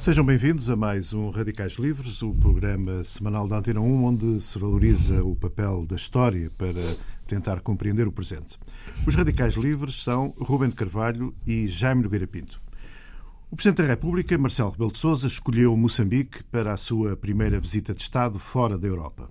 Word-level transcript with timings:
Sejam 0.00 0.24
bem-vindos 0.24 0.70
a 0.70 0.76
mais 0.76 1.12
um 1.12 1.28
Radicais 1.28 1.74
Livres, 1.74 2.22
o 2.22 2.32
programa 2.32 3.04
semanal 3.04 3.46
da 3.46 3.58
Antena 3.58 3.82
1, 3.82 4.04
onde 4.04 4.40
se 4.40 4.58
valoriza 4.58 5.22
o 5.22 5.36
papel 5.36 5.84
da 5.84 5.94
história 5.94 6.50
para 6.56 6.80
tentar 7.26 7.60
compreender 7.60 8.08
o 8.08 8.12
presente. 8.12 8.58
Os 9.06 9.14
Radicais 9.14 9.56
Livres 9.56 10.02
são 10.02 10.34
Rubem 10.38 10.70
de 10.70 10.74
Carvalho 10.74 11.34
e 11.46 11.68
Jaime 11.68 12.02
Nogueira 12.02 12.26
Pinto. 12.26 12.62
O 13.50 13.56
Presidente 13.56 13.82
da 13.82 13.88
República, 13.88 14.38
Marcelo 14.38 14.70
Rebelo 14.70 14.90
de 14.90 14.98
Sousa, 14.98 15.26
escolheu 15.26 15.76
Moçambique 15.76 16.44
para 16.44 16.72
a 16.72 16.78
sua 16.78 17.14
primeira 17.14 17.60
visita 17.60 17.92
de 17.92 18.00
Estado 18.00 18.38
fora 18.38 18.78
da 18.78 18.88
Europa. 18.88 19.28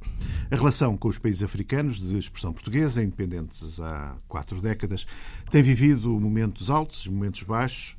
A 0.52 0.56
relação 0.56 0.96
com 0.96 1.08
os 1.08 1.18
países 1.18 1.42
africanos 1.42 2.00
de 2.00 2.16
expressão 2.16 2.54
portuguesa, 2.54 3.02
independentes 3.02 3.80
há 3.80 4.18
quatro 4.28 4.62
décadas, 4.62 5.08
tem 5.50 5.64
vivido 5.64 6.12
momentos 6.20 6.70
altos 6.70 7.08
e 7.08 7.10
momentos 7.10 7.42
baixos, 7.42 7.98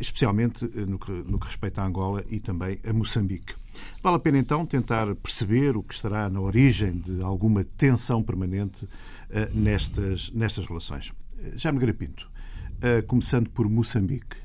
especialmente 0.00 0.64
eh, 0.64 0.86
no 0.86 0.98
que, 0.98 1.10
no 1.10 1.38
que 1.38 1.46
respeita 1.46 1.82
a 1.82 1.86
Angola 1.86 2.24
e 2.30 2.40
também 2.40 2.78
a 2.86 2.92
Moçambique. 2.92 3.54
Vale 4.02 4.16
a 4.16 4.18
pena 4.18 4.38
então 4.38 4.64
tentar 4.64 5.14
perceber 5.16 5.76
o 5.76 5.82
que 5.82 5.94
estará 5.94 6.28
na 6.30 6.40
origem 6.40 6.98
de 6.98 7.22
alguma 7.22 7.62
tensão 7.62 8.22
permanente 8.22 8.84
uh, 8.84 8.88
nestas, 9.52 10.30
nestas 10.30 10.64
relações. 10.64 11.12
Já 11.54 11.70
me 11.70 11.92
Pinto, 11.92 12.30
começando 13.06 13.50
por 13.50 13.68
Moçambique. 13.68 14.36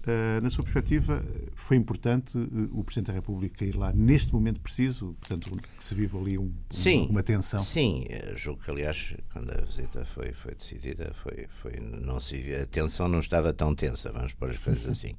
Uh, 0.00 0.40
na 0.40 0.48
sua 0.48 0.64
perspectiva, 0.64 1.22
foi 1.54 1.76
importante 1.76 2.38
uh, 2.38 2.70
o 2.72 2.82
Presidente 2.82 3.08
da 3.08 3.12
República 3.12 3.66
ir 3.66 3.76
lá 3.76 3.92
neste 3.92 4.32
momento 4.32 4.58
preciso, 4.58 5.14
portanto, 5.20 5.50
que 5.50 5.84
se 5.84 5.94
vive 5.94 6.16
ali 6.16 6.38
um, 6.38 6.50
sim, 6.70 7.06
uma 7.10 7.22
tensão? 7.22 7.62
Sim, 7.62 8.06
julgo 8.34 8.62
que, 8.62 8.70
aliás, 8.70 9.14
quando 9.30 9.50
a 9.50 9.60
visita 9.60 10.06
foi, 10.06 10.32
foi 10.32 10.54
decidida, 10.54 11.12
foi, 11.22 11.46
foi, 11.60 11.72
não 11.80 12.18
se, 12.18 12.54
a 12.54 12.66
tensão 12.66 13.08
não 13.08 13.20
estava 13.20 13.52
tão 13.52 13.74
tensa, 13.74 14.10
vamos 14.10 14.32
pôr 14.32 14.50
as 14.50 14.56
coisas 14.56 14.88
assim. 14.88 15.14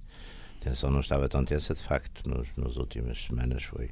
A 0.60 0.64
tensão 0.64 0.90
não 0.90 1.00
estava 1.00 1.30
tão 1.30 1.46
tensa, 1.46 1.76
de 1.76 1.84
facto, 1.84 2.28
nos, 2.28 2.48
nas 2.58 2.76
últimas 2.76 3.24
semanas 3.24 3.64
foi, 3.64 3.92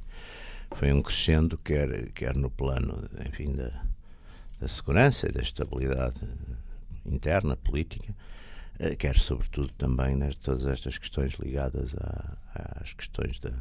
foi 0.72 0.92
um 0.92 1.00
crescendo, 1.02 1.56
quer, 1.58 2.10
quer 2.10 2.36
no 2.36 2.50
plano, 2.50 3.08
enfim, 3.28 3.52
da, 3.52 3.84
da 4.58 4.66
segurança 4.66 5.28
e 5.28 5.32
da 5.32 5.40
estabilidade 5.40 6.20
interna, 7.06 7.56
política, 7.56 8.12
eh, 8.12 8.39
quer 8.98 9.16
sobretudo 9.16 9.68
também 9.76 10.16
nas 10.16 10.34
todas 10.36 10.66
estas 10.66 10.96
questões 10.96 11.32
ligadas 11.34 11.94
às 12.80 12.92
questões 12.92 13.38
da, 13.38 13.52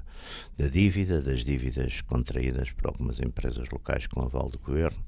da, 0.57 0.67
dívida, 0.67 1.21
das 1.21 1.43
dívidas 1.43 2.01
contraídas 2.01 2.71
por 2.71 2.87
algumas 2.87 3.19
empresas 3.19 3.69
locais 3.69 4.07
com 4.07 4.21
aval 4.21 4.49
do 4.49 4.57
governo 4.59 5.03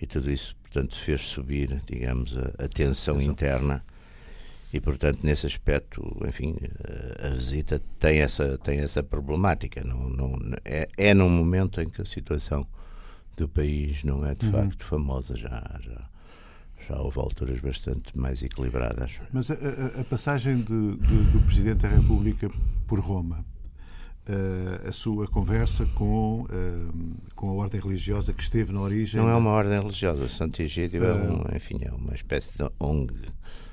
e 0.00 0.06
tudo 0.06 0.30
isso, 0.30 0.56
portanto, 0.62 0.96
fez 0.96 1.20
subir, 1.20 1.82
digamos, 1.86 2.36
a, 2.36 2.64
a 2.64 2.68
tensão 2.68 3.20
interna 3.20 3.84
e, 4.72 4.80
portanto, 4.80 5.20
nesse 5.22 5.46
aspecto, 5.46 6.02
enfim, 6.26 6.56
a, 7.22 7.28
a 7.28 7.30
visita 7.30 7.80
tem 8.00 8.20
essa, 8.20 8.56
tem 8.58 8.80
essa 8.80 9.02
problemática. 9.02 9.84
Não, 9.84 10.08
não, 10.08 10.34
é, 10.64 10.88
é 10.96 11.12
num 11.12 11.28
momento 11.28 11.80
em 11.80 11.90
que 11.90 12.00
a 12.00 12.06
situação 12.06 12.66
do 13.36 13.46
país 13.46 14.02
não 14.02 14.24
é 14.24 14.34
de 14.34 14.46
uhum. 14.46 14.52
facto 14.52 14.84
famosa 14.84 15.36
já, 15.36 15.78
já 15.82 16.11
já 16.88 16.98
houve 17.00 17.18
alturas 17.18 17.60
bastante 17.60 18.16
mais 18.16 18.42
equilibradas. 18.42 19.12
Mas 19.32 19.50
a, 19.50 19.54
a, 19.54 20.00
a 20.00 20.04
passagem 20.04 20.56
de, 20.58 20.96
de, 20.96 21.22
do 21.32 21.40
Presidente 21.44 21.82
da 21.82 21.88
República 21.88 22.50
por 22.86 22.98
Roma, 23.00 23.44
uh, 24.28 24.88
a 24.88 24.92
sua 24.92 25.26
conversa 25.28 25.86
com, 25.94 26.42
uh, 26.42 27.16
com 27.34 27.50
a 27.50 27.52
ordem 27.52 27.80
religiosa 27.80 28.32
que 28.32 28.42
esteve 28.42 28.72
na 28.72 28.80
origem. 28.80 29.20
Não 29.20 29.28
é 29.28 29.36
uma 29.36 29.50
ordem 29.50 29.78
religiosa, 29.78 30.28
Santo 30.28 30.62
Egídio 30.62 31.02
uh, 31.02 31.06
é, 31.06 31.14
um, 31.14 31.44
eh, 31.50 31.56
enfim, 31.56 31.78
é 31.82 31.90
uma 31.90 32.14
espécie 32.14 32.56
de 32.56 32.68
ONG. 32.78 33.14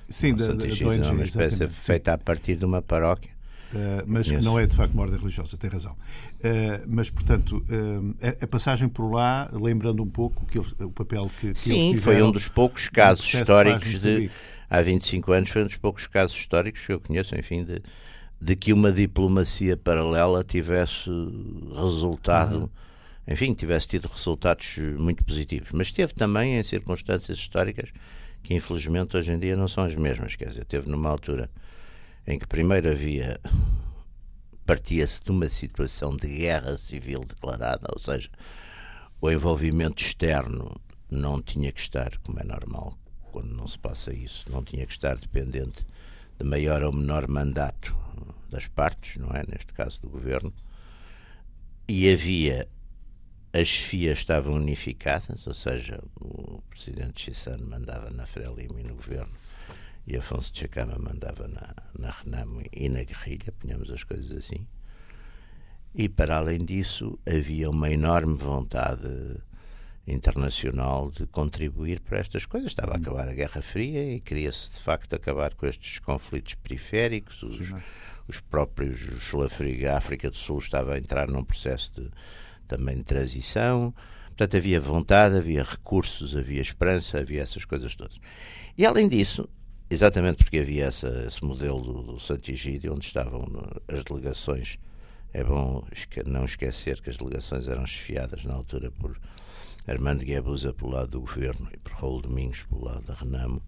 Sim, 0.10 0.36
da, 0.36 0.54
da, 0.54 0.66
Egídio, 0.66 0.90
ONG, 0.90 1.08
é 1.08 1.12
uma 1.12 1.23
espécie 1.23 1.68
feita 1.68 2.14
a 2.14 2.17
partir 2.17 2.56
de 2.56 2.66
uma 2.66 2.82
paróquia 2.82 3.39
Uh, 3.74 4.04
mas 4.08 4.28
que 4.28 4.38
não 4.38 4.58
é 4.58 4.66
de 4.66 4.76
facto 4.76 4.94
uma 4.94 5.04
ordem 5.04 5.20
religiosa, 5.20 5.56
tem 5.56 5.70
razão. 5.70 5.92
Uh, 5.92 6.86
mas, 6.88 7.10
portanto, 7.10 7.64
uh, 7.70 8.16
a, 8.22 8.46
a, 8.46 8.48
passagem 8.48 8.90
por 8.90 9.12
lá, 9.12 9.48
lembrando 9.54 10.02
um 10.02 10.10
pouco 10.10 10.44
que 10.48 10.58
eles, 10.58 10.74
o 10.80 10.90
papel 10.90 11.30
que, 11.40 11.54
que 11.54 11.60
Sim, 11.60 11.96
foi 11.98 12.22
um 12.24 12.32
dos 12.32 12.48
poucos 12.48 12.90
casos 12.90 13.32
históricos 13.32 14.02
de. 14.02 14.32
Há 14.72 14.82
25 14.82 15.32
anos, 15.32 15.50
foi 15.50 15.64
um 15.64 15.66
dos 15.66 15.78
poucos 15.78 16.06
casos 16.06 16.38
históricos 16.38 16.86
que 16.86 16.94
eu 16.94 17.00
conheço, 17.00 17.36
enfim, 17.36 17.64
de, 17.64 17.82
de 18.40 18.56
que 18.56 18.72
uma 18.72 18.92
diplomacia 18.92 19.76
paralela 19.76 20.44
tivesse 20.44 21.10
resultado. 21.76 22.62
Uhum. 22.62 22.70
Enfim, 23.28 23.54
tivesse 23.54 23.88
tido 23.88 24.08
resultados 24.08 24.78
muito 24.98 25.24
positivos. 25.24 25.70
Mas 25.72 25.92
teve 25.92 26.14
também 26.14 26.58
em 26.58 26.64
circunstâncias 26.64 27.38
históricas 27.38 27.90
que, 28.42 28.56
infelizmente, 28.56 29.16
hoje 29.18 29.32
em 29.32 29.40
dia 29.40 29.56
não 29.56 29.68
são 29.68 29.84
as 29.84 29.96
mesmas. 29.96 30.36
Quer 30.36 30.50
dizer, 30.50 30.66
teve 30.66 30.90
numa 30.90 31.10
altura 31.10 31.50
em 32.26 32.38
que 32.38 32.48
primeiro 32.48 32.90
havia 32.90 33.40
partia-se 34.66 35.24
de 35.24 35.32
uma 35.32 35.50
situação 35.50 36.16
de 36.16 36.28
guerra 36.28 36.78
civil 36.78 37.22
declarada, 37.22 37.88
ou 37.92 37.98
seja, 37.98 38.30
o 39.20 39.32
envolvimento 39.32 40.04
externo 40.04 40.80
não 41.10 41.42
tinha 41.42 41.72
que 41.72 41.82
estar, 41.82 42.16
como 42.20 42.40
é 42.40 42.44
normal, 42.44 42.96
quando 43.32 43.54
não 43.54 43.68
se 43.68 43.80
passa 43.80 44.14
isso, 44.14 44.46
não 44.52 44.64
tinha 44.64 44.86
que 44.86 44.94
estar 44.94 45.18
dependente 45.18 45.86
de 46.38 46.46
maior 46.46 46.84
ou 46.84 46.94
menor 46.94 47.28
mandato 47.28 47.96
das 48.50 48.68
partes, 48.68 49.18
não 49.18 49.30
é? 49.32 49.44
Neste 49.48 49.74
caso 49.74 50.00
do 50.02 50.10
governo. 50.10 50.54
E 51.88 52.12
havia 52.12 52.68
as 53.52 53.68
chefias 53.68 54.20
estavam 54.20 54.54
unificadas, 54.54 55.48
ou 55.48 55.54
seja, 55.54 56.00
o 56.20 56.62
presidente 56.70 57.24
Chissano 57.24 57.66
mandava 57.68 58.12
na 58.12 58.28
Frelimo 58.28 58.80
e 58.80 58.84
no 58.84 58.94
governo 58.94 59.34
e 60.05 60.17
Afonso 60.17 60.52
de 60.52 60.60
Chacama 60.60 60.98
mandava 60.98 61.48
na, 61.48 61.76
na 61.98 62.11
Renamo 62.11 62.64
e 62.71 62.89
na 62.89 63.04
guerrilha, 63.04 63.54
ponhamos 63.60 63.89
as 63.92 64.04
coisas 64.04 64.32
assim. 64.32 64.67
E 65.93 66.08
para 66.08 66.37
além 66.37 66.64
disso, 66.65 67.17
havia 67.26 67.70
uma 67.70 67.89
enorme 67.89 68.36
vontade 68.36 69.42
internacional 70.08 71.11
de 71.11 71.26
contribuir 71.27 71.99
para 71.99 72.20
estas 72.20 72.45
coisas. 72.45 72.71
Estava 72.71 72.93
a 72.93 72.98
hum. 72.98 73.02
acabar 73.02 73.27
a 73.27 73.33
Guerra 73.33 73.61
Fria 73.61 74.15
e 74.15 74.20
queria-se 74.20 74.71
de 74.71 74.80
facto 74.80 75.14
acabar 75.14 75.54
com 75.54 75.65
estes 75.65 75.99
conflitos 75.99 76.55
periféricos. 76.55 77.43
Os, 77.43 77.59
os 78.27 78.39
próprios 78.39 78.99
a 79.88 79.98
África 79.98 80.30
do 80.30 80.38
Sul 80.38 80.59
estava 80.59 80.93
a 80.93 80.98
entrar 80.98 81.27
num 81.27 81.43
processo 81.43 81.92
de, 81.93 82.09
também 82.67 82.98
de 82.98 83.04
transição. 83.04 83.93
Portanto, 84.27 84.55
havia 84.55 84.80
vontade, 84.80 85.36
havia 85.36 85.64
recursos, 85.64 86.36
havia 86.36 86.61
esperança, 86.61 87.20
havia 87.20 87.42
essas 87.42 87.65
coisas 87.65 87.95
todas. 87.95 88.17
E 88.77 88.86
além 88.86 89.09
disso, 89.09 89.49
Exatamente 89.89 90.44
porque 90.44 90.60
havia 90.60 90.86
essa, 90.86 91.26
esse 91.27 91.44
modelo 91.44 91.82
do, 91.82 92.04
do 92.04 92.20
Santigídio, 92.20 92.94
onde 92.94 93.05
estavam 93.05 93.44
as 93.88 94.04
delegações. 94.04 94.77
É 95.33 95.44
bom 95.44 95.83
não 96.26 96.45
esquecer 96.45 97.02
que 97.02 97.10
as 97.10 97.17
delegações 97.17 97.67
eram 97.67 97.86
chefiadas 97.86 98.44
na 98.44 98.54
altura 98.54 98.92
por 98.92 99.20
Armando 99.88 100.23
Guebuza 100.23 100.73
pelo 100.73 100.92
lado 100.92 101.11
do 101.11 101.22
governo 101.22 101.70
e 101.73 101.77
por 101.77 101.94
Raul 101.94 102.22
Domingos 102.22 102.61
pelo 102.64 102.86
lado 102.86 103.02
da 103.05 103.16
Renamo, 103.16 103.61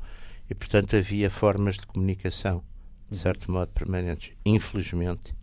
e 0.50 0.54
portanto 0.54 0.96
havia 0.96 1.30
formas 1.30 1.78
de 1.78 1.88
comunicação, 1.88 2.64
de 3.10 3.18
certo 3.18 3.52
modo, 3.52 3.72
permanentes. 3.72 4.34
Infelizmente, 4.46 5.36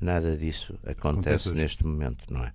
nada 0.00 0.36
disso 0.36 0.74
acontece, 0.82 1.48
acontece 1.48 1.54
neste 1.54 1.84
momento, 1.84 2.32
não 2.32 2.44
é? 2.44 2.52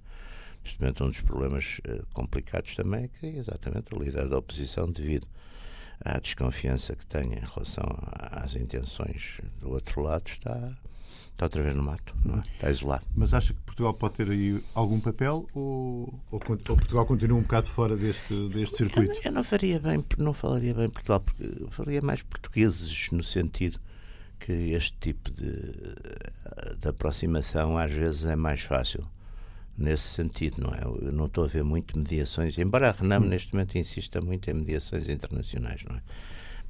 Neste 0.64 0.80
momento, 0.80 1.04
um 1.04 1.10
dos 1.10 1.22
problemas 1.22 1.80
uh, 1.88 2.06
complicados 2.14 2.76
também 2.76 3.06
é 3.06 3.08
que, 3.08 3.26
exatamente, 3.26 3.88
o 3.96 4.04
líder 4.04 4.28
da 4.28 4.38
oposição, 4.38 4.92
devido 4.92 5.28
a 6.04 6.20
desconfiança 6.20 6.96
que 6.96 7.06
tem 7.06 7.34
em 7.34 7.40
relação 7.40 7.86
às 8.32 8.56
intenções 8.56 9.40
do 9.60 9.72
outro 9.72 10.02
lado 10.02 10.28
está, 10.28 10.72
está 11.32 11.46
outra 11.46 11.62
vez 11.62 11.76
no 11.76 11.84
mato, 11.84 12.14
é? 12.36 12.40
está 12.40 12.70
isolado. 12.70 13.06
Mas 13.16 13.34
acha 13.34 13.54
que 13.54 13.60
Portugal 13.62 13.94
pode 13.94 14.16
ter 14.16 14.30
aí 14.30 14.64
algum 14.74 15.00
papel 15.00 15.48
ou, 15.54 16.14
ou, 16.32 16.42
ou 16.42 16.58
Portugal 16.58 17.06
continua 17.06 17.38
um 17.38 17.42
bocado 17.42 17.70
fora 17.70 17.98
deste, 17.98 18.34
deste 18.50 18.78
circuito? 18.78 19.14
Eu, 19.16 19.22
eu, 19.26 19.32
não 19.32 19.44
faria 19.44 19.80
bem, 19.80 20.04
não 20.18 20.34
falaria 20.34 20.74
bem 20.74 20.90
Portugal, 20.90 21.20
porque 21.20 21.66
falaria 21.70 22.02
mais 22.02 22.22
portugueses 22.22 23.12
no 23.12 23.24
sentido 23.24 23.80
que 24.40 24.54
este 24.72 24.96
tipo 25.00 25.30
de, 25.32 25.74
de 26.80 26.88
aproximação 26.88 27.78
às 27.78 27.92
vezes 27.92 28.26
é 28.26 28.36
mais 28.38 28.62
fácil 28.62 29.06
nesse 29.80 30.04
sentido, 30.04 30.62
não 30.62 30.74
é? 30.74 30.84
Eu 30.84 31.12
não 31.12 31.26
estou 31.26 31.46
a 31.46 31.48
ver 31.48 31.64
muito 31.64 31.98
mediações, 31.98 32.58
embora 32.58 32.90
a 32.90 32.92
Renam 32.92 33.22
hum. 33.22 33.26
neste 33.26 33.54
momento 33.54 33.78
insista 33.78 34.20
muito 34.22 34.50
em 34.50 34.54
mediações 34.54 35.08
internacionais, 35.08 35.84
não 35.88 35.96
é? 35.96 36.02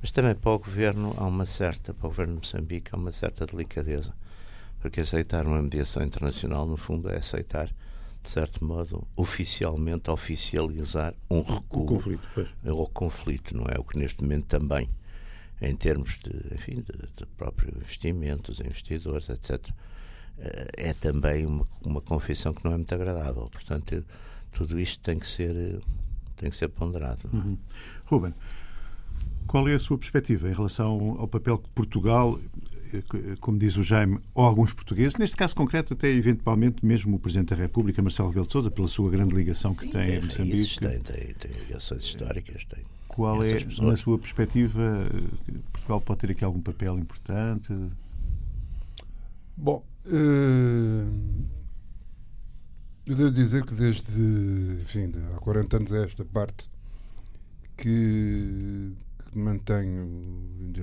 Mas 0.02 0.12
também 0.12 0.36
para 0.36 0.52
o 0.52 0.60
governo 0.60 1.14
há 1.18 1.26
uma 1.26 1.46
certa, 1.46 1.94
para 1.94 2.08
o 2.08 2.10
governo 2.10 2.36
de 2.36 2.40
Moçambique 2.40 2.92
há 2.94 2.98
uma 2.98 3.12
certa 3.12 3.46
delicadeza, 3.46 4.14
porque 4.80 5.02
aceitar 5.02 5.46
uma 5.46 5.62
mediação 5.62 6.04
internacional, 6.04 6.66
no 6.66 6.78
fundo, 6.78 7.10
é 7.10 7.18
aceitar, 7.18 7.68
de 7.68 8.30
certo 8.30 8.64
modo, 8.64 9.06
oficialmente 9.16 10.10
oficializar 10.10 11.14
um 11.30 11.42
recuo 11.42 11.84
o 11.84 11.86
conflito, 11.88 12.28
pois. 12.34 12.54
ao 12.66 12.88
conflito, 12.88 13.58
não 13.58 13.66
é? 13.66 13.78
O 13.78 13.84
que 13.84 13.98
neste 13.98 14.24
momento 14.24 14.46
também, 14.46 14.90
em 15.62 15.76
termos 15.76 16.18
de, 16.24 16.54
enfim, 16.54 16.76
de, 16.76 17.10
de 17.18 17.26
próprio 17.38 17.74
investimento, 17.76 18.52
dos 18.52 18.62
investidores, 18.62 19.28
etc., 19.28 19.70
é 20.78 20.94
também 20.94 21.46
uma, 21.46 21.66
uma 21.84 22.02
confissão 22.02 22.54
que 22.54 22.64
não 22.64 22.74
é 22.74 22.78
muito 22.78 22.94
agradável. 22.94 23.50
Portanto, 23.52 24.04
tudo 24.52 24.80
isto 24.80 25.02
tem 25.02 25.20
que 25.20 25.28
ser, 25.28 25.56
eh, 25.56 25.80
tem 26.38 26.50
que 26.50 26.56
ser 26.56 26.70
ponderado. 26.70 27.30
Uhum. 27.32 27.58
Ruben, 28.06 28.34
qual 29.48 29.68
é 29.68 29.74
a 29.74 29.80
sua 29.80 29.98
perspectiva 29.98 30.50
em 30.50 30.54
relação 30.54 31.18
ao 31.20 31.28
papel 31.28 31.58
que 31.58 31.70
Portugal, 31.70 32.40
como 33.40 33.58
diz 33.58 33.78
o 33.78 33.84
Jaime, 33.84 34.20
ou 34.34 34.46
alguns 34.46 34.74
portugueses, 34.74 35.18
neste 35.18 35.36
caso 35.36 35.56
concreto, 35.56 35.94
até 35.94 36.08
eventualmente 36.08 36.86
mesmo 36.86 37.16
o 37.16 37.20
Presidente 37.20 37.50
da 37.50 37.56
República, 37.56 38.02
Marcelo 38.02 38.30
Rebelo 38.30 38.48
de 38.48 38.54
Sousa, 38.54 38.72
pela 38.72 38.88
sua 38.88 39.10
grande 39.10 39.36
ligação 39.36 39.74
que 39.76 39.86
Sim, 39.86 39.92
tem 39.92 40.18
a 40.18 40.22
Moçambique. 40.22 40.80
Tem, 40.80 41.00
tem, 41.00 41.34
tem 41.34 41.52
ligações 41.52 42.04
históricas. 42.04 42.66
Tem. 42.66 42.84
Qual 43.08 43.44
é, 43.44 43.60
na 43.82 43.98
sua 43.98 44.18
perspectiva, 44.18 45.10
Portugal 45.72 46.00
pode 46.00 46.20
ter 46.20 46.32
aqui 46.32 46.46
algum 46.46 46.62
papel 46.62 46.98
importante? 46.98 47.74
Bom, 49.58 49.84
eu 53.06 53.16
devo 53.16 53.31
dizer 53.31 53.66
que 53.66 53.74
desde, 53.74 54.22
enfim, 54.81 55.12
há 55.36 55.40
40 55.40 55.78
anos 55.78 55.94
a 55.94 55.98
esta 56.00 56.24
parte 56.25 56.69
que, 57.75 58.94
que 59.25 59.38
mantenho, 59.38 60.22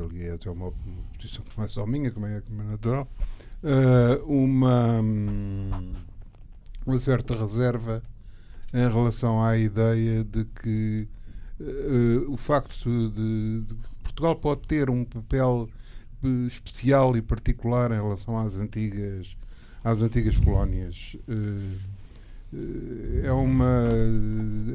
ali 0.04 0.24
é 0.24 0.32
até 0.32 0.50
uma, 0.50 0.72
posição 1.16 1.44
que 1.44 1.56
não 1.56 1.64
é 1.64 1.68
só 1.68 1.86
minha, 1.86 2.10
como 2.10 2.26
é, 2.26 2.40
como 2.40 2.62
é 2.62 2.64
natural, 2.64 3.08
uh, 3.62 4.24
uma, 4.24 5.00
uma 6.84 6.98
certa 6.98 7.34
reserva 7.36 8.02
em 8.72 8.88
relação 8.88 9.42
à 9.42 9.56
ideia 9.56 10.24
de 10.24 10.44
que 10.44 11.08
uh, 11.60 12.32
o 12.32 12.36
facto 12.36 13.10
de, 13.10 13.62
de, 13.62 13.74
Portugal 14.02 14.36
pode 14.36 14.62
ter 14.62 14.88
um 14.88 15.04
papel 15.04 15.68
eh, 15.68 15.76
especial 16.46 17.16
e 17.16 17.22
particular 17.22 17.90
em 17.90 17.94
relação 17.94 18.38
às 18.38 18.56
antigas 18.56 19.36
às 19.82 20.02
antigas 20.02 20.36
colónias 20.36 21.16
uh, 21.28 21.96
é 23.22 23.32
uma 23.32 23.88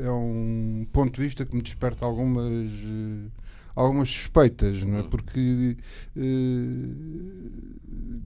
é 0.04 0.12
um 0.12 0.86
ponto 0.92 1.16
de 1.16 1.22
vista 1.22 1.46
que 1.46 1.56
me 1.56 1.62
desperta 1.62 2.06
algumas 2.06 2.72
algumas 3.76 4.10
suspeitas 4.10 4.84
não 4.84 4.98
é? 4.98 5.02
Hum. 5.02 5.08
porque 5.10 5.78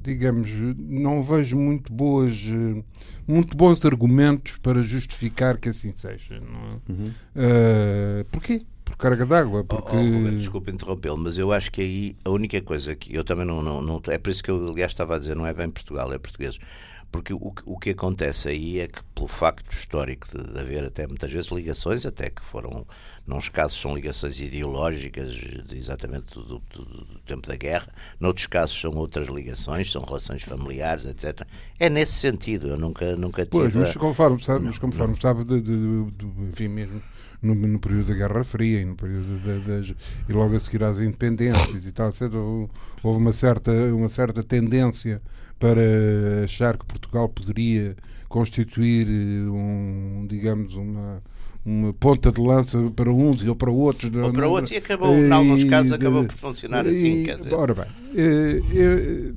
digamos 0.04 0.50
não 0.78 1.24
vejo 1.24 1.58
muito 1.58 1.94
boas 1.94 2.38
muito 3.28 3.56
bons 3.56 3.84
argumentos 3.86 4.58
para 4.58 4.82
justificar 4.82 5.58
que 5.58 5.70
assim 5.70 5.94
seja 5.96 6.40
não 6.40 6.60
é? 6.60 6.92
Uhum. 6.92 7.12
Uh, 7.36 8.26
porquê 8.32 8.62
por 8.96 8.98
carga 8.98 9.26
d'água. 9.26 9.64
Porque... 9.64 9.96
Oh, 9.96 10.28
oh, 10.28 10.32
desculpe 10.32 10.72
interrompê-lo, 10.72 11.18
mas 11.18 11.38
eu 11.38 11.52
acho 11.52 11.72
que 11.72 11.82
aí 11.82 12.16
a 12.24 12.30
única 12.30 12.62
coisa 12.62 12.96
que 12.96 13.14
eu 13.14 13.24
também 13.24 13.46
não, 13.46 13.62
não, 13.62 13.82
não. 13.82 14.02
É 14.08 14.18
por 14.18 14.30
isso 14.30 14.44
que 14.44 14.50
eu, 14.50 14.68
aliás, 14.70 14.92
estava 14.92 15.16
a 15.16 15.20
dizer, 15.20 15.36
não 15.36 15.46
é 15.46 15.54
bem 15.54 15.70
Portugal, 15.70 16.12
é 16.12 16.18
português. 16.18 16.58
Porque 17.12 17.34
o, 17.34 17.54
o 17.66 17.80
que 17.80 17.92
acontece 17.92 18.50
aí 18.50 18.80
é 18.80 18.88
que, 18.90 19.02
pelo 19.14 19.28
facto 19.28 19.72
histórico 19.72 20.28
de, 20.28 20.52
de 20.52 20.60
haver 20.60 20.84
até 20.84 21.08
muitas 21.08 21.32
vezes 21.32 21.50
ligações, 21.50 22.06
até 22.06 22.30
que 22.30 22.42
foram, 22.42 22.86
nos 23.26 23.48
casos, 23.48 23.80
são 23.80 23.96
ligações 23.96 24.42
ideológicas, 24.42 25.32
de, 25.32 25.78
exatamente 25.78 26.34
do, 26.34 26.60
do, 26.60 26.60
do, 26.60 27.20
tempo 27.26 27.48
da 27.48 27.56
guerra, 27.56 27.88
noutros 28.20 28.48
casos 28.48 28.80
são 28.80 28.92
outras 28.96 29.30
ligações, 29.30 29.90
são 29.90 30.02
relações 30.02 30.44
familiares, 30.44 31.06
etc. 31.06 31.48
É 31.80 31.90
nesse 31.90 32.14
sentido, 32.14 32.68
eu 32.68 32.78
nunca, 32.78 33.16
nunca 33.16 33.46
tive. 33.46 33.52
Pois, 33.52 33.74
mas 33.74 33.96
conforme 33.96 34.44
sabe, 34.44 34.66
mas 34.66 34.78
conforme 34.78 35.18
sabe 35.22 35.46
de, 35.46 35.62
de, 35.62 36.12
de, 36.12 36.26
enfim, 36.50 36.68
mesmo 36.68 37.02
no, 37.46 37.56
no, 37.56 37.80
período 37.80 38.08
da 38.08 38.14
Guerra 38.16 38.44
Fria 38.44 38.82
e 38.82 38.86
no 38.86 38.96
período 38.96 39.40
das 39.66 39.94
e 40.28 40.34
logo 40.34 40.56
a 40.56 40.60
seguir 40.60 40.84
às 40.84 41.00
independências 41.00 41.86
e 41.86 41.92
tal, 41.92 42.10
etc, 42.10 42.32
houve 43.04 43.20
uma 43.20 43.34
certa, 43.34 43.72
uma 43.94 44.10
certa 44.10 44.44
tendência 44.44 45.22
para 45.60 45.82
achar 46.44 46.78
que 46.78 46.86
Portugal 46.86 47.30
poderia 47.30 47.96
constituir 48.28 49.08
eh, 49.08 49.50
um, 49.50 50.26
digamos, 50.28 50.76
uma 50.76 51.22
uma 51.66 51.92
ponta 51.94 52.32
de 52.32 52.40
lança 52.40 52.78
para 52.96 53.10
uns 53.10 53.42
e 53.42 53.50
ou 53.50 53.56
para 53.56 53.72
outros. 53.72 54.14
Ou 54.14 54.32
para 54.32 54.48
outros 54.48 54.72
e 54.72 54.76
acabou, 54.76 55.16
em 55.16 55.32
alguns 55.32 55.64
casos, 55.64 55.92
acabou 55.92 56.24
por 56.24 56.36
funcionar 56.36 56.86
assim. 56.86 57.24
Quer 57.24 57.38
dizer. 57.38 57.54
Ora 57.56 57.74
bem, 57.74 57.86
eh, 58.16 58.62
eh, 58.76 59.34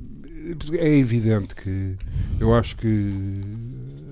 é 0.77 0.97
evidente 0.97 1.55
que 1.55 1.95
eu 2.39 2.53
acho 2.53 2.77
que 2.77 2.87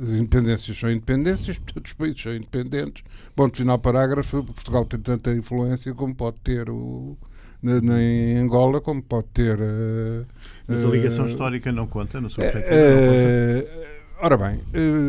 as 0.02 0.10
independências 0.10 0.78
são 0.78 0.92
independências, 0.92 1.60
todos 1.60 1.92
os 1.92 1.94
países 1.98 2.22
são 2.22 2.36
independentes. 2.36 3.04
Ponto 3.36 3.58
final, 3.58 3.80
parágrafo. 3.80 4.44
Portugal 4.44 4.86
tem 4.86 5.00
tanta 5.00 5.34
influência 5.34 5.94
como 5.94 6.14
pode 6.16 6.40
ter 6.42 6.70
o, 6.70 7.18
na, 7.62 7.82
na, 7.82 8.02
em 8.02 8.38
Angola, 8.38 8.82
como 8.82 9.02
pode 9.02 9.28
ter. 9.34 9.58
Uh, 9.60 10.26
Mas 10.68 10.86
a 10.86 10.90
ligação 10.90 11.26
uh, 11.26 11.28
histórica 11.28 11.72
não 11.72 11.88
conta, 11.88 12.22
na 12.22 12.30
sua 12.30 12.44
perspectiva? 12.44 12.76
Uh, 12.76 13.98
Ora 14.20 14.36
bem, 14.36 14.60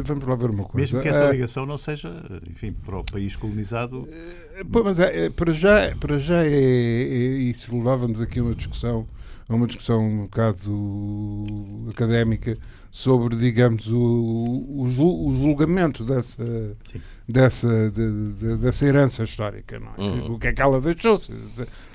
vamos 0.05 0.27
lá 0.27 0.37
ver 0.37 0.51
uma 0.51 0.65
coisa. 0.65 0.77
Mesmo 0.77 1.01
que 1.01 1.09
essa 1.09 1.31
ligação 1.31 1.65
não 1.65 1.79
seja, 1.79 2.13
enfim, 2.47 2.73
para 2.73 2.99
o 2.99 3.03
país 3.03 3.35
colonizado. 3.37 4.07
Pô, 4.71 4.85
mas 4.85 4.99
é, 4.99 5.27
é, 5.27 5.31
para 5.31 5.53
já, 5.55 5.95
para 5.99 6.19
já 6.19 6.45
é, 6.45 6.49
é, 6.49 7.07
isso 7.39 7.75
levava-nos 7.75 8.21
aqui 8.21 8.39
a 8.39 8.43
uma 8.43 8.55
discussão, 8.55 9.09
a 9.49 9.55
uma 9.55 9.67
discussão 9.67 10.07
um 10.07 10.21
bocado 10.23 11.47
académica 11.89 12.59
sobre, 12.91 13.37
digamos, 13.37 13.87
o, 13.89 13.97
o, 13.97 15.29
o 15.29 15.37
julgamento 15.37 16.05
dessa, 16.05 16.45
dessa, 17.29 17.91
de, 17.91 18.33
de, 18.33 18.57
dessa 18.57 18.87
herança 18.87 19.23
histórica. 19.23 19.79
Não 19.79 19.89
é? 19.97 20.01
Uhum. 20.01 20.35
O 20.35 20.39
que 20.39 20.49
é 20.49 20.53
que 20.53 20.63
ela 20.63 20.81
deixou? 20.81 21.19
Se, 21.19 21.33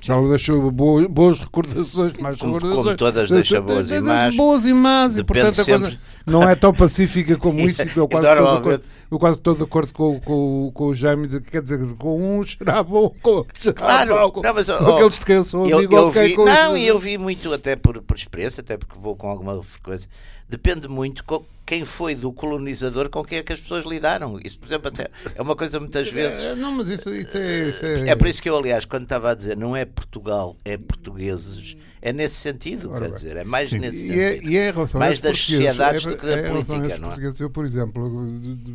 se 0.00 0.10
ela 0.10 0.28
deixou 0.28 0.70
boas, 0.70 1.06
boas 1.06 1.40
recordações, 1.40 2.12
mais 2.18 2.36
como, 2.36 2.54
recordações. 2.54 2.84
Como 2.84 2.96
todas 2.96 3.30
deixam 3.30 3.62
boas 3.62 3.88
de, 3.88 3.94
imagens. 3.94 4.36
Boas 4.36 4.64
imagens, 4.66 5.20
e 5.20 5.24
portanto 5.24 5.60
a 5.60 5.64
coisa 5.64 5.98
não 6.26 6.48
é 6.48 6.54
tão 6.54 6.72
pacífica 6.72 7.36
como 7.36 7.60
isso. 7.68 7.82
Eu 7.96 8.08
quase, 8.08 8.26
estou 8.28 8.52
de 8.52 8.58
acordo, 8.58 8.84
eu 9.10 9.18
quase 9.18 9.36
estou 9.36 9.54
de 9.54 9.62
acordo 9.62 9.92
com, 9.92 10.20
com, 10.20 10.70
com 10.72 10.84
o 10.86 10.94
Jaime, 10.94 11.28
quer 11.40 11.62
dizer, 11.62 11.94
com 11.96 12.38
uns 12.38 12.56
será 12.56 12.82
bom, 12.82 13.14
com 13.20 13.30
outros 13.30 13.62
será 13.62 13.74
claro, 13.74 14.14
mau, 14.14 14.32
com, 14.32 14.42
não, 14.42 14.54
mas, 14.54 14.66
com 14.68 14.94
aqueles 14.94 15.18
que 15.18 15.32
eu 15.32 15.44
sou 15.44 15.64
amigo, 15.64 15.94
eu, 15.94 16.10
vi, 16.10 16.36
Não, 16.36 16.76
e 16.76 16.86
eu 16.86 16.98
vi 16.98 17.18
muito 17.18 17.52
até 17.52 17.76
por, 17.76 18.00
por 18.00 18.16
experiência, 18.16 18.60
até 18.60 18.76
porque 18.76 18.94
vou 18.98 19.16
com 19.16 19.28
alguma 19.28 19.62
frequência 19.62 20.08
depende 20.56 20.88
muito 20.88 21.24
com 21.24 21.44
quem 21.66 21.84
foi 21.84 22.14
do 22.14 22.32
colonizador 22.32 23.08
com 23.08 23.24
quem 23.24 23.38
é 23.38 23.42
que 23.42 23.52
as 23.52 23.60
pessoas 23.60 23.84
lidaram. 23.84 24.38
Isso, 24.44 24.58
por 24.58 24.66
exemplo, 24.66 24.88
até 24.88 25.10
é 25.34 25.42
uma 25.42 25.56
coisa 25.56 25.80
muitas 25.80 26.10
vezes. 26.10 26.44
É, 26.44 26.54
não, 26.54 26.72
mas 26.72 26.88
isso, 26.88 27.14
isso, 27.14 27.36
é, 27.38 27.68
isso 27.68 27.84
é... 27.84 28.08
é. 28.10 28.16
por 28.16 28.28
isso 28.28 28.42
que 28.42 28.48
eu, 28.48 28.56
aliás, 28.56 28.84
quando 28.84 29.04
estava 29.04 29.30
a 29.30 29.34
dizer 29.34 29.56
não 29.56 29.74
é 29.74 29.84
Portugal, 29.84 30.56
é 30.64 30.76
portugueses, 30.76 31.76
é 32.02 32.12
nesse 32.12 32.36
sentido, 32.36 32.90
Ora, 32.90 33.00
quer 33.00 33.06
bem. 33.08 33.14
dizer, 33.16 33.36
é 33.36 33.44
mais 33.44 33.70
Sim. 33.70 33.78
nesse 33.78 34.12
e 34.12 34.20
é- 34.20 34.34
sentido. 34.34 34.48
É, 34.48 34.52
e 34.52 34.56
é 34.56 34.72
mais 34.94 35.20
das 35.20 35.38
sociedades 35.38 36.06
é, 36.06 36.10
do 36.10 36.16
que 36.16 36.26
da 36.26 36.48
política, 36.48 36.98
não 36.98 37.12
é? 37.12 37.34
Eu, 37.40 37.50
por 37.50 37.64
exemplo, 37.64 38.26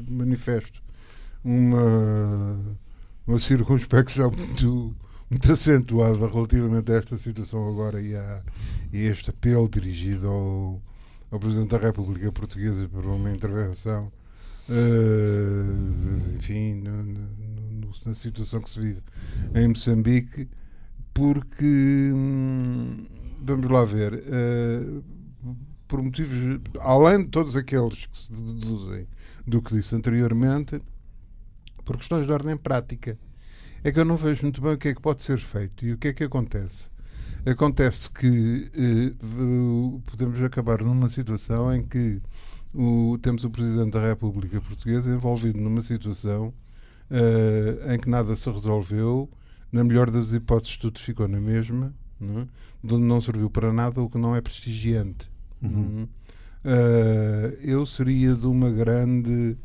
manifesto 0.10 0.82
uma, 1.44 2.60
uma 3.28 3.40
circunspecção 3.40 4.32
muito 4.32 4.96
muito 5.30 5.52
acentuada 5.52 6.28
relativamente 6.28 6.92
a 6.92 6.96
esta 6.96 7.16
situação 7.16 7.70
agora 7.70 8.02
e 8.02 8.16
a, 8.16 8.42
e 8.92 9.08
a 9.08 9.12
este 9.12 9.30
apelo 9.30 9.70
dirigido 9.70 10.28
ao, 10.28 10.82
ao 11.32 11.40
Presidente 11.40 11.70
da 11.70 11.78
República 11.78 12.32
Portuguesa 12.32 12.88
por 12.88 13.06
uma 13.06 13.32
intervenção, 13.32 14.12
uh, 14.70 16.36
enfim, 16.36 16.76
no, 16.76 17.04
no, 17.04 17.92
na 18.06 18.16
situação 18.16 18.62
que 18.62 18.70
se 18.70 18.80
vive 18.80 19.02
em 19.56 19.68
Moçambique, 19.68 20.48
porque, 21.14 22.12
hum, 22.14 23.06
vamos 23.42 23.70
lá 23.70 23.84
ver, 23.84 24.14
uh, 24.14 25.04
por 25.88 26.02
motivos, 26.02 26.62
além 26.80 27.24
de 27.24 27.30
todos 27.30 27.56
aqueles 27.56 28.06
que 28.06 28.18
se 28.18 28.32
deduzem 28.32 29.08
do 29.46 29.62
que 29.62 29.76
disse 29.76 29.96
anteriormente, 29.96 30.82
por 31.84 31.98
questões 31.98 32.28
de 32.28 32.32
ordem 32.32 32.56
prática. 32.56 33.18
É 33.84 33.92
que 33.92 34.00
eu 34.00 34.06
não 34.06 34.16
vejo 34.16 34.44
muito 34.44 34.62
bem 34.62 34.74
o 34.74 34.78
que 34.78 34.90
é 34.90 34.94
que 34.94 35.02
pode 35.02 35.24
ser 35.24 35.40
feito 35.40 35.86
e 35.86 35.94
o 35.94 35.98
que 35.98 36.10
é 36.10 36.14
que 36.14 36.24
acontece. 36.24 36.88
Acontece 37.46 38.10
que 38.10 38.70
eh, 38.74 39.14
podemos 40.06 40.42
acabar 40.44 40.82
numa 40.82 41.10
situação 41.10 41.74
em 41.74 41.84
que 41.84 42.22
o, 42.74 43.18
temos 43.22 43.44
o 43.44 43.50
Presidente 43.50 43.92
da 43.92 44.02
República 44.02 44.62
Portuguesa 44.62 45.10
envolvido 45.10 45.60
numa 45.60 45.82
situação 45.82 46.54
eh, 47.10 47.96
em 47.96 48.00
que 48.00 48.10
nada 48.10 48.36
se 48.36 48.50
resolveu, 48.50 49.30
na 49.72 49.84
melhor 49.84 50.12
das 50.12 50.32
hipóteses, 50.32 50.78
tudo 50.78 51.00
ficou 51.00 51.28
na 51.28 51.40
mesma, 51.40 51.94
não, 52.20 52.42
é? 52.42 52.48
onde 52.84 53.04
não 53.04 53.22
serviu 53.22 53.50
para 53.50 53.72
nada, 53.72 54.02
o 54.02 54.10
que 54.10 54.18
não 54.18 54.36
é 54.36 54.42
prestigiante. 54.42 55.32
Uhum. 55.62 56.08
Uh, 56.64 57.56
eu 57.62 57.86
seria 57.86 58.36
de 58.36 58.46
uma 58.46 58.70
grande. 58.70 59.58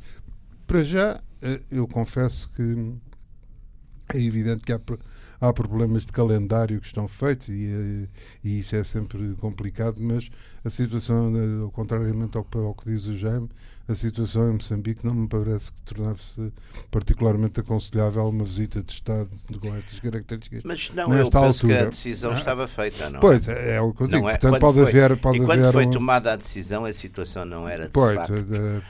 Para 0.66 0.82
já, 0.82 1.20
eu 1.70 1.86
confesso 1.88 2.48
que 2.50 2.94
é 4.12 4.20
evidente 4.20 4.64
que 4.64 4.72
há, 4.72 4.80
há 5.40 5.52
problemas 5.52 6.06
de 6.06 6.12
calendário 6.12 6.80
que 6.80 6.86
estão 6.86 7.08
feitos 7.08 7.48
e, 7.48 7.66
eh, 7.66 8.08
e, 8.42 8.58
isso 8.58 8.76
é 8.76 8.84
sempre 8.84 9.34
complicado, 9.40 9.96
mas 10.00 10.30
a 10.64 10.70
situação, 10.70 11.32
eh, 11.36 11.70
contrariamente 11.72 12.36
ao, 12.36 12.46
ao 12.64 12.74
que 12.74 12.90
diz 12.90 13.06
o 13.06 13.16
Jaime, 13.16 13.48
a 13.86 13.94
situação 13.94 14.48
em 14.48 14.52
Moçambique 14.54 15.04
não 15.04 15.14
me 15.14 15.28
parece 15.28 15.70
que 15.70 15.82
tornasse 15.82 16.52
particularmente 16.90 17.60
aconselhável 17.60 18.26
uma 18.28 18.44
visita 18.44 18.82
de 18.82 18.92
Estado 18.92 19.28
com 19.60 19.74
estas 19.74 20.00
características. 20.00 20.62
Mas 20.64 20.90
não, 20.94 21.08
nesta 21.08 21.38
eu 21.38 21.42
penso 21.42 21.66
altura. 21.66 21.76
que 21.76 21.82
a 21.82 21.90
decisão 21.90 22.32
ah, 22.32 22.34
estava 22.34 22.66
feita, 22.66 23.10
não 23.10 23.20
Pois, 23.20 23.46
é, 23.46 23.76
é 23.76 23.80
o 23.80 23.92
que 23.92 24.02
eu 24.02 24.06
digo. 24.06 24.28
É. 24.28 24.38
Portanto, 24.38 24.60
pode 24.60 24.78
foi, 24.78 24.88
haver. 24.88 25.16
Pode 25.18 25.38
e 25.38 25.40
quando 25.44 25.60
haver 25.60 25.72
foi 25.72 25.86
um... 25.86 25.90
tomada 25.90 26.32
a 26.32 26.36
decisão, 26.36 26.84
a 26.86 26.92
situação 26.92 27.44
não 27.44 27.68
era 27.68 27.84
de 27.84 27.90
pois, 27.90 28.16
facto. 28.16 28.32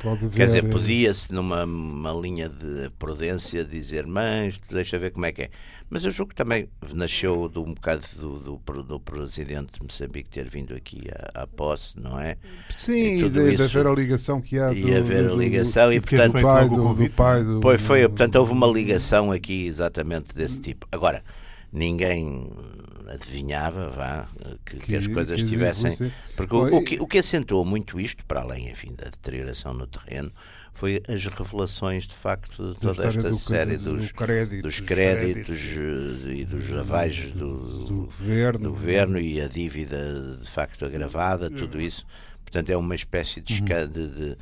pode 0.00 0.24
haver... 0.26 0.30
Quer 0.30 0.46
dizer, 0.46 0.70
podia-se 0.70 1.32
numa 1.32 2.12
linha 2.12 2.48
de 2.48 2.90
prudência 2.98 3.64
dizer, 3.64 4.06
mas 4.06 4.60
deixa 4.70 4.96
ver 4.98 5.10
como 5.10 5.26
é 5.26 5.32
que 5.32 5.42
é. 5.42 5.50
Mas 5.90 6.04
eu 6.04 6.10
julgo 6.10 6.30
que 6.30 6.34
também 6.34 6.68
nasceu 6.92 7.48
de 7.48 7.58
um 7.58 7.74
bocado 7.74 8.02
do, 8.16 8.38
do, 8.38 8.82
do 8.82 9.00
presidente 9.00 9.78
de 9.78 9.82
Moçambique 9.82 10.30
ter 10.30 10.48
vindo 10.48 10.74
aqui 10.74 11.02
à, 11.34 11.42
à 11.42 11.46
posse, 11.46 12.00
não 12.00 12.18
é? 12.18 12.36
Sim, 12.76 13.24
e, 13.24 13.28
de, 13.28 13.56
de 13.56 13.62
haver 13.62 13.86
a 13.86 13.92
ligação 13.92 14.40
que 14.40 14.58
há. 14.58 14.70
Do, 14.70 14.83
e 14.84 14.96
haver 14.96 15.30
a 15.30 15.34
ligação 15.34 15.86
do, 15.86 15.92
e, 15.92 16.00
portanto. 16.00 16.32
Do 16.32 16.42
pai, 16.42 16.68
do, 16.68 16.94
do 16.94 17.10
pai 17.10 17.44
do. 17.44 17.60
Pois 17.60 17.80
foi, 17.80 18.08
portanto, 18.08 18.36
houve 18.36 18.52
uma 18.52 18.66
ligação 18.66 19.32
aqui 19.32 19.66
exatamente 19.66 20.34
desse 20.34 20.60
tipo. 20.60 20.86
Agora, 20.92 21.22
ninguém 21.72 22.50
adivinhava 23.08 23.90
vá, 23.90 24.28
que, 24.64 24.76
que, 24.76 24.86
que 24.86 24.96
as 24.96 25.06
coisas 25.06 25.42
que 25.42 25.48
tivessem. 25.48 26.12
Porque 26.36 26.54
o, 26.54 26.76
o, 26.76 26.84
que, 26.84 27.00
o 27.00 27.06
que 27.06 27.18
acentuou 27.18 27.64
muito 27.64 28.00
isto, 28.00 28.24
para 28.24 28.40
além 28.40 28.68
enfim, 28.70 28.94
da 28.96 29.04
deterioração 29.04 29.74
no 29.74 29.86
terreno, 29.86 30.32
foi 30.72 31.00
as 31.08 31.24
revelações 31.26 32.06
de 32.06 32.14
facto 32.14 32.74
de 32.74 32.80
toda 32.80 33.06
esta 33.06 33.28
do, 33.28 33.34
série 33.34 33.76
dos, 33.76 34.08
do 34.08 34.14
crédito, 34.14 34.62
dos 34.62 34.80
créditos, 34.80 35.60
créditos, 35.60 36.26
e 36.26 36.44
dos 36.44 36.72
avais 36.72 37.30
do, 37.32 37.58
do, 37.86 37.94
governo, 38.06 38.58
do 38.58 38.70
governo 38.70 39.18
e 39.20 39.40
a 39.40 39.46
dívida 39.46 40.36
de 40.40 40.50
facto 40.50 40.84
agravada, 40.84 41.48
tudo 41.48 41.80
isso. 41.80 42.04
Portanto, 42.42 42.70
é 42.70 42.76
uma 42.76 42.94
espécie 42.94 43.40
de, 43.40 43.60
uhum. 43.60 43.88
de, 43.88 44.08
de 44.08 44.36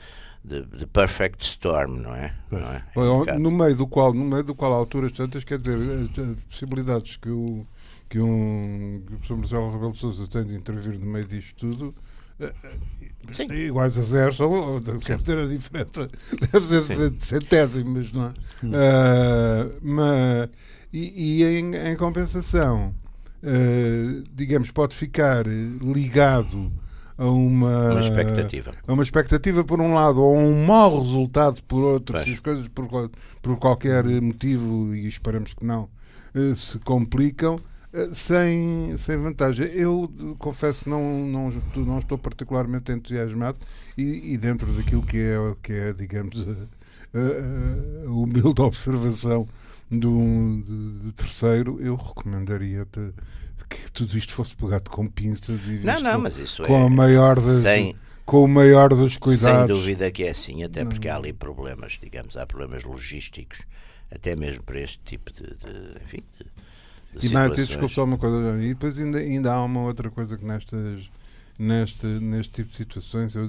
de, 0.45 0.63
de, 0.67 0.87
perfect 0.87 1.43
storm, 1.45 2.01
não 2.01 2.15
é? 2.15 2.35
Não 2.51 2.59
é? 2.59 2.85
é 2.97 3.01
um 3.01 3.39
no 3.39 3.51
meio 3.51 3.77
do 3.77 3.87
qual, 3.87 4.13
no 4.13 4.25
meio 4.25 4.43
do 4.43 4.55
qual 4.55 4.73
há 4.73 4.77
alturas 4.77 5.13
tantas, 5.13 5.45
quer 5.45 5.59
dizer, 5.59 5.79
as 5.79 6.45
possibilidades 6.45 7.17
que 7.17 7.31
o 7.31 7.67
que 8.09 8.21
um 8.21 9.03
que 9.07 9.15
o 9.15 9.17
professor 9.17 9.37
Marcelo 9.39 9.73
Rebelo 9.73 9.95
Sousa 9.95 10.27
tem 10.27 10.45
de 10.45 10.55
intervir 10.55 10.99
no 10.99 11.07
meio 11.07 11.25
disto 11.25 11.55
tudo 11.57 11.95
eh, 12.41 12.53
Sim. 13.31 13.51
iguais 13.53 13.97
a 13.97 14.03
zero, 14.03 14.33
só 14.33 14.81
deve 14.81 15.23
ter 15.23 15.39
a 15.39 15.47
diferença, 15.47 16.11
deve 16.53 16.67
ser 16.67 17.11
de 17.11 17.25
centésimos, 17.25 18.11
não 18.13 18.25
é? 18.25 18.29
Uh, 18.65 19.79
mas, 19.81 20.51
e, 20.93 21.39
e 21.39 21.45
em, 21.45 21.75
em, 21.75 21.97
compensação, 21.97 22.93
uh, 23.43 24.25
digamos, 24.35 24.73
pode 24.73 24.97
ficar 24.97 25.47
ligado 25.47 26.73
a 27.23 27.31
uma, 27.31 27.93
uma, 27.93 28.01
expectativa. 28.01 28.75
A 28.85 28.93
uma 28.93 29.03
expectativa 29.05 29.63
por 29.63 29.81
um 29.81 29.95
lado, 29.95 30.21
ou 30.21 30.35
a 30.35 30.39
um 30.39 30.67
mau 30.67 31.01
resultado 31.01 31.63
por 31.65 31.83
outro, 31.83 32.21
se 32.25 32.33
as 32.33 32.41
coisas 32.41 32.67
por, 32.67 32.89
por 33.41 33.57
qualquer 33.59 34.05
motivo, 34.21 34.93
e 34.95 35.07
esperamos 35.07 35.55
que 35.55 35.65
não, 35.65 35.89
uh, 36.35 36.55
se 36.57 36.81
complicam 36.81 37.61
eh, 37.93 38.09
sem, 38.13 38.97
sem 38.99 39.17
vantagem. 39.19 39.67
Eu 39.69 40.11
confesso 40.39 40.83
que 40.83 40.91
não, 40.91 41.27
não, 41.27 41.51
não 41.77 41.99
estou 42.01 42.19
particularmente 42.19 42.91
entusiasmado 42.91 43.59
e, 43.97 44.33
e 44.33 44.37
dentro 44.37 44.73
daquilo 44.73 45.03
que 45.03 45.19
é, 45.19 45.37
que 45.63 45.73
é 45.73 45.93
digamos, 45.93 46.37
a, 46.41 47.19
a, 47.19 48.07
a 48.09 48.11
humilde 48.11 48.61
observação 48.61 49.47
de, 49.89 50.07
um, 50.07 50.61
de, 50.61 50.99
de 51.05 51.13
terceiro, 51.13 51.79
eu 51.81 51.95
recomendaria 51.95 52.85
que 52.87 53.13
tudo 53.93 54.17
isto 54.17 54.33
fosse 54.33 54.57
pegado 54.57 54.91
com 54.91 55.07
pinças 55.09 55.67
e 55.67 55.81
não, 55.81 56.01
não, 56.01 56.21
mas 56.21 56.39
isso 56.39 56.63
com, 56.63 56.77
é 56.77 56.87
a 56.87 56.89
maior 56.89 57.37
das, 57.37 57.63
sem, 57.63 57.95
com 58.25 58.45
o 58.45 58.49
maior 58.49 58.89
dos 58.91 59.17
cuidados. 59.17 59.67
Sem 59.67 59.77
dúvida 59.77 60.11
que 60.11 60.25
é 60.25 60.31
assim, 60.31 60.63
até 60.65 60.85
porque 60.85 61.09
há 61.09 61.17
ali 61.17 61.33
problemas, 61.33 61.99
digamos, 62.03 62.37
há 62.37 62.47
problemas 62.47 62.85
logísticos, 62.85 63.61
até 64.11 64.35
mesmo 64.35 64.63
para 64.63 64.81
este 64.81 65.01
tipo 65.05 65.33
de, 65.33 65.43
de 65.43 66.05
enfim, 66.05 66.23
de, 66.39 67.27
e 67.27 67.29
mais, 67.31 67.53
desculpe 67.53 67.95
só 67.95 68.05
uma 68.05 68.17
coisa, 68.17 68.63
e 68.63 68.69
depois 68.69 68.99
ainda, 68.99 69.19
ainda 69.19 69.53
há 69.53 69.63
uma 69.63 69.83
outra 69.83 70.11
coisa 70.11 70.37
que 70.39 70.45
nestas, 70.45 71.11
neste, 71.59 72.07
neste 72.07 72.53
tipo 72.53 72.71
de 72.71 72.77
situações 72.77 73.35
eu, 73.35 73.47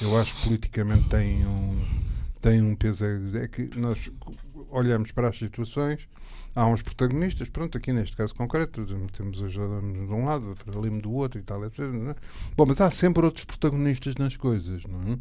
eu 0.00 0.18
acho 0.18 0.34
que 0.36 0.42
politicamente 0.44 1.08
tem 1.08 1.46
um, 1.46 1.86
tem 2.40 2.62
um 2.62 2.74
peso. 2.74 3.04
É 3.04 3.46
que 3.48 3.70
nós 3.76 4.10
olhamos 4.74 5.12
para 5.12 5.28
as 5.28 5.38
situações, 5.38 6.08
há 6.54 6.66
uns 6.66 6.82
protagonistas, 6.82 7.48
pronto, 7.48 7.78
aqui 7.78 7.92
neste 7.92 8.16
caso 8.16 8.34
concreto, 8.34 8.84
temos 9.12 9.40
os 9.40 9.52
Jerónimos 9.52 10.08
de 10.08 10.12
um 10.12 10.24
lado, 10.24 10.50
a 10.50 10.56
Fralimo 10.56 11.00
do 11.00 11.12
outro 11.12 11.38
e 11.38 11.42
tal, 11.42 11.64
etc. 11.64 11.80
É? 11.80 12.14
Bom, 12.56 12.66
mas 12.66 12.80
há 12.80 12.90
sempre 12.90 13.24
outros 13.24 13.44
protagonistas 13.44 14.16
nas 14.16 14.36
coisas, 14.36 14.82
não 14.84 15.12
é? 15.12 15.18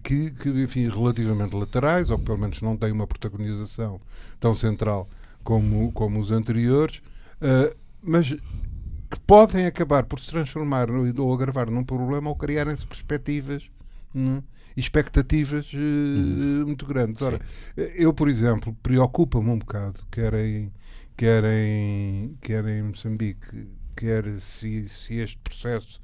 Que, 0.00 0.30
que, 0.30 0.48
enfim, 0.48 0.88
relativamente 0.88 1.54
laterais, 1.54 2.10
ou 2.10 2.18
pelo 2.18 2.38
menos 2.38 2.62
não 2.62 2.76
têm 2.76 2.90
uma 2.90 3.06
protagonização 3.06 4.00
tão 4.40 4.54
central 4.54 5.08
como, 5.44 5.92
como 5.92 6.18
os 6.18 6.30
anteriores, 6.32 7.02
uh, 7.42 7.76
mas 8.02 8.30
que 8.30 9.20
podem 9.26 9.66
acabar 9.66 10.04
por 10.04 10.18
se 10.20 10.28
transformar 10.28 10.88
ou 10.90 11.34
agravar 11.34 11.70
num 11.70 11.84
problema 11.84 12.30
ou 12.30 12.36
criarem-se 12.36 12.86
perspectivas 12.86 13.70
hum, 14.14 14.42
expectativas 14.76 15.72
uh, 15.72 16.66
muito 16.66 16.86
grandes. 16.86 17.22
Ora, 17.22 17.40
eu, 17.76 18.12
por 18.12 18.28
exemplo, 18.28 18.76
preocupa-me 18.82 19.50
um 19.50 19.58
bocado, 19.58 20.00
quer 20.10 20.34
em, 20.34 20.72
quer 21.16 21.44
em, 21.44 22.36
quer 22.40 22.64
em 22.66 22.82
Moçambique, 22.82 23.68
quer 23.96 24.24
se, 24.40 24.88
se 24.88 25.14
este 25.14 25.38
processo 25.38 26.00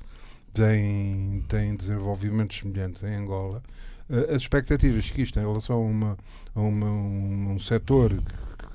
tem, 0.53 1.45
tem 1.49 1.75
desenvolvimentos 1.75 2.59
semelhantes 2.59 3.03
em 3.03 3.15
Angola, 3.15 3.63
uh, 4.09 4.35
as 4.35 4.43
expectativas 4.43 5.11
que 5.11 5.23
isto 5.23 5.39
em 5.39 5.43
relação 5.43 5.77
a, 5.77 5.81
uma, 5.81 6.19
a 6.55 6.61
uma, 6.61 6.87
um, 6.87 7.53
um 7.53 7.59
setor 7.59 8.13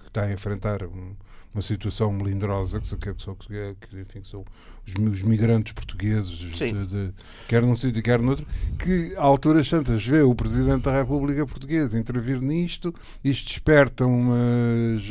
está 0.08 0.24
a 0.24 0.32
enfrentar 0.32 0.84
um, 0.84 1.16
uma 1.58 1.62
situação 1.64 2.14
melindrosa, 2.14 2.80
que, 2.80 2.96
que, 2.96 3.14
que, 3.16 3.76
que, 3.90 4.00
enfim, 4.00 4.22
que 4.22 4.28
são 4.28 4.46
os, 4.86 4.94
os 4.94 5.24
migrantes 5.24 5.74
portugueses, 5.74 6.38
de, 6.38 6.86
de, 6.86 7.14
quer 7.48 7.64
num 7.64 7.76
sítio, 7.76 8.04
quer 8.04 8.22
noutro, 8.22 8.46
que 8.78 9.16
a 9.18 9.24
alturas 9.24 9.68
santas 9.68 10.06
vê 10.06 10.22
o 10.22 10.36
Presidente 10.36 10.84
da 10.84 10.94
República 10.94 11.48
Portuguesa 11.48 11.98
intervir 11.98 12.40
nisto, 12.42 12.94
isto 13.24 13.48
desperta 13.48 14.06
umas, 14.06 15.02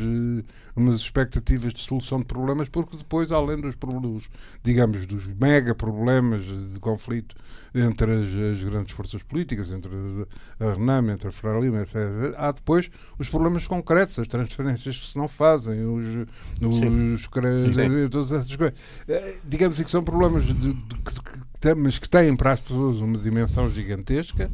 umas 0.77 1.01
expectativas 1.01 1.75
de 1.75 1.81
solução 1.81 2.21
de 2.21 2.27
problemas, 2.27 2.69
porque 2.69 2.97
depois, 2.97 3.33
além 3.33 3.61
dos 3.61 3.75
problemas, 3.75 4.31
digamos, 4.63 5.05
dos 5.05 5.27
mega 5.27 5.75
problemas 5.75 6.45
de 6.45 6.79
conflito 6.79 7.35
entre 7.75 8.13
as, 8.13 8.55
as 8.55 8.65
grandes 8.65 8.95
forças 8.95 9.23
políticas, 9.23 9.73
entre 9.73 9.91
a 10.61 10.73
Renam, 10.73 11.11
entre 11.11 11.29
a 11.29 11.33
Frelimo, 11.33 11.79
etc., 11.79 11.97
há 12.37 12.53
depois 12.53 12.89
os 13.19 13.29
problemas 13.29 13.67
concretos, 13.67 14.19
as 14.19 14.29
transferências 14.29 14.99
que 14.99 15.07
se 15.07 15.19
não 15.19 15.27
fazem, 15.29 15.85
os, 15.85 16.27
os 16.61 17.27
créditos, 17.27 18.11
todas 18.11 18.33
essas 18.33 18.57
coisas. 18.57 18.79
Eh, 19.09 19.37
digamos 19.45 19.79
que 19.79 19.91
são 19.91 20.03
problemas 20.03 20.45
de, 20.45 20.55
de, 20.55 20.73
de, 20.73 21.75
mas 21.75 21.99
que 21.99 22.09
têm 22.09 22.35
para 22.35 22.53
as 22.53 22.61
pessoas 22.61 23.01
uma 23.01 23.19
dimensão 23.19 23.69
gigantesca. 23.69 24.51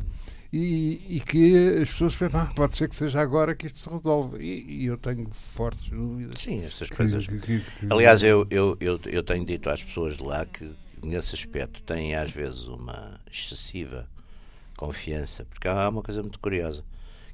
E, 0.52 1.00
e, 1.08 1.20
que 1.20 1.80
as 1.80 1.90
pessoas 1.92 2.14
pensam, 2.14 2.40
ah, 2.40 2.52
pode 2.54 2.76
ser 2.76 2.86
que 2.86 2.94
seja 2.94 3.22
agora 3.22 3.54
que 3.54 3.68
isto 3.68 3.78
se 3.78 3.88
resolve. 3.88 4.36
E, 4.44 4.82
e 4.82 4.86
eu 4.86 4.98
tenho 4.98 5.30
fortes 5.54 5.88
dúvidas. 5.88 6.38
Sim, 6.38 6.62
estas 6.62 6.90
coisas. 6.90 7.26
Que, 7.26 7.38
que, 7.38 7.60
que, 7.60 7.86
Aliás, 7.88 8.22
eu, 8.22 8.46
eu, 8.50 8.76
eu, 8.78 9.00
eu 9.06 9.22
tenho 9.22 9.46
dito 9.46 9.70
às 9.70 9.82
pessoas 9.82 10.18
de 10.18 10.22
lá 10.22 10.44
que, 10.44 10.70
nesse 11.02 11.34
aspecto, 11.34 11.80
têm 11.80 12.14
às 12.14 12.30
vezes 12.30 12.66
uma 12.66 13.18
excessiva 13.32 14.06
confiança, 14.76 15.46
porque 15.46 15.66
há 15.68 15.88
uma 15.88 16.02
coisa 16.02 16.20
muito 16.20 16.38
curiosa 16.38 16.84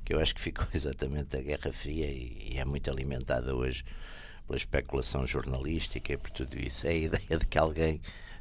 que 0.05 0.14
eu 0.14 0.21
acho 0.21 0.35
que 0.35 0.40
ficou 0.40 0.67
exatamente 0.73 1.37
a 1.37 1.43
Guerra 1.43 1.73
Fria 1.73 2.07
e, 2.07 2.52
e 2.52 2.59
é 2.59 2.64
muito 2.64 2.90
alimentada 2.90 3.55
hoje 3.55 3.85
pela 4.49 4.57
especulação 4.57 5.26
jornalística 5.26 6.14
e 6.14 6.17
por 6.17 6.31
tudo 6.31 6.59
isso. 6.59 6.87
É 6.87 6.90
a 6.90 6.95
ideia 6.97 7.38
de 7.38 7.47
que 7.47 7.59
alguém 7.59 8.00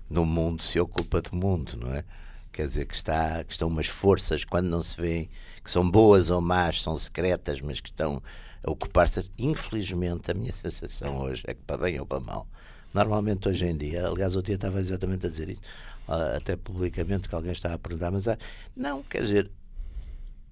no 0.10 0.26
mundo 0.26 0.64
se 0.64 0.80
ocupa 0.80 1.22
do 1.22 1.36
mundo, 1.36 1.78
não 1.78 1.94
é? 1.94 2.04
Quer 2.52 2.66
dizer, 2.66 2.86
que, 2.86 2.96
está, 2.96 3.44
que 3.44 3.52
estão 3.52 3.68
umas 3.68 3.88
forças, 3.88 4.44
quando 4.44 4.68
não 4.68 4.82
se 4.82 5.00
vê, 5.00 5.30
que 5.64 5.70
são 5.70 5.88
boas 5.88 6.32
ou 6.32 6.42
más, 6.42 6.82
são 6.82 6.98
secretas, 6.98 7.62
mas 7.62 7.80
que 7.80 7.90
estão 7.90 8.24
a 8.64 8.72
ocupar-se. 8.72 9.30
Infelizmente, 9.38 10.32
a 10.32 10.34
minha 10.34 10.52
sensação 10.54 11.20
hoje 11.20 11.44
é 11.46 11.54
que, 11.54 11.62
para 11.62 11.78
bem 11.78 12.00
ou 12.00 12.06
para 12.06 12.20
mal, 12.20 12.48
normalmente 12.94 13.48
hoje 13.48 13.66
em 13.66 13.78
dia, 13.78 14.08
aliás, 14.08 14.36
o 14.36 14.42
dia 14.42 14.56
estava 14.56 14.80
exatamente 14.80 15.28
a 15.28 15.30
dizer 15.30 15.50
isso, 15.50 15.62
ah, 16.08 16.38
até 16.38 16.56
publicamente, 16.56 17.30
que 17.30 17.36
alguém 17.36 17.52
estava 17.52 17.76
a 17.76 17.80
perguntar, 17.80 18.10
mas 18.10 18.28
há, 18.28 18.38
não, 18.76 19.04
quer 19.04 19.22
dizer, 19.22 19.52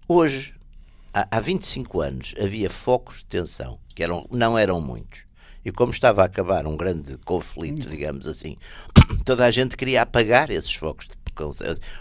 hoje, 0.08 0.54
há, 1.12 1.28
há 1.32 1.40
25 1.40 2.02
anos, 2.02 2.36
havia 2.40 2.70
focos 2.70 3.20
de 3.20 3.26
tensão, 3.26 3.80
que 3.96 4.04
eram, 4.04 4.28
não 4.30 4.56
eram 4.56 4.80
muitos 4.80 5.26
e 5.66 5.72
como 5.72 5.92
estava 5.92 6.22
a 6.22 6.26
acabar 6.26 6.68
um 6.68 6.78
grande 6.78 7.18
conflito, 7.26 7.90
digamos 7.90 8.28
assim, 8.28 8.56
toda 9.26 9.44
a 9.44 9.52
gente 9.52 9.76
queria 9.76 10.04
apagar 10.04 10.52
esses 10.52 10.74
focos 10.76 11.08
de 11.08 11.16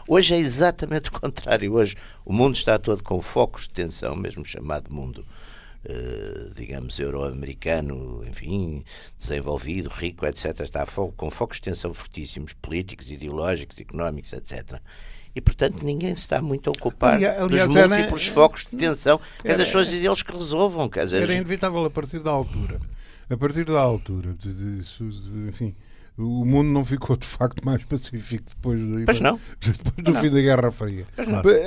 Hoje 0.07 0.35
é 0.35 0.39
exatamente 0.39 1.09
o 1.09 1.13
contrário. 1.13 1.73
Hoje 1.73 1.97
o 2.25 2.33
mundo 2.33 2.55
está 2.55 2.79
todo 2.79 3.03
com 3.03 3.21
focos 3.21 3.63
de 3.63 3.71
tensão, 3.71 4.15
mesmo 4.15 4.45
chamado 4.45 4.95
mundo, 4.95 5.27
eh, 5.85 6.51
digamos, 6.55 7.01
euro-americano, 7.01 8.23
enfim, 8.29 8.85
desenvolvido, 9.19 9.89
rico, 9.89 10.25
etc. 10.25 10.61
Está 10.61 10.87
com 10.87 11.31
focos 11.31 11.57
de 11.57 11.63
tensão 11.63 11.93
fortíssimos, 11.93 12.53
políticos, 12.53 13.11
ideológicos, 13.11 13.81
económicos, 13.81 14.33
etc 14.33 14.81
e 15.37 15.41
portanto 15.41 15.83
ninguém 15.83 16.15
se 16.15 16.23
está 16.23 16.41
muito 16.41 16.71
a 16.71 16.73
ocupar 16.73 17.15
aliás, 17.15 17.49
dos 17.49 17.65
múltiplos 17.67 18.25
era, 18.25 18.35
focos 18.35 18.65
de 18.71 18.77
tensão. 18.77 19.21
Era, 19.43 19.61
as 19.61 19.67
pessoas 19.67 19.89
dizem 19.89 20.07
eles 20.07 20.23
que 20.23 20.33
resolvam. 20.33 20.89
Quer 20.89 21.07
dizer, 21.07 21.25
era 21.25 21.35
inevitável 21.35 21.85
a 21.85 21.91
partir 21.91 22.21
da 22.21 22.31
altura 22.31 22.81
a 23.29 23.37
partir 23.37 23.65
da 23.65 23.81
altura, 23.81 24.35
de, 24.35 24.53
de, 24.53 24.83
de, 24.83 25.49
enfim, 25.49 25.75
o 26.17 26.45
mundo 26.45 26.69
não 26.69 26.85
ficou 26.85 27.17
de 27.17 27.27
facto 27.27 27.65
mais 27.65 27.83
pacífico 27.85 28.45
depois, 28.49 28.79
de, 28.81 29.05
pois 29.05 29.21
não. 29.21 29.41
depois 29.61 29.97
do 29.97 30.13
não. 30.13 30.21
fim 30.21 30.31
da 30.31 30.41
Guerra 30.41 30.71
Fria. 30.71 31.07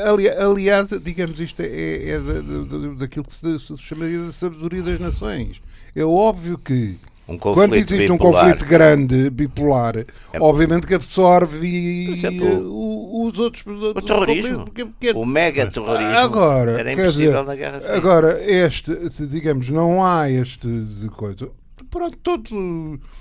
Ali, 0.05 0.29
aliás, 0.29 0.89
digamos, 1.03 1.39
isto 1.39 1.61
é, 1.61 2.09
é 2.11 2.19
da, 2.19 2.33
da, 2.33 2.93
daquilo 2.99 3.25
que 3.25 3.33
se, 3.33 3.59
se 3.59 3.77
chamaria 3.77 4.23
da 4.23 4.31
sabedoria 4.31 4.83
das 4.83 4.99
nações. 4.99 5.61
É 5.95 6.03
óbvio 6.03 6.57
que 6.57 6.97
um 7.27 7.37
quando 7.37 7.75
existe 7.75 8.07
bipolar. 8.07 8.13
um 8.13 8.17
conflito 8.17 8.65
grande, 8.65 9.29
bipolar, 9.29 9.97
é. 9.97 10.05
obviamente 10.39 10.87
que 10.87 10.93
absorve 10.93 12.11
exemplo, 12.13 13.27
os 13.27 13.37
outros. 13.37 13.63
O 13.67 14.01
terrorismo. 14.01 14.65
Porque, 14.65 14.85
porque, 14.85 15.11
o 15.11 15.25
mega 15.25 15.69
terrorismo. 15.69 16.17
Agora, 16.17 16.79
era 16.79 16.93
impossível 16.93 17.31
dizer, 17.31 17.43
na 17.43 17.55
Guerra 17.55 17.81
Fria. 17.81 17.95
Agora, 17.95 18.43
este, 18.43 18.95
digamos, 19.27 19.69
não 19.69 20.05
há 20.05 20.29
este 20.29 20.67
coisa 21.15 21.49
pronto, 21.89 22.17
todos 22.17 22.51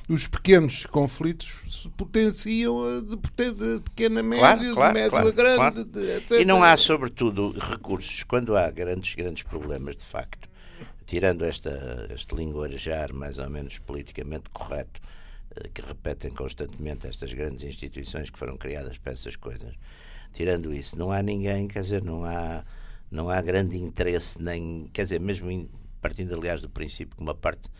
os 0.08 0.28
pequenos 0.28 0.86
conflitos 0.86 1.60
se 1.68 1.88
potenciam 1.90 2.74
de, 3.02 3.16
de 3.16 3.80
pequena 3.80 4.22
média, 4.22 4.40
claro, 4.40 4.74
claro, 4.74 4.94
de 4.94 5.00
média 5.00 5.10
claro, 5.10 5.32
grande. 5.32 5.84
De, 5.84 6.40
e 6.40 6.44
não 6.44 6.62
há, 6.62 6.76
sobretudo, 6.76 7.54
recursos 7.58 8.22
quando 8.24 8.56
há 8.56 8.70
grandes, 8.70 9.14
grandes 9.14 9.42
problemas, 9.42 9.96
de 9.96 10.04
facto, 10.04 10.45
tirando 11.06 11.44
esta, 11.44 12.08
este 12.12 12.34
linguajar 12.34 13.12
mais 13.12 13.38
ou 13.38 13.48
menos 13.48 13.78
politicamente 13.78 14.50
correto, 14.50 15.00
eh, 15.56 15.68
que 15.72 15.80
repetem 15.80 16.30
constantemente 16.32 17.06
estas 17.06 17.32
grandes 17.32 17.62
instituições 17.62 18.28
que 18.28 18.38
foram 18.38 18.56
criadas 18.56 18.98
para 18.98 19.12
essas 19.12 19.36
coisas. 19.36 19.74
Tirando 20.32 20.74
isso, 20.74 20.98
não 20.98 21.12
há 21.12 21.22
ninguém, 21.22 21.68
quer 21.68 21.80
dizer, 21.80 22.02
não 22.02 22.24
há, 22.24 22.64
não 23.10 23.30
há 23.30 23.40
grande 23.40 23.78
interesse, 23.78 24.42
nem, 24.42 24.90
quer 24.92 25.04
dizer, 25.04 25.20
mesmo 25.20 25.68
partindo, 26.00 26.34
aliás, 26.34 26.60
do 26.60 26.68
princípio 26.68 27.16
que 27.16 27.22
uma 27.22 27.34
parte 27.34 27.70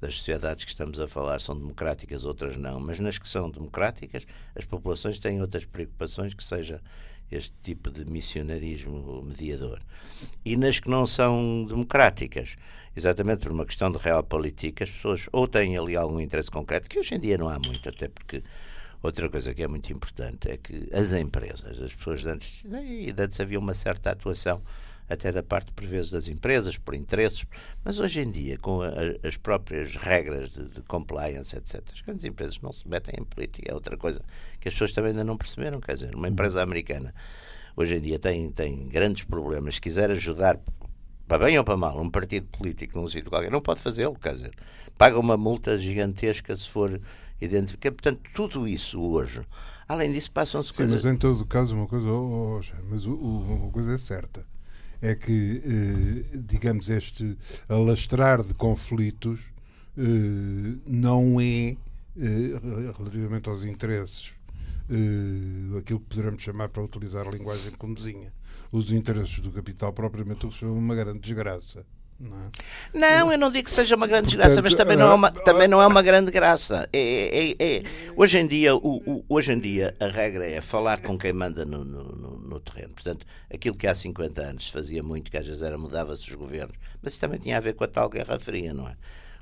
das 0.00 0.16
sociedades 0.16 0.64
que 0.64 0.70
estamos 0.70 1.00
a 1.00 1.08
falar 1.08 1.40
são 1.40 1.56
democráticas, 1.56 2.24
outras 2.24 2.56
não, 2.56 2.80
mas 2.80 3.00
nas 3.00 3.18
que 3.18 3.28
são 3.28 3.50
democráticas, 3.50 4.26
as 4.54 4.64
populações 4.64 5.18
têm 5.18 5.40
outras 5.40 5.64
preocupações 5.64 6.34
que 6.34 6.44
seja 6.44 6.80
este 7.30 7.54
tipo 7.62 7.90
de 7.90 8.04
missionarismo 8.04 9.22
mediador. 9.22 9.80
E 10.44 10.56
nas 10.56 10.78
que 10.78 10.88
não 10.88 11.06
são 11.06 11.64
democráticas, 11.66 12.56
exatamente 12.96 13.40
por 13.40 13.52
uma 13.52 13.66
questão 13.66 13.90
de 13.90 13.98
real 13.98 14.22
política, 14.22 14.84
as 14.84 14.90
pessoas 14.90 15.26
ou 15.32 15.48
têm 15.48 15.76
ali 15.76 15.96
algum 15.96 16.20
interesse 16.20 16.50
concreto, 16.50 16.88
que 16.88 16.98
hoje 16.98 17.14
em 17.14 17.20
dia 17.20 17.38
não 17.38 17.48
há 17.48 17.58
muito, 17.58 17.88
até 17.88 18.08
porque 18.08 18.42
outra 19.02 19.28
coisa 19.28 19.54
que 19.54 19.62
é 19.62 19.68
muito 19.68 19.92
importante 19.92 20.50
é 20.50 20.56
que 20.56 20.88
as 20.92 21.12
empresas, 21.12 21.80
as 21.80 21.94
pessoas 21.94 22.22
de 22.22 22.28
antes, 22.28 22.62
e 22.64 23.14
antes 23.16 23.40
havia 23.40 23.58
uma 23.58 23.74
certa 23.74 24.10
atuação 24.10 24.62
até 25.08 25.30
da 25.30 25.42
parte, 25.42 25.70
por 25.72 25.84
vezes, 25.84 26.10
das 26.10 26.28
empresas, 26.28 26.78
por 26.78 26.94
interesses, 26.94 27.44
mas 27.84 27.98
hoje 27.98 28.20
em 28.20 28.30
dia, 28.30 28.58
com 28.58 28.82
a, 28.82 28.90
as 29.26 29.36
próprias 29.36 29.94
regras 29.94 30.50
de, 30.50 30.68
de, 30.68 30.82
compliance, 30.82 31.54
etc., 31.56 31.82
as 31.92 32.00
grandes 32.00 32.24
empresas 32.24 32.60
não 32.60 32.72
se 32.72 32.88
metem 32.88 33.14
em 33.20 33.24
política, 33.24 33.70
é 33.70 33.74
outra 33.74 33.96
coisa 33.96 34.20
que 34.60 34.68
as 34.68 34.74
pessoas 34.74 34.92
também 34.92 35.10
ainda 35.10 35.24
não 35.24 35.36
perceberam. 35.36 35.80
Quer 35.80 35.94
dizer, 35.94 36.14
uma 36.14 36.28
empresa 36.28 36.62
americana 36.62 37.14
hoje 37.76 37.96
em 37.96 38.00
dia 38.00 38.18
tem, 38.18 38.50
tem 38.50 38.88
grandes 38.88 39.24
problemas, 39.24 39.74
se 39.74 39.80
quiser 39.80 40.10
ajudar 40.10 40.58
para 41.26 41.44
bem 41.44 41.58
ou 41.58 41.64
para 41.64 41.76
mal, 41.76 41.98
um 42.00 42.10
partido 42.10 42.46
político 42.48 42.98
num 42.98 43.08
sítio 43.08 43.30
qualquer, 43.30 43.50
não 43.50 43.60
pode 43.60 43.80
fazê-lo, 43.80 44.14
quer 44.14 44.34
dizer, 44.34 44.54
paga 44.96 45.18
uma 45.18 45.36
multa 45.36 45.78
gigantesca 45.78 46.56
se 46.56 46.68
for 46.68 47.00
identificado. 47.40 47.96
Portanto, 47.96 48.20
tudo 48.34 48.68
isso 48.68 49.00
hoje. 49.00 49.42
Além 49.88 50.12
disso, 50.12 50.30
passam-se 50.30 50.72
coisas. 50.72 51.02
Mas 51.02 51.12
em 51.12 51.16
todo 51.16 51.44
caso, 51.46 51.74
uma 51.74 51.86
coisa, 51.86 52.08
oh, 52.08 52.60
oh, 52.60 52.84
mas 52.90 53.06
o, 53.06 53.14
o, 53.14 53.40
uma 53.40 53.70
coisa 53.70 53.94
é 53.94 53.98
certa 53.98 54.53
é 55.04 55.14
que, 55.14 55.60
eh, 55.62 56.38
digamos, 56.38 56.88
este 56.88 57.36
alastrar 57.68 58.42
de 58.42 58.54
conflitos 58.54 59.40
eh, 59.98 60.78
não 60.86 61.38
é, 61.38 61.76
eh, 62.18 62.96
relativamente 62.96 63.50
aos 63.50 63.64
interesses, 63.64 64.32
aquilo 65.78 66.00
que 66.00 66.06
poderemos 66.06 66.42
chamar, 66.42 66.68
para 66.70 66.82
utilizar 66.82 67.26
a 67.26 67.30
linguagem 67.30 67.72
comezinha, 67.72 68.32
os 68.72 68.90
interesses 68.92 69.40
do 69.40 69.50
capital 69.50 69.92
propriamente 69.92 70.50
são 70.58 70.76
uma 70.76 70.94
grande 70.94 71.20
desgraça. 71.20 71.84
Não, 72.18 72.36
é? 72.36 72.50
não, 72.94 73.32
eu 73.32 73.38
não 73.38 73.50
digo 73.50 73.64
que 73.64 73.70
seja 73.70 73.96
uma 73.96 74.06
grande 74.06 74.28
desgraça, 74.28 74.62
mas 74.62 74.74
também 74.74 74.96
não 74.96 75.10
é 75.10 75.14
uma, 75.14 75.30
também 75.30 75.68
não 75.68 75.82
é 75.82 75.86
uma 75.86 76.02
grande 76.02 76.30
graça. 76.30 76.88
É, 76.92 76.98
é, 76.98 77.50
é, 77.50 77.76
é. 77.76 77.82
hoje, 78.16 78.38
em 78.38 78.46
dia, 78.46 78.74
o, 78.74 79.02
o, 79.04 79.24
hoje 79.28 79.52
em 79.52 79.58
dia 79.58 79.94
a 79.98 80.06
regra 80.06 80.46
é 80.46 80.60
falar 80.60 81.00
com 81.02 81.18
quem 81.18 81.32
manda 81.32 81.64
no, 81.64 81.84
no, 81.84 82.02
no, 82.54 82.60
terreno. 82.60 82.94
Portanto, 82.94 83.26
aquilo 83.52 83.76
que 83.76 83.86
há 83.86 83.94
50 83.94 84.42
anos 84.42 84.66
se 84.66 84.72
fazia 84.72 85.02
muito, 85.02 85.30
que 85.30 85.36
às 85.36 85.46
vezes 85.46 85.62
era 85.62 85.76
mudava-se 85.76 86.28
os 86.30 86.36
governos, 86.36 86.76
mas 87.02 87.12
isso 87.12 87.20
também 87.20 87.38
tinha 87.38 87.56
a 87.56 87.60
ver 87.60 87.74
com 87.74 87.84
a 87.84 87.88
tal 87.88 88.08
Guerra 88.08 88.38
Fria, 88.38 88.72
não 88.72 88.88
é? 88.88 88.96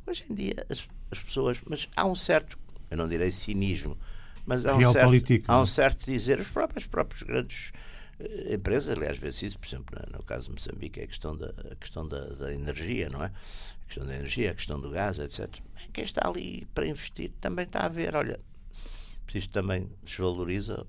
Hoje 0.07 0.25
em 0.29 0.35
dia 0.35 0.67
as, 0.69 0.89
as 1.11 1.21
pessoas, 1.21 1.61
mas 1.69 1.89
há 1.95 2.05
um 2.05 2.15
certo, 2.15 2.59
eu 2.91 2.97
não 2.97 3.09
direi 3.09 3.31
cinismo, 3.31 3.97
mas 4.45 4.67
há 4.67 4.77
um, 4.77 4.93
certo, 4.93 5.45
há 5.47 5.61
um 5.61 5.67
certo 5.67 6.05
dizer, 6.05 6.41
os 6.41 6.49
próprios, 6.49 6.85
os 6.85 6.91
próprios 6.91 7.23
grandes 7.23 7.73
eh, 8.19 8.55
empresas, 8.55 8.97
aliás, 8.97 9.19
vê-se 9.19 9.47
isso, 9.47 9.59
por 9.59 9.67
exemplo, 9.67 9.97
no 10.11 10.23
caso 10.23 10.47
de 10.47 10.53
Moçambique, 10.53 11.01
é 11.01 11.05
a 11.05 11.07
questão 11.07 11.37
da, 11.37 11.47
a 11.71 11.77
questão 11.77 12.07
da, 12.07 12.25
da, 12.27 12.53
energia, 12.53 13.09
não 13.09 13.23
é? 13.23 13.27
A 13.27 13.87
questão 13.87 14.07
da 14.07 14.15
energia, 14.15 14.51
a 14.51 14.55
questão 14.55 14.81
do 14.81 14.91
gás, 14.91 15.19
etc. 15.19 15.49
Quem 15.93 16.05
está 16.05 16.27
ali 16.27 16.67
para 16.75 16.87
investir 16.87 17.31
também 17.41 17.65
está 17.65 17.81
a 17.81 17.89
ver, 17.89 18.17
olha, 18.17 18.41
se 18.73 19.39
isto 19.39 19.51
também 19.51 19.89
desvaloriza, 20.03 20.87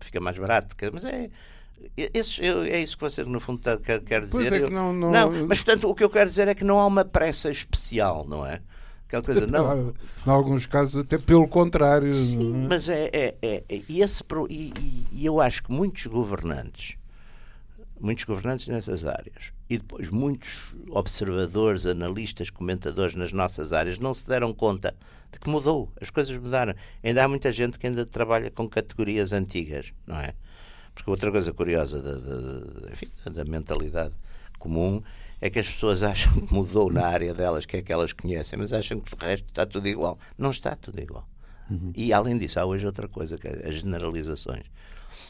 fica 0.00 0.20
mais 0.20 0.38
barato, 0.38 0.74
mas 0.92 1.04
é. 1.04 1.30
Esse, 1.96 2.42
é 2.42 2.80
isso 2.80 2.96
que 2.96 3.02
você, 3.02 3.24
no 3.24 3.40
fundo, 3.40 3.60
tá, 3.60 3.76
quer, 3.78 4.00
quer 4.02 4.26
dizer. 4.26 4.52
É 4.52 4.70
não, 4.70 4.92
não... 4.92 5.10
não, 5.10 5.46
mas 5.46 5.62
portanto, 5.62 5.88
o 5.88 5.94
que 5.94 6.04
eu 6.04 6.10
quero 6.10 6.28
dizer 6.28 6.48
é 6.48 6.54
que 6.54 6.64
não 6.64 6.78
há 6.78 6.86
uma 6.86 7.04
pressa 7.04 7.50
especial, 7.50 8.26
não 8.26 8.44
é? 8.46 8.60
Aquela 9.06 9.22
coisa, 9.22 9.46
não. 9.48 9.90
Em 9.90 10.30
alguns 10.30 10.66
casos, 10.66 11.04
até 11.04 11.18
pelo 11.18 11.48
contrário. 11.48 12.14
Sim, 12.14 12.64
é? 12.64 12.68
mas 12.68 12.88
é, 12.88 13.10
é, 13.12 13.36
é, 13.40 13.64
é, 13.68 13.82
e, 13.88 14.02
esse, 14.02 14.22
e, 14.50 14.72
e, 15.12 15.26
eu 15.26 15.40
acho 15.40 15.62
que 15.62 15.72
muitos 15.72 16.06
governantes, 16.06 16.96
muitos 18.00 18.24
governantes 18.24 18.68
nessas 18.68 19.04
áreas, 19.04 19.52
e 19.68 19.78
depois 19.78 20.10
muitos 20.10 20.74
observadores, 20.90 21.86
analistas, 21.86 22.50
comentadores 22.50 23.14
nas 23.14 23.32
nossas 23.32 23.72
áreas, 23.72 23.98
não 23.98 24.12
se 24.12 24.26
deram 24.26 24.52
conta 24.52 24.94
de 25.32 25.38
que 25.38 25.48
mudou, 25.48 25.92
as 26.00 26.10
coisas 26.10 26.36
mudaram. 26.36 26.74
Ainda 27.02 27.24
há 27.24 27.28
muita 27.28 27.52
gente 27.52 27.78
que 27.78 27.86
ainda 27.86 28.04
trabalha 28.04 28.50
com 28.50 28.68
categorias 28.68 29.32
antigas, 29.32 29.92
não 30.06 30.16
é? 30.16 30.34
Porque 30.96 31.10
outra 31.10 31.30
coisa 31.30 31.52
curiosa 31.52 32.00
da, 32.00 32.14
da, 32.14 32.90
enfim, 32.90 33.08
da 33.30 33.44
mentalidade 33.44 34.14
comum 34.58 35.02
é 35.40 35.50
que 35.50 35.58
as 35.58 35.70
pessoas 35.70 36.02
acham 36.02 36.32
que 36.32 36.52
mudou 36.52 36.90
na 36.90 37.06
área 37.06 37.34
delas, 37.34 37.66
que 37.66 37.76
é 37.76 37.82
que 37.82 37.92
elas 37.92 38.14
conhecem, 38.14 38.58
mas 38.58 38.72
acham 38.72 38.98
que 38.98 39.14
de 39.14 39.24
resto 39.24 39.46
está 39.46 39.66
tudo 39.66 39.86
igual. 39.86 40.18
Não 40.38 40.50
está 40.50 40.74
tudo 40.74 40.98
igual. 40.98 41.28
Uhum. 41.70 41.92
E 41.94 42.12
além 42.12 42.38
disso, 42.38 42.58
há 42.58 42.64
hoje 42.64 42.86
outra 42.86 43.06
coisa, 43.06 43.36
que 43.36 43.46
é 43.46 43.68
as 43.68 43.74
generalizações 43.76 44.64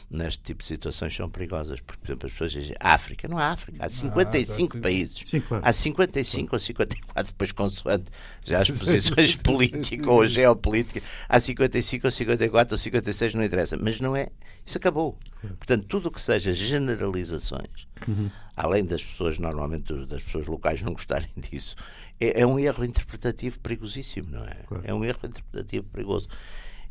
neste 0.09 0.41
tipo 0.41 0.61
de 0.61 0.67
situações 0.67 1.15
são 1.15 1.29
perigosas, 1.29 1.79
porque, 1.79 1.99
por 1.99 2.07
exemplo, 2.07 2.27
as 2.27 2.31
pessoas 2.31 2.51
dizem 2.51 2.75
África, 2.79 3.27
não 3.27 3.37
há 3.37 3.51
África, 3.51 3.83
há 3.83 3.89
55 3.89 4.77
ah, 4.77 4.81
países, 4.81 5.23
Sim, 5.29 5.41
claro. 5.41 5.63
há 5.65 5.73
55 5.73 6.55
ou 6.55 6.59
54, 6.59 7.31
depois 7.33 7.51
consoante 7.51 8.05
já 8.43 8.61
as 8.61 8.69
posições 8.71 9.35
políticas 9.35 10.07
ou 10.07 10.27
geopolíticas, 10.27 11.03
há 11.27 11.39
55 11.39 12.07
ou 12.07 12.11
54 12.11 12.73
ou 12.73 12.77
56, 12.77 13.33
não 13.33 13.43
interessa, 13.43 13.77
mas 13.77 13.99
não 13.99 14.15
é, 14.15 14.29
isso 14.65 14.77
acabou. 14.77 15.17
Portanto, 15.41 15.85
tudo 15.87 16.09
o 16.09 16.11
que 16.11 16.21
seja 16.21 16.51
generalizações, 16.51 17.87
uhum. 18.07 18.29
além 18.55 18.85
das 18.85 19.03
pessoas, 19.03 19.37
normalmente 19.37 19.93
das 20.05 20.23
pessoas 20.23 20.47
locais 20.47 20.81
não 20.81 20.93
gostarem 20.93 21.29
disso, 21.37 21.75
é, 22.19 22.41
é 22.41 22.47
um 22.47 22.59
erro 22.59 22.83
interpretativo 22.83 23.59
perigosíssimo, 23.59 24.29
não 24.31 24.43
é? 24.43 24.55
Claro. 24.65 24.83
É 24.85 24.93
um 24.93 25.03
erro 25.03 25.19
interpretativo 25.23 25.85
perigoso. 25.87 26.27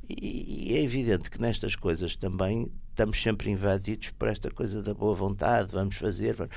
E, 0.09 0.70
e 0.70 0.76
é 0.76 0.82
evidente 0.82 1.30
que 1.30 1.40
nestas 1.40 1.74
coisas 1.74 2.14
também 2.14 2.70
estamos 2.96 3.22
sempre 3.22 3.50
invadidos 3.50 4.09
por 4.12 4.26
esta 4.26 4.50
coisa 4.50 4.82
da 4.82 4.94
boa 4.94 5.14
vontade, 5.14 5.70
vamos 5.70 5.96
fazer. 5.96 6.35
Vamos... 6.35 6.56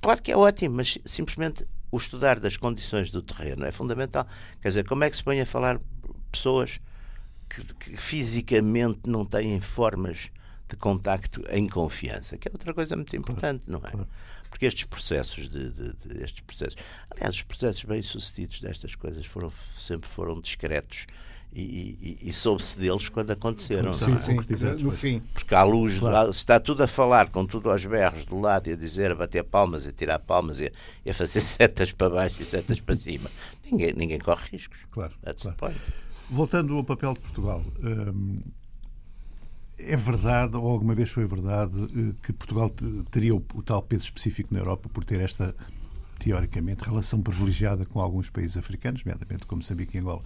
Claro 0.00 0.20
que 0.20 0.32
é 0.32 0.36
ótimo, 0.36 0.74
mas 0.74 0.98
simplesmente 1.04 1.64
o 1.92 1.96
estudar 1.96 2.40
das 2.40 2.56
condições 2.56 3.12
do 3.12 3.22
terreno 3.22 3.64
é 3.64 3.70
fundamental. 3.70 4.26
Quer 4.60 4.68
dizer, 4.68 4.84
como 4.84 5.04
é 5.04 5.10
que 5.10 5.16
se 5.16 5.22
põe 5.22 5.40
a 5.40 5.46
falar 5.46 5.80
pessoas 6.32 6.80
que, 7.48 7.62
que 7.74 7.96
fisicamente 7.96 9.02
não 9.06 9.24
têm 9.24 9.60
formas 9.60 10.32
de 10.68 10.76
contacto 10.76 11.44
em 11.48 11.68
confiança, 11.68 12.36
que 12.36 12.48
é 12.48 12.50
outra 12.52 12.74
coisa 12.74 12.96
muito 12.96 13.14
importante, 13.16 13.62
não 13.66 13.78
é? 13.78 14.06
Porque 14.50 14.66
estes 14.66 14.84
processos 14.84 15.48
de, 15.48 15.70
de, 15.70 15.92
de 15.92 16.24
estes 16.24 16.40
processos, 16.40 16.76
aliás, 17.10 17.36
os 17.36 17.42
processos 17.42 17.84
bem 17.84 18.02
sucedidos 18.02 18.60
destas 18.60 18.96
coisas 18.96 19.24
foram 19.24 19.52
sempre 19.76 20.10
foram 20.10 20.40
discretos 20.40 21.06
e, 21.60 22.18
e, 22.22 22.28
e 22.28 22.32
soube-se 22.32 22.78
deles 22.78 23.08
quando 23.08 23.30
aconteceram. 23.32 23.92
Sim, 23.92 24.14
é? 24.14 24.18
sim, 24.18 24.36
no 24.82 24.90
fim. 24.90 25.20
Porque 25.34 25.54
à 25.54 25.64
luz, 25.64 25.98
claro. 25.98 26.32
se 26.32 26.38
está 26.38 26.60
tudo 26.60 26.82
a 26.82 26.86
falar, 26.86 27.30
com 27.30 27.44
tudo 27.44 27.70
aos 27.70 27.84
berros 27.84 28.24
do 28.24 28.38
lado 28.38 28.68
e 28.68 28.72
a 28.72 28.76
dizer, 28.76 29.10
a 29.10 29.14
bater 29.14 29.42
palmas, 29.42 29.86
a 29.86 29.92
tirar 29.92 30.18
palmas 30.20 30.60
e 30.60 30.66
a, 30.66 30.70
e 31.04 31.10
a 31.10 31.14
fazer 31.14 31.40
setas 31.42 31.92
para 31.92 32.10
baixo 32.10 32.40
e 32.40 32.44
setas 32.44 32.80
para 32.80 32.96
cima, 32.96 33.28
ninguém, 33.70 33.92
ninguém 33.92 34.18
corre 34.18 34.48
riscos. 34.52 34.78
Claro. 34.90 35.14
claro. 35.58 35.74
Voltando 36.30 36.76
ao 36.76 36.84
papel 36.84 37.14
de 37.14 37.20
Portugal. 37.20 37.64
Hum, 37.82 38.40
é 39.78 39.96
verdade, 39.96 40.56
ou 40.56 40.66
alguma 40.68 40.94
vez 40.94 41.10
foi 41.10 41.24
verdade, 41.24 41.72
eh, 41.76 42.14
que 42.22 42.32
Portugal 42.32 42.70
teria 43.10 43.34
o, 43.34 43.44
o 43.54 43.62
tal 43.62 43.80
peso 43.80 44.04
específico 44.04 44.52
na 44.52 44.60
Europa 44.60 44.88
por 44.88 45.04
ter 45.04 45.20
esta 45.20 45.54
teoricamente, 46.28 46.84
relação 46.84 47.22
privilegiada 47.22 47.86
com 47.86 48.00
alguns 48.00 48.28
países 48.28 48.58
africanos, 48.58 49.02
nomeadamente 49.02 49.46
como 49.46 49.62
Moçambique 49.62 49.96
e 49.96 50.00
Angola, 50.00 50.22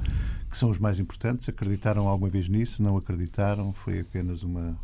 que 0.51 0.59
são 0.59 0.69
os 0.69 0.77
mais 0.77 0.99
importantes. 0.99 1.49
Acreditaram 1.49 2.09
alguma 2.09 2.29
vez 2.29 2.49
nisso? 2.49 2.83
Não 2.83 2.97
acreditaram? 2.97 3.73
Foi 3.73 4.01
apenas 4.01 4.43
uma. 4.43 4.77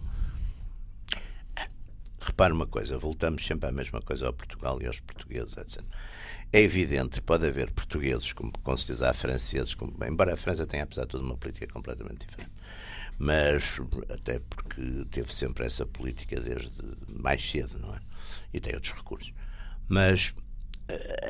Repare 2.20 2.52
uma 2.52 2.68
coisa, 2.68 2.96
voltamos 2.98 3.44
sempre 3.44 3.68
à 3.68 3.72
mesma 3.72 4.00
coisa 4.00 4.28
ao 4.28 4.32
Portugal 4.32 4.80
e 4.80 4.86
aos 4.86 5.00
portugueses, 5.00 5.56
etc. 5.56 5.82
É 6.52 6.60
evidente, 6.60 7.20
pode 7.20 7.44
haver 7.44 7.72
portugueses, 7.72 8.32
como 8.32 8.52
com 8.52 8.76
certeza 8.76 9.10
há 9.10 9.12
franceses, 9.12 9.74
como, 9.74 9.92
embora 10.06 10.34
a 10.34 10.36
França 10.36 10.68
tenha, 10.68 10.84
apesar 10.84 11.02
de 11.02 11.08
tudo, 11.08 11.24
uma 11.24 11.36
política 11.36 11.66
completamente 11.66 12.28
diferente. 12.28 12.52
Mas, 13.18 13.80
até 14.08 14.38
porque 14.38 15.04
teve 15.10 15.34
sempre 15.34 15.66
essa 15.66 15.84
política 15.84 16.40
desde 16.40 16.70
mais 17.08 17.50
cedo, 17.50 17.76
não 17.80 17.92
é? 17.92 17.98
E 18.52 18.60
tem 18.60 18.74
outros 18.74 18.92
recursos. 18.92 19.32
Mas 19.88 20.32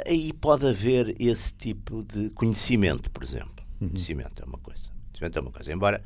aí 0.07 0.33
pode 0.33 0.66
haver 0.66 1.14
esse 1.18 1.53
tipo 1.55 2.03
de 2.03 2.31
conhecimento, 2.31 3.11
por 3.11 3.23
exemplo. 3.23 3.64
Uhum. 3.81 3.88
Conhecimento 3.88 4.42
é 4.42 4.47
uma 4.47 4.59
coisa. 4.59 4.85
Conhecimento 5.09 5.38
é 5.38 5.40
uma 5.40 5.51
coisa. 5.51 5.73
Embora 5.73 6.03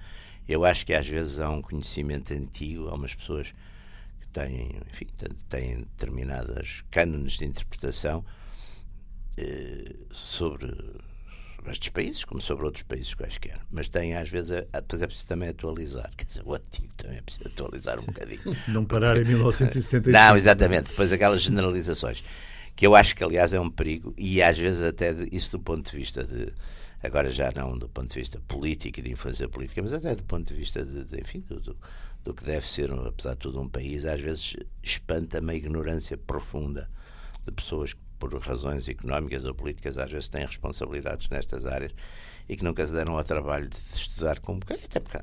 eu 0.49 0.65
acho 0.65 0.85
que 0.85 0.93
às 0.93 1.07
vezes 1.07 1.38
há 1.38 1.49
um 1.51 1.62
conhecimento 1.62 2.33
antigo, 2.33 2.88
há 2.88 2.95
umas 2.95 3.15
pessoas 3.15 3.49
que 4.21 4.29
têm, 4.29 4.81
enfim, 4.91 5.07
têm 5.49 5.79
determinadas 5.79 6.83
cânones 6.91 7.35
de 7.35 7.45
interpretação 7.45 8.25
eh, 9.37 9.95
sobre, 10.11 10.75
estes 11.69 11.91
países, 11.91 12.25
como 12.25 12.41
sobre 12.41 12.65
outros 12.65 12.83
países 12.83 13.15
quaisquer. 13.15 13.61
Mas 13.71 13.88
têm 13.88 14.15
às 14.15 14.29
vezes, 14.29 14.51
a, 14.51 14.81
depois 14.81 15.01
é 15.01 15.07
preciso 15.07 15.27
também 15.27 15.49
atualizar. 15.49 16.11
Quer 16.17 16.25
dizer, 16.25 16.43
o 16.45 16.55
antigo 16.55 16.93
também 16.97 17.19
é 17.19 17.23
preciso 17.23 17.49
atualizar 17.49 18.01
um 18.01 18.05
bocadinho. 18.07 18.57
Não 18.69 18.85
parar 18.85 19.17
em 19.17 19.25
1975. 19.25 20.11
Não, 20.11 20.37
exatamente. 20.37 20.91
Depois 20.91 21.12
aquelas 21.12 21.43
generalizações 21.43 22.23
que 22.75 22.87
eu 22.87 22.95
acho 22.95 23.15
que 23.15 23.23
aliás 23.23 23.53
é 23.53 23.61
um 23.61 23.71
perigo 23.71 24.15
e 24.17 24.43
às 24.43 24.59
vezes 24.59 24.83
até 24.83 25.13
de, 25.13 25.29
isso 25.35 25.53
do 25.53 25.61
ponto 25.61 25.91
de 25.91 25.97
vista 25.97 26.25
de 26.25 26.53
agora 27.03 27.31
já 27.31 27.51
não 27.55 27.77
do 27.77 27.89
ponto 27.89 28.13
de 28.13 28.19
vista 28.19 28.41
político 28.47 29.01
e 29.01 29.03
de 29.03 29.13
influência 29.13 29.49
política 29.49 29.83
mas 29.83 29.93
até 29.93 30.15
do 30.15 30.23
ponto 30.25 30.47
de 30.47 30.55
vista 30.55 30.85
de, 30.85 31.05
de 31.05 31.21
enfim 31.21 31.41
do, 31.41 31.61
do, 31.61 31.77
do, 32.25 32.35
que 32.35 32.45
deve 32.45 32.69
ser 32.69 32.93
apesar 32.93 33.33
de 33.33 33.39
tudo 33.39 33.61
um 33.61 33.69
país 33.69 34.05
às 34.05 34.21
vezes 34.21 34.57
espanta-me 34.83 35.53
a 35.53 35.57
ignorância 35.57 36.17
profunda 36.17 36.89
de 37.45 37.53
pessoas 37.53 37.93
que 37.93 38.01
por 38.19 38.33
razões 38.39 38.89
económicas 38.89 39.45
ou 39.45 39.53
políticas 39.53 39.99
às 39.99 40.11
vezes 40.11 40.29
têm 40.29 40.47
responsabilidades 40.47 41.29
nestas 41.29 41.67
áreas 41.67 41.93
e 42.49 42.57
que 42.57 42.63
nunca 42.63 42.87
se 42.87 42.93
deram 42.93 43.17
ao 43.17 43.25
trabalho 43.25 43.69
de 43.69 43.77
estudar 43.95 44.39
como 44.39 44.61
até 44.69 45.01
porque 45.01 45.19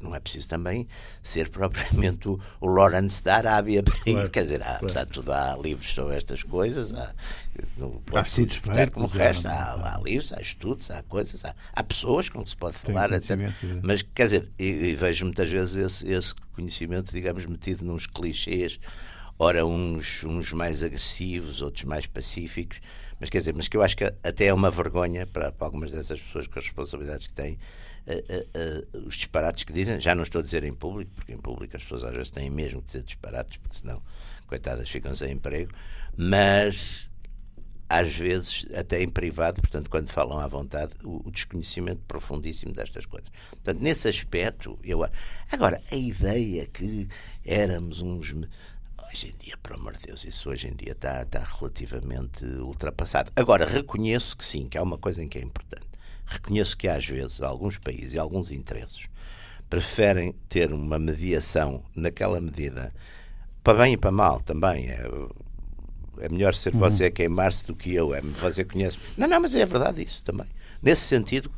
não 0.00 0.14
é 0.14 0.20
preciso 0.20 0.48
também 0.48 0.86
ser 1.22 1.48
propriamente 1.50 2.28
o, 2.28 2.40
o 2.60 2.66
Lawrence 2.66 3.22
da 3.22 3.36
Arábia. 3.36 3.82
Claro, 3.82 4.30
quer 4.30 4.42
dizer, 4.42 4.62
há, 4.62 4.64
claro. 4.64 4.84
apesar 4.84 5.04
de 5.04 5.12
tudo, 5.12 5.32
há 5.32 5.56
livros 5.56 5.88
sobre 5.90 6.16
estas 6.16 6.42
coisas, 6.42 6.92
há, 6.94 7.14
no, 7.76 8.02
há 8.14 8.20
estudos 8.22 8.56
feitos, 8.56 8.94
como 8.94 9.06
resto, 9.06 9.46
há, 9.46 9.52
há, 9.52 9.96
há, 9.96 10.00
livros, 10.00 10.32
há 10.32 10.40
estudos, 10.40 10.90
há 10.90 11.02
coisas, 11.02 11.44
há, 11.44 11.54
há 11.72 11.82
pessoas 11.82 12.28
com 12.28 12.42
que 12.42 12.50
se 12.50 12.56
pode 12.56 12.76
falar, 12.76 13.12
etc. 13.12 13.30
É. 13.30 13.52
Mas, 13.82 14.02
quer 14.02 14.24
dizer, 14.24 14.48
e, 14.58 14.64
e 14.64 14.94
vejo 14.94 15.24
muitas 15.24 15.50
vezes 15.50 15.76
esse, 15.76 16.10
esse 16.10 16.34
conhecimento, 16.54 17.12
digamos, 17.12 17.46
metido 17.46 17.84
nos 17.84 18.06
clichês, 18.06 18.78
ora 19.38 19.64
uns, 19.64 20.24
uns 20.24 20.52
mais 20.52 20.82
agressivos, 20.82 21.62
outros 21.62 21.84
mais 21.84 22.06
pacíficos, 22.06 22.80
mas 23.18 23.28
quer 23.28 23.38
dizer, 23.38 23.54
mas 23.54 23.68
que 23.68 23.76
eu 23.76 23.82
acho 23.82 23.96
que 23.96 24.04
até 24.04 24.46
é 24.46 24.54
uma 24.54 24.70
vergonha 24.70 25.26
para, 25.26 25.52
para 25.52 25.66
algumas 25.66 25.90
dessas 25.90 26.20
pessoas 26.20 26.46
com 26.46 26.58
as 26.58 26.64
responsabilidades 26.64 27.26
que 27.26 27.34
têm 27.34 27.58
uh, 28.06 28.98
uh, 28.98 29.06
os 29.06 29.14
disparates 29.14 29.64
que 29.64 29.72
dizem, 29.72 29.98
já 30.00 30.14
não 30.14 30.22
estou 30.22 30.40
a 30.40 30.44
dizer 30.44 30.64
em 30.64 30.72
público, 30.72 31.10
porque 31.14 31.32
em 31.32 31.38
público 31.38 31.76
as 31.76 31.82
pessoas 31.82 32.04
às 32.04 32.14
vezes 32.14 32.30
têm 32.30 32.50
mesmo 32.50 32.80
que 32.80 32.86
dizer 32.86 33.02
disparates, 33.02 33.56
porque 33.58 33.76
senão, 33.76 34.02
coitadas, 34.46 34.88
ficam 34.88 35.14
sem 35.14 35.32
emprego, 35.32 35.72
mas 36.16 37.10
às 37.90 38.16
vezes 38.16 38.64
até 38.72 39.02
em 39.02 39.08
privado, 39.08 39.60
portanto, 39.60 39.90
quando 39.90 40.08
falam 40.10 40.38
à 40.38 40.46
vontade, 40.46 40.94
o, 41.02 41.26
o, 41.26 41.30
desconhecimento 41.32 42.00
profundíssimo 42.06 42.72
destas 42.72 43.04
coisas. 43.04 43.28
Portanto, 43.50 43.80
nesse 43.80 44.08
aspecto, 44.08 44.78
eu. 44.84 45.04
Agora, 45.50 45.82
a 45.90 45.96
ideia 45.96 46.68
que 46.68 47.08
éramos 47.44 48.00
uns. 48.00 48.32
Hoje 48.32 49.26
em 49.26 49.44
dia, 49.44 49.56
por 49.60 49.72
amor 49.72 49.96
de 49.96 50.06
Deus, 50.06 50.24
isso 50.24 50.48
hoje 50.48 50.68
em 50.68 50.72
dia 50.72 50.92
está, 50.92 51.22
está 51.22 51.40
relativamente 51.40 52.44
ultrapassado. 52.44 53.32
Agora, 53.34 53.66
reconheço 53.66 54.36
que 54.36 54.44
sim, 54.44 54.68
que 54.68 54.78
há 54.78 54.82
uma 54.84 54.96
coisa 54.96 55.20
em 55.20 55.28
que 55.28 55.36
é 55.36 55.42
importante. 55.42 55.89
Reconheço 56.30 56.76
que 56.76 56.86
às 56.86 57.04
vezes 57.04 57.42
alguns 57.42 57.76
países 57.76 58.12
e 58.12 58.18
alguns 58.18 58.52
interesses 58.52 59.08
preferem 59.68 60.32
ter 60.48 60.72
uma 60.72 60.96
mediação 60.96 61.82
naquela 61.94 62.40
medida, 62.40 62.94
para 63.64 63.82
bem 63.82 63.94
e 63.94 63.96
para 63.96 64.12
mal 64.12 64.40
também. 64.40 64.88
É, 64.88 65.08
é 66.20 66.28
melhor 66.28 66.54
ser 66.54 66.72
uhum. 66.72 66.80
você 66.80 67.10
queimar-se 67.10 67.66
do 67.66 67.74
que 67.74 67.92
eu, 67.92 68.14
é 68.14 68.22
fazer 68.22 68.64
conhece. 68.64 68.96
Não, 69.16 69.26
não, 69.26 69.40
mas 69.40 69.56
é 69.56 69.66
verdade 69.66 70.02
isso 70.02 70.22
também. 70.22 70.46
Nesse 70.80 71.02
sentido, 71.02 71.50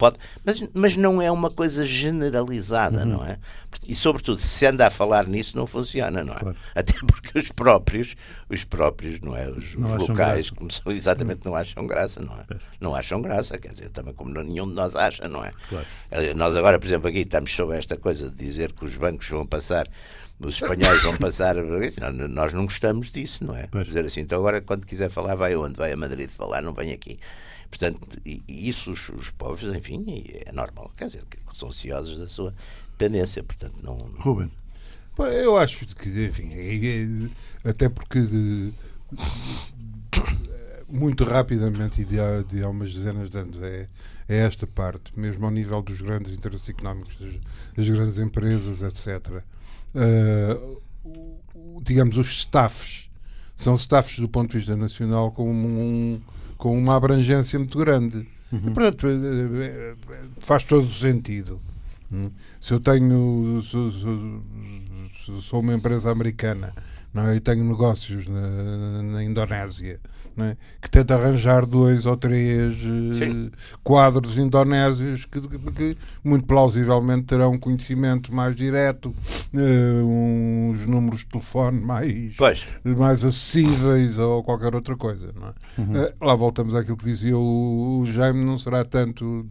pode, 0.00 0.16
mas, 0.42 0.62
mas 0.72 0.96
não 0.96 1.20
é 1.20 1.30
uma 1.30 1.50
coisa 1.50 1.84
generalizada, 1.84 3.00
uhum. 3.00 3.04
não 3.04 3.24
é? 3.24 3.38
E 3.86 3.94
sobretudo, 3.94 4.38
se 4.40 4.64
anda 4.64 4.86
a 4.86 4.90
falar 4.90 5.26
nisso, 5.26 5.58
não 5.58 5.66
funciona, 5.66 6.24
não 6.24 6.32
é? 6.32 6.38
Claro. 6.38 6.56
Até 6.74 6.94
porque 7.06 7.38
os 7.38 7.52
próprios, 7.52 8.16
os 8.48 8.64
próprios, 8.64 9.20
não 9.20 9.36
é? 9.36 9.46
Os, 9.50 9.74
os 9.74 10.08
locais, 10.08 10.48
como 10.48 10.72
são, 10.72 10.90
exatamente, 10.90 11.44
não 11.44 11.54
acham 11.54 11.86
graça, 11.86 12.18
não 12.18 12.34
é? 12.34 12.46
Não 12.80 12.94
acham 12.94 13.20
graça, 13.20 13.58
quer 13.58 13.72
dizer, 13.72 13.90
também 13.90 14.14
como 14.14 14.30
nenhum 14.42 14.66
de 14.66 14.74
nós 14.74 14.96
acha, 14.96 15.28
não 15.28 15.44
é? 15.44 15.52
Claro. 15.68 15.86
Eh, 16.10 16.32
nós 16.32 16.56
agora, 16.56 16.78
por 16.78 16.86
exemplo, 16.86 17.08
aqui 17.08 17.18
estamos 17.18 17.52
sobre 17.52 17.76
esta 17.76 17.98
coisa 17.98 18.30
de 18.30 18.36
dizer 18.36 18.72
que 18.72 18.86
os 18.86 18.96
bancos 18.96 19.28
vão 19.28 19.44
passar 19.44 19.86
os 20.40 20.54
espanhóis 20.54 21.02
vão 21.02 21.14
passar. 21.18 21.54
Nós 22.30 22.54
não 22.54 22.64
gostamos 22.64 23.10
disso, 23.10 23.44
não 23.44 23.54
é? 23.54 23.66
Pois. 23.70 23.88
Dizer 23.88 24.06
assim, 24.06 24.22
então 24.22 24.38
agora 24.38 24.62
quando 24.62 24.86
quiser 24.86 25.10
falar, 25.10 25.34
vai 25.34 25.54
onde? 25.54 25.76
Vai 25.76 25.92
a 25.92 25.96
Madrid 25.98 26.30
falar, 26.30 26.62
não 26.62 26.72
vem 26.72 26.92
aqui. 26.92 27.20
Portanto, 27.70 28.20
isso 28.48 28.90
os, 28.90 29.08
os 29.10 29.30
povos, 29.30 29.62
enfim, 29.74 30.04
é 30.44 30.52
normal. 30.52 30.92
Quer 30.96 31.06
dizer, 31.06 31.22
são 31.54 31.68
ansiosos 31.68 32.18
da 32.18 32.28
sua 32.28 32.54
dependência. 32.90 33.42
Portanto, 33.42 33.76
não. 33.82 33.96
Ruben. 34.18 34.50
Eu 35.18 35.56
acho 35.56 35.86
que, 35.86 36.08
enfim, 36.08 36.50
é, 36.52 37.28
é, 37.66 37.70
até 37.70 37.88
porque 37.88 38.22
de, 38.22 38.72
muito 40.88 41.24
rapidamente 41.24 42.00
e 42.00 42.04
de 42.04 42.18
há, 42.18 42.42
de 42.42 42.62
há 42.62 42.68
umas 42.68 42.92
dezenas 42.92 43.28
de 43.28 43.38
anos 43.38 43.60
é, 43.60 43.86
é 44.28 44.38
esta 44.38 44.66
parte, 44.66 45.12
mesmo 45.18 45.44
ao 45.44 45.50
nível 45.50 45.82
dos 45.82 46.00
grandes 46.00 46.32
interesses 46.32 46.68
económicos, 46.68 47.16
das, 47.18 47.34
das 47.76 47.88
grandes 47.88 48.18
empresas, 48.18 48.82
etc. 48.82 49.42
Uh, 49.94 50.80
digamos, 51.82 52.16
os 52.16 52.28
staffs 52.38 53.10
são 53.56 53.74
staffs 53.74 54.18
do 54.18 54.28
ponto 54.28 54.52
de 54.52 54.58
vista 54.58 54.74
nacional 54.74 55.30
como 55.32 55.50
um, 55.52 56.20
com 56.60 56.76
uma 56.76 56.94
abrangência 56.94 57.58
muito 57.58 57.76
grande. 57.78 58.28
Uhum. 58.52 58.60
E, 58.66 58.70
portanto, 58.70 59.06
eh, 59.08 59.14
eh, 59.64 59.94
faz 60.40 60.62
todo 60.64 60.86
o 60.86 60.90
sentido. 60.90 61.58
Hum? 62.12 62.30
Se 62.60 62.74
eu 62.74 62.78
tenho. 62.78 63.62
Sou, 63.64 63.90
sou, 63.90 65.40
sou 65.40 65.60
uma 65.60 65.74
empresa 65.74 66.10
americana 66.10 66.72
não 67.12 67.28
é? 67.28 67.36
e 67.36 67.40
tenho 67.40 67.64
negócios 67.64 68.26
na, 68.26 69.02
na 69.02 69.24
Indonésia 69.24 70.00
é? 70.38 70.56
que 70.80 70.90
tenta 70.90 71.14
arranjar 71.14 71.66
dois 71.66 72.06
ou 72.06 72.16
três 72.16 72.78
uh, 72.82 73.50
quadros 73.82 74.36
indonésios 74.36 75.24
que, 75.24 75.40
que, 75.40 75.96
muito 76.24 76.46
plausivelmente 76.46 77.24
terão 77.24 77.58
conhecimento 77.58 78.34
mais 78.34 78.54
direto, 78.54 79.08
uh, 79.08 80.04
uns 80.04 80.86
números 80.86 81.20
de 81.20 81.26
telefone 81.26 81.80
mais, 81.80 82.34
mais 82.84 83.24
acessíveis 83.24 84.18
ou 84.18 84.42
qualquer 84.42 84.74
outra 84.74 84.96
coisa. 84.96 85.26
É? 85.26 85.80
Uhum. 85.80 86.04
Uh, 86.04 86.12
lá 86.20 86.34
voltamos 86.34 86.74
àquilo 86.74 86.96
que 86.96 87.04
dizia 87.04 87.36
o, 87.36 88.00
o 88.00 88.06
Jaime, 88.06 88.44
não 88.44 88.58
será 88.58 88.84
tanto 88.84 89.46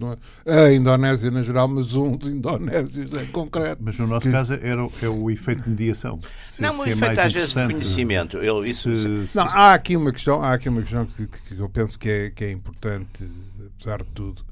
é? 0.45 0.65
a 0.65 0.73
Indonésia 0.73 1.29
na 1.29 1.43
geral, 1.43 1.67
mas 1.67 1.93
uns 1.93 2.27
indonésios 2.27 3.13
em 3.13 3.27
concreto. 3.27 3.81
Mas 3.83 3.99
no 3.99 4.07
nosso 4.07 4.21
que... 4.21 4.31
caso 4.31 4.53
era, 4.53 4.81
é 5.01 5.09
o 5.09 5.29
efeito 5.29 5.63
de 5.63 5.69
mediação. 5.69 6.19
Se, 6.43 6.61
não, 6.61 6.79
o 6.79 6.85
efeito 6.85 7.19
às 7.19 7.33
vezes 7.33 7.48
de 7.55 7.73
conhecimento. 7.73 8.37
Eu, 8.37 8.59
isso, 8.59 8.89
se, 8.95 9.27
se, 9.27 9.37
não, 9.37 9.45
há 9.45 9.73
aqui 9.73 9.95
uma 9.95 10.11
questão, 10.11 10.41
há 10.41 10.53
aqui 10.53 10.69
uma 10.69 10.81
questão 10.81 11.05
que, 11.05 11.27
que, 11.27 11.59
eu 11.59 11.69
penso 11.69 11.97
que 11.97 12.09
é, 12.09 12.29
que 12.29 12.43
é 12.45 12.51
importante, 12.51 13.29
apesar 13.75 13.99
de 13.99 14.09
tudo, 14.13 14.43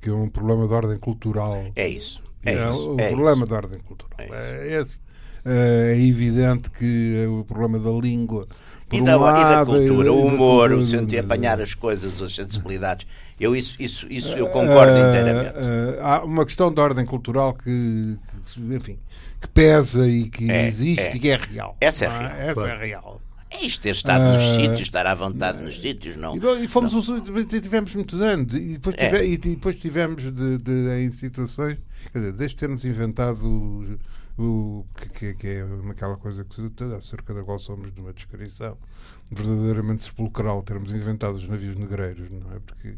que 0.00 0.08
é 0.08 0.12
um 0.12 0.28
problema 0.28 0.66
de 0.66 0.74
ordem 0.74 0.98
cultural. 0.98 1.72
É 1.74 1.88
isso. 1.88 2.22
É, 2.44 2.54
é 2.54 2.68
isso, 2.68 2.94
o 2.94 3.00
é 3.00 3.08
problema 3.08 3.42
isso. 3.42 3.46
de 3.46 3.54
ordem 3.54 3.78
cultural. 3.80 4.16
É, 4.18 4.68
é 4.68 4.80
esse. 4.80 5.00
É, 5.44 5.94
é 5.94 6.00
evidente 6.00 6.70
que 6.70 7.26
o 7.26 7.44
problema 7.44 7.78
da 7.78 7.90
língua. 7.90 8.46
E 8.92 9.00
da, 9.02 9.16
um 9.16 9.20
lado, 9.20 9.38
e 9.38 9.54
da, 9.54 9.86
cultura, 9.86 10.12
o 10.12 10.26
humor, 10.26 10.72
o 10.72 10.84
sentir 10.84 11.18
apanhar 11.18 11.60
as 11.60 11.74
coisas, 11.74 12.20
as 12.20 12.34
sensibilidades. 12.34 13.06
Eu 13.38 13.54
isso, 13.54 13.76
isso, 13.80 14.06
isso 14.10 14.32
eu 14.32 14.48
concordo 14.48 14.92
uh, 14.92 15.08
inteiramente. 15.08 15.50
Uh, 15.50 16.02
há 16.02 16.24
uma 16.24 16.44
questão 16.44 16.72
de 16.72 16.80
ordem 16.80 17.06
cultural 17.06 17.54
que, 17.54 18.18
enfim, 18.58 18.98
que 19.40 19.48
pesa 19.48 20.06
e 20.06 20.28
que 20.28 20.50
é, 20.50 20.66
existe 20.66 21.00
é. 21.00 21.16
e 21.16 21.20
que 21.20 21.30
é 21.30 21.36
real. 21.36 21.76
Essa 21.80 22.04
é 22.04 22.08
real. 22.08 22.32
Essa 22.32 22.68
é 22.68 22.76
real. 22.76 23.20
É 23.50 23.64
isto 23.64 23.82
ter 23.82 23.90
estado 23.90 24.22
uh, 24.22 24.32
nos 24.32 24.42
ah, 24.42 24.54
sítios, 24.54 24.80
estar 24.80 25.06
à 25.06 25.14
vontade 25.14 25.58
uh, 25.58 25.62
nos 25.62 25.80
sítios, 25.80 26.16
não. 26.16 26.36
E, 26.36 26.68
fomos 26.68 27.08
não. 27.08 27.44
tivemos 27.44 27.94
muitos 27.96 28.20
anos 28.20 28.54
e 28.54 28.74
depois, 28.74 28.94
é. 28.96 29.10
tive, 29.10 29.24
e 29.24 29.36
depois 29.36 29.76
tivemos 29.80 30.22
de, 30.22 30.58
de, 30.58 31.00
em 31.00 31.10
situações, 31.10 31.78
quer 32.12 32.18
dizer, 32.18 32.32
desde 32.32 32.56
termos 32.56 32.84
inventado 32.84 33.98
o, 34.40 34.86
que, 35.14 35.34
que 35.34 35.46
é 35.46 35.66
aquela 35.90 36.16
coisa 36.16 36.44
que 36.44 36.60
acerca 36.96 37.34
da 37.34 37.42
qual 37.42 37.58
somos 37.58 37.92
de 37.92 38.00
uma 38.00 38.12
descrição 38.12 38.76
verdadeiramente 39.30 40.02
sepulcral 40.02 40.62
termos 40.62 40.90
inventado 40.90 41.36
os 41.36 41.46
navios 41.46 41.76
negreiros, 41.76 42.28
não 42.30 42.52
é? 42.52 42.58
Porque 42.66 42.88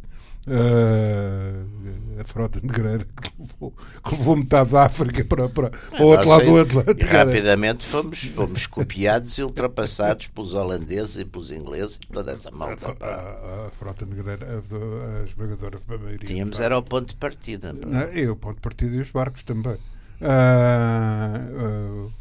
uh, 0.47 2.21
a 2.21 2.25
frota 2.25 2.59
negreira 2.63 3.05
que 3.05 3.33
levou, 3.39 3.71
que 3.71 4.11
levou 4.11 4.37
metade 4.37 4.71
da 4.71 4.87
África 4.87 5.25
para, 5.27 5.49
para, 5.51 5.71
para 5.71 6.03
o 6.03 6.07
outro 6.07 6.29
lado 6.31 6.45
do 6.45 6.61
Atlântico. 6.61 7.01
E 7.03 7.05
rapidamente 7.05 7.85
fomos, 7.85 8.23
fomos 8.23 8.67
copiados 8.67 9.37
e 9.37 9.43
ultrapassados 9.43 10.29
pelos 10.29 10.55
holandeses 10.55 11.19
e 11.19 11.25
pelos 11.27 11.51
ingleses 11.51 11.97
e 11.97 12.07
toda 12.07 12.33
essa 12.33 12.51
malta. 12.51 12.97
A, 13.01 13.07
a, 13.07 13.67
a 13.67 13.71
frota 13.71 14.07
negreira, 14.07 14.47
a, 14.47 15.21
a 15.21 15.25
esmagadora 15.25 15.79
maioria. 15.87 16.27
Tínhamos 16.27 16.61
era 16.61 16.79
o 16.79 16.83
ponto 16.83 17.09
de 17.09 17.17
partida. 17.17 17.75
Não, 17.75 18.11
e 18.15 18.27
o 18.27 18.37
ponto 18.37 18.55
de 18.55 18.63
partida 18.63 18.97
e 18.97 19.01
os 19.01 19.11
barcos 19.11 19.43
também. 19.43 19.77
Uh, 20.23 22.07
uh, 22.07 22.13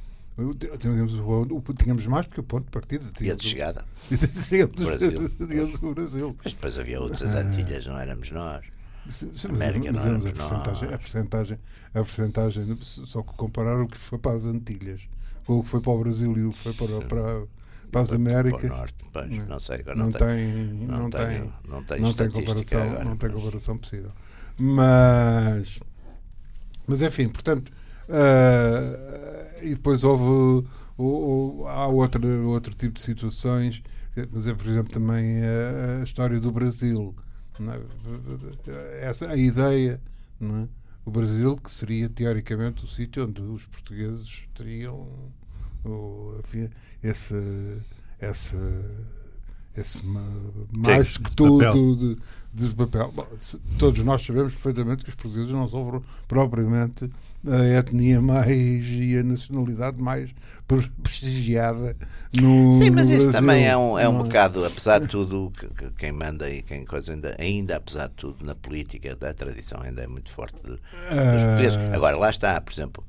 Tínhamos, 0.79 1.13
tínhamos 1.77 2.07
mais 2.07 2.25
porque 2.25 2.39
o 2.39 2.43
ponto 2.43 2.65
de 2.65 2.71
partida. 2.71 3.05
E 3.21 3.29
a 3.29 3.35
de 3.35 3.45
chegada. 3.45 3.85
Tínhamos, 4.09 4.81
Brasil. 4.81 5.31
o 5.81 5.93
Brasil. 5.93 6.35
Mas 6.43 6.53
depois 6.53 6.77
havia 6.79 6.99
outras 6.99 7.35
Antilhas, 7.35 7.85
não 7.85 7.99
éramos 7.99 8.31
nós. 8.31 8.65
Sim, 9.09 9.31
América 9.49 9.91
mas, 9.91 10.03
não 10.03 10.09
éramos 10.09 10.25
a 10.25 10.31
percentagem, 10.31 10.83
nós. 10.83 10.93
A 10.93 10.97
percentagem, 10.97 11.59
a 11.89 12.03
percentagem, 12.03 12.77
só 12.81 13.21
que 13.21 13.33
comparar 13.33 13.79
o 13.81 13.87
que 13.87 13.97
foi 13.97 14.17
para 14.17 14.37
as 14.37 14.45
Antilhas, 14.45 15.01
ou 15.47 15.59
o 15.59 15.63
que 15.63 15.69
foi 15.69 15.81
para 15.81 15.91
o 15.91 15.99
Brasil 15.99 16.37
e 16.37 16.43
o 16.43 16.49
que 16.49 16.57
foi 16.57 16.73
para, 16.73 17.05
para, 17.05 17.43
para 17.91 18.01
as 18.01 18.13
Américas. 18.13 18.61
Para 18.61 18.77
norte, 18.77 18.95
pois, 19.11 19.47
não 19.47 19.59
sei, 19.59 19.83
não, 19.85 19.95
não, 19.95 20.11
tem, 20.11 20.47
não, 20.87 21.09
tem, 21.09 21.51
não 21.67 21.83
tem, 21.83 22.01
não 22.01 22.13
tem 22.13 22.29
comparação, 22.29 22.81
agora, 22.81 23.03
não 23.03 23.17
tem 23.17 23.29
comparação 23.29 23.77
possível. 23.77 24.11
Mas, 24.57 25.79
mas 26.87 27.01
enfim, 27.01 27.27
portanto, 27.27 27.71
Uh, 28.11 29.63
e 29.63 29.75
depois 29.75 30.03
houve 30.03 30.67
ou, 30.97 31.67
há 31.67 31.87
outro, 31.87 32.49
outro 32.49 32.75
tipo 32.75 32.95
de 32.95 33.01
situações, 33.01 33.81
mas 34.31 34.47
é, 34.47 34.53
por 34.53 34.67
exemplo, 34.67 34.91
também 34.91 35.41
a, 35.43 36.01
a 36.01 36.03
história 36.03 36.39
do 36.39 36.51
Brasil. 36.51 37.15
É? 38.67 39.05
Essa, 39.05 39.29
a 39.29 39.35
ideia, 39.35 40.01
é? 40.41 40.67
o 41.05 41.11
Brasil, 41.11 41.57
que 41.57 41.71
seria 41.71 42.09
teoricamente 42.09 42.85
o 42.85 42.87
sítio 42.87 43.25
onde 43.25 43.41
os 43.41 43.65
portugueses 43.65 44.43
teriam 44.53 45.07
o, 45.83 46.41
esse, 47.01 47.35
esse, 48.21 48.55
esse 49.75 50.01
mais 50.05 51.13
Sim, 51.13 51.23
que 51.23 51.35
tudo 51.35 51.95
de, 52.53 52.67
de, 52.67 52.75
papel. 52.75 53.11
Bom, 53.15 53.25
todos 53.79 54.03
nós 54.03 54.21
sabemos 54.25 54.53
perfeitamente 54.53 55.03
que 55.03 55.09
os 55.09 55.15
portugueses 55.15 55.51
não 55.51 55.67
sofrem 55.67 56.01
propriamente 56.27 57.09
a 57.47 57.79
etnia 57.79 58.21
mais 58.21 58.85
e 58.85 59.17
a 59.17 59.23
nacionalidade 59.23 59.99
mais 60.01 60.29
prestigiada 61.01 61.95
no 62.39 62.71
Sim, 62.73 62.91
mas 62.91 63.09
isso 63.09 63.29
Brasil. 63.29 63.31
também 63.31 63.65
é 63.65 63.75
um, 63.75 63.97
é 63.97 64.07
um 64.07 64.21
bocado, 64.21 64.63
apesar 64.65 64.99
de 64.99 65.07
tudo, 65.07 65.51
que, 65.57 65.67
que 65.67 65.89
quem 65.97 66.11
manda 66.11 66.49
e 66.49 66.61
quem 66.61 66.85
coisa 66.85 67.13
ainda, 67.13 67.35
ainda, 67.39 67.77
apesar 67.77 68.09
de 68.09 68.15
tudo, 68.15 68.45
na 68.45 68.53
política 68.53 69.15
da 69.15 69.33
tradição 69.33 69.81
ainda 69.81 70.01
é 70.01 70.07
muito 70.07 70.31
forte 70.31 70.61
de, 70.61 70.71
dos 70.71 70.79
portugueses. 71.43 71.75
Uh... 71.75 71.95
Agora, 71.95 72.17
lá 72.17 72.29
está, 72.29 72.59
por 72.59 72.73
exemplo, 72.73 73.03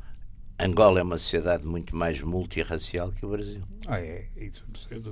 Angola 0.59 1.01
é 1.01 1.03
uma 1.03 1.19
sociedade 1.19 1.67
muito 1.67 1.97
mais 1.97 2.21
multirracial 2.23 3.11
que 3.11 3.27
o 3.27 3.31
Brasil. 3.31 3.63
Ah, 3.87 4.01
é? 4.01 4.29
Isso, 4.37 4.65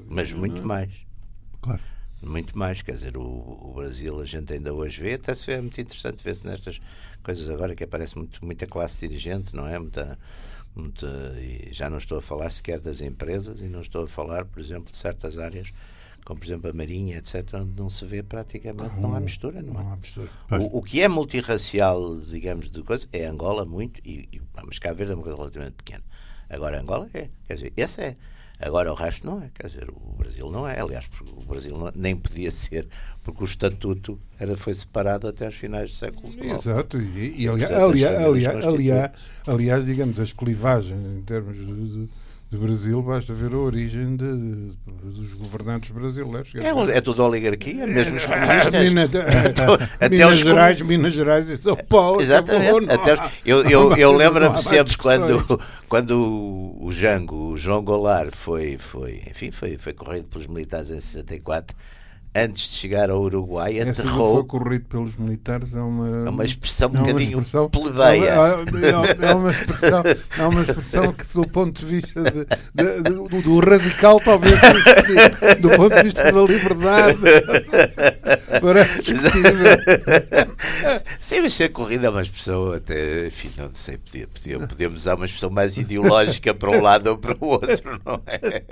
mas 0.09 0.33
muito 0.33 0.65
mais. 0.65 1.10
Claro 1.61 1.81
muito 2.23 2.57
mais. 2.57 2.83
Quer 2.83 2.93
dizer, 2.93 3.17
o, 3.17 3.23
o, 3.23 3.73
Brasil 3.75 4.21
a 4.21 4.25
gente 4.25 4.53
ainda 4.53 4.73
hoje 4.73 5.01
vê, 5.01 5.15
até 5.15 5.35
se 5.35 5.47
vê, 5.47 5.55
é 5.55 5.61
muito 5.61 5.81
interessante 5.81 6.23
ver-se 6.23 6.47
nestas 6.47 6.81
coisas 7.23 7.49
agora 7.49 7.75
que 7.75 7.85
aparece 7.85 8.17
muito, 8.17 8.45
muita 8.45 8.67
classe 8.67 9.07
dirigente, 9.07 9.55
não 9.55 9.67
é? 9.67 9.79
Muita, 9.79 10.19
muita, 10.75 11.09
já 11.71 11.89
não 11.89 11.99
estou 11.99 12.19
a 12.19 12.23
falar 12.23 12.51
sequer 12.51 12.81
das 12.81 13.01
empresas 13.01 13.61
e 13.61 13.69
não 13.69 13.81
estou 13.81 14.05
a 14.05 14.09
falar, 14.09 14.45
por 14.45 14.61
exemplo, 14.61 14.93
de 14.93 14.99
certas 14.99 15.39
áreas 15.39 15.73
como 16.23 16.39
por 16.39 16.47
exemplo 16.47 16.71
a 16.71 16.73
Marinha, 16.75 17.17
etc., 17.17 17.55
onde 17.55 17.73
não 17.81 17.89
se 17.89 18.05
vê 18.05 18.23
praticamente, 18.23 19.01
não 19.01 19.15
há 19.15 19.19
hum, 19.19 19.21
mistura, 19.23 19.63
não, 19.63 19.73
não 19.73 19.93
há 19.93 19.97
mistura. 19.97 20.29
O, 20.51 20.79
o, 20.79 20.83
que 20.83 21.01
é 21.01 21.09
multirracial, 21.09 22.21
digamos, 22.21 22.71
de 22.71 22.83
coisa, 22.83 23.09
é 23.11 23.25
Angola 23.25 23.65
muito, 23.65 24.01
e, 24.05 24.29
e 24.31 24.43
mas 24.63 24.79
cá 24.79 24.93
Verde 24.93 25.13
é 25.13 25.15
uma 25.15 25.23
coisa 25.23 25.39
relativamente 25.39 25.77
pequena. 25.77 26.05
Agora 26.49 26.79
Angola 26.79 27.09
é, 27.15 27.31
quer 27.47 27.55
dizer, 27.55 27.73
esse 27.75 28.03
é. 28.03 28.17
Agora 28.61 28.93
o 28.93 28.95
resto 28.95 29.27
não 29.27 29.43
é, 29.43 29.51
quer 29.55 29.69
dizer, 29.69 29.89
o 29.91 30.13
Brasil 30.13 30.51
não 30.51 30.69
é. 30.69 30.79
Aliás, 30.79 31.09
o 31.33 31.45
Brasil 31.47 31.77
não, 31.77 31.91
nem 31.95 32.15
podia 32.15 32.51
ser, 32.53 32.89
porque 33.31 33.45
o 33.45 33.47
estatuto 33.47 34.19
era, 34.39 34.57
foi 34.57 34.75
separado 34.75 35.29
até 35.29 35.47
aos 35.47 35.55
finais 35.55 35.91
do 35.91 35.97
século 35.97 36.31
XIX. 36.31 36.47
Exato, 36.55 37.01
e, 37.01 37.43
e 37.43 37.49
aliás, 37.49 37.73
aliás, 37.73 38.23
aliás, 38.23 38.65
aliás, 38.65 39.11
aliás, 39.47 39.87
digamos, 39.87 40.19
as 40.21 40.33
clivagens 40.33 41.01
em 41.19 41.23
termos 41.23 41.57
de, 41.57 41.65
de 41.65 42.09
do 42.51 42.59
Brasil, 42.59 43.01
basta 43.01 43.33
ver 43.33 43.55
a 43.55 43.59
origem 43.59 44.17
de, 44.17 44.27
de, 44.27 44.73
dos 45.05 45.35
governantes 45.35 45.91
brasileiros. 45.91 46.53
É, 46.57 46.97
é 46.97 47.01
tudo 47.01 47.23
oligarquia, 47.23 47.87
mesmo 47.87 48.17
os 48.17 48.27
comunistas. 48.27 48.75
Minas, 48.83 49.11
então, 49.49 49.75
até 49.75 50.09
Minas 50.09 50.39
Gerais, 50.39 50.83
Minas 50.83 51.13
Gerais 51.13 51.49
e 51.49 51.57
São 51.59 51.77
Paulo. 51.77 52.21
Exatamente. 52.21 52.91
Até 52.91 53.15
os, 53.15 53.21
eu 53.47 53.63
eu, 53.71 53.97
eu 53.97 54.13
lembro-me 54.13 54.59
sempre 54.59 54.97
quando, 54.97 55.61
quando 55.89 56.77
o 56.81 56.91
Jango, 56.91 57.53
o 57.53 57.57
João 57.57 57.85
Goulart, 57.85 58.35
foi, 58.35 58.77
foi, 58.77 59.23
enfim, 59.31 59.53
foi, 59.53 59.79
foi 59.79 59.93
corrido 59.93 60.27
pelos 60.27 60.49
militares 60.49 60.91
em 60.91 60.99
64 60.99 61.77
antes 62.35 62.71
de 62.71 62.77
chegar 62.77 63.11
ao 63.11 63.21
Uruguai, 63.23 63.79
Essa 63.79 64.03
aterrou. 64.03 64.35
foi 64.37 64.45
corrido 64.45 64.85
pelos 64.85 65.17
militares 65.17 65.75
é 65.75 65.81
uma, 65.81 66.29
é 66.29 66.31
uma 66.31 66.45
expressão 66.45 66.89
um 66.89 66.93
bocadinho 66.93 67.39
é 67.39 67.41
expressão, 67.41 67.69
plebeia. 67.69 68.25
É, 68.25 69.27
é, 69.27 69.31
é, 69.31 69.35
uma 69.35 69.51
expressão, 69.51 70.03
é 70.39 70.47
uma 70.47 70.63
expressão 70.63 71.13
que, 71.13 71.25
do 71.35 71.49
ponto 71.49 71.85
de 71.85 71.87
vista 71.87 72.23
de, 72.23 72.45
de, 72.75 73.03
de, 73.03 73.11
do, 73.11 73.43
do, 73.43 73.59
radical, 73.59 74.21
talvez, 74.21 74.55
do 75.61 75.71
ponto 75.71 75.97
de 75.97 76.03
vista 76.05 76.31
da 76.31 76.41
liberdade, 76.43 77.19
parece 78.63 79.03
discutível. 79.03 79.67
Sim, 81.19 81.41
mas 81.43 81.53
ser 81.55 81.71
corrida 81.71 82.07
é 82.07 82.11
uma 82.11 82.23
expressão 82.23 82.73
até, 82.73 83.27
enfim, 83.27 83.51
não 83.57 83.71
sei, 83.73 83.99
podia, 83.99 84.29
podia, 84.29 84.59
podemos 84.59 85.01
usar 85.01 85.17
uma 85.17 85.27
expressão 85.27 85.51
mais 85.51 85.77
ideológica 85.77 86.55
para 86.55 86.71
um 86.71 86.81
lado 86.81 87.09
ou 87.09 87.19
para 87.19 87.37
o 87.41 87.47
outro, 87.47 88.01
não 88.05 88.21
é? 88.27 88.63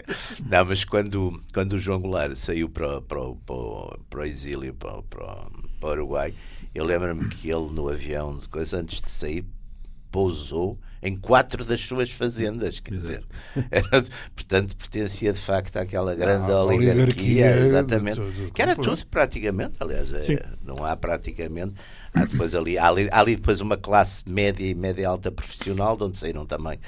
Não, 0.49 0.65
mas 0.65 0.85
quando, 0.85 1.41
quando 1.53 1.73
o 1.75 1.79
João 1.79 2.01
Goulart 2.01 2.37
saiu 2.37 2.69
para, 2.69 3.01
para, 3.01 3.21
para, 3.49 3.57
o, 3.57 3.99
para 4.11 4.21
o 4.21 4.25
exílio, 4.25 4.75
para, 4.75 5.03
para, 5.05 5.47
para 5.81 5.89
o 5.89 5.93
Uruguai, 5.93 6.35
eu 6.75 6.85
lembro-me 6.85 7.29
que 7.31 7.51
ele 7.51 7.73
no 7.73 7.89
avião, 7.89 8.39
coisa, 8.51 8.77
antes 8.77 9.01
de 9.01 9.11
sair, 9.11 9.47
pousou 10.11 10.79
em 11.03 11.17
quatro 11.17 11.65
das 11.65 11.81
suas 11.81 12.11
fazendas, 12.11 12.81
quer 12.81 12.97
dizer, 12.97 13.25
era, 13.71 14.05
portanto 14.35 14.77
pertencia 14.77 15.33
de 15.33 15.41
facto 15.41 15.77
àquela 15.77 16.15
grande 16.15 16.51
ah, 16.51 16.65
oligarquia, 16.65 17.05
oligarquia, 17.05 17.57
exatamente, 17.57 18.21
que 18.53 18.61
era 18.61 18.75
tudo. 18.75 19.07
praticamente, 19.07 19.75
aliás, 19.81 20.13
é, 20.13 20.45
não 20.63 20.85
há 20.85 20.97
praticamente, 20.97 21.75
há 22.13 22.25
depois 22.25 22.55
ali, 22.55 22.77
há 22.77 22.89
ali, 22.89 23.09
há 23.11 23.21
ali 23.21 23.37
depois 23.37 23.61
uma 23.61 23.77
classe 23.77 24.29
média 24.29 24.67
e 24.67 24.75
média 24.75 25.09
alta 25.09 25.31
profissional, 25.31 25.97
de 25.97 26.05
onde 26.05 26.19
saíram 26.19 26.45
também 26.45 26.79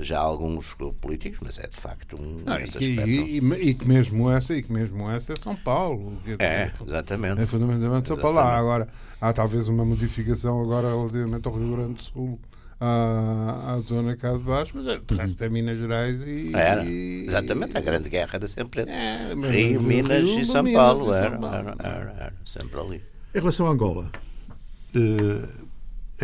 já 0.00 0.18
alguns 0.18 0.74
políticos, 1.00 1.38
mas 1.42 1.58
é 1.58 1.66
de 1.66 1.76
facto 1.76 2.16
um. 2.20 2.38
Ah, 2.46 2.58
e, 2.80 3.38
e, 3.38 3.68
e, 3.68 3.74
que 3.74 3.86
mesmo 3.86 4.30
essa, 4.30 4.54
e 4.54 4.62
que 4.62 4.72
mesmo 4.72 5.10
essa 5.10 5.32
é 5.32 5.36
São 5.36 5.54
Paulo. 5.54 6.12
É, 6.38 6.70
exatamente. 6.86 7.42
É 7.42 7.46
fundamentalmente 7.46 8.08
São 8.08 8.16
Paulo. 8.16 8.38
Há, 8.38 8.56
agora, 8.56 8.88
há 9.20 9.32
talvez 9.32 9.68
uma 9.68 9.84
modificação 9.84 10.60
agora 10.62 10.88
relativamente 10.88 11.46
ao 11.46 11.54
Rio 11.54 11.76
Grande 11.76 11.94
do 11.94 12.02
Sul. 12.02 12.40
À, 12.82 13.74
à 13.74 13.80
zona 13.80 14.16
cá 14.16 14.32
de 14.32 14.42
baixo, 14.42 14.72
mas 14.74 14.86
é, 14.86 15.44
é 15.44 15.48
Minas 15.50 15.78
Gerais 15.78 16.16
e, 16.26 16.50
era, 16.54 16.82
exatamente, 16.82 17.76
a 17.76 17.80
grande 17.82 18.08
guerra 18.08 18.30
era 18.32 18.48
sempre 18.48 18.80
é, 18.88 19.34
Rio, 19.34 19.82
Minas 19.82 20.22
Rio, 20.22 20.40
e 20.40 20.44
São 20.46 20.62
Minas 20.62 20.82
Paulo, 20.82 21.12
era, 21.12 21.36
era, 21.36 21.76
era, 21.78 22.14
era, 22.18 22.32
sempre 22.46 22.80
ali. 22.80 23.02
Em 23.34 23.38
relação 23.38 23.66
a 23.66 23.72
Angola, 23.72 24.10
uh, 24.96 25.69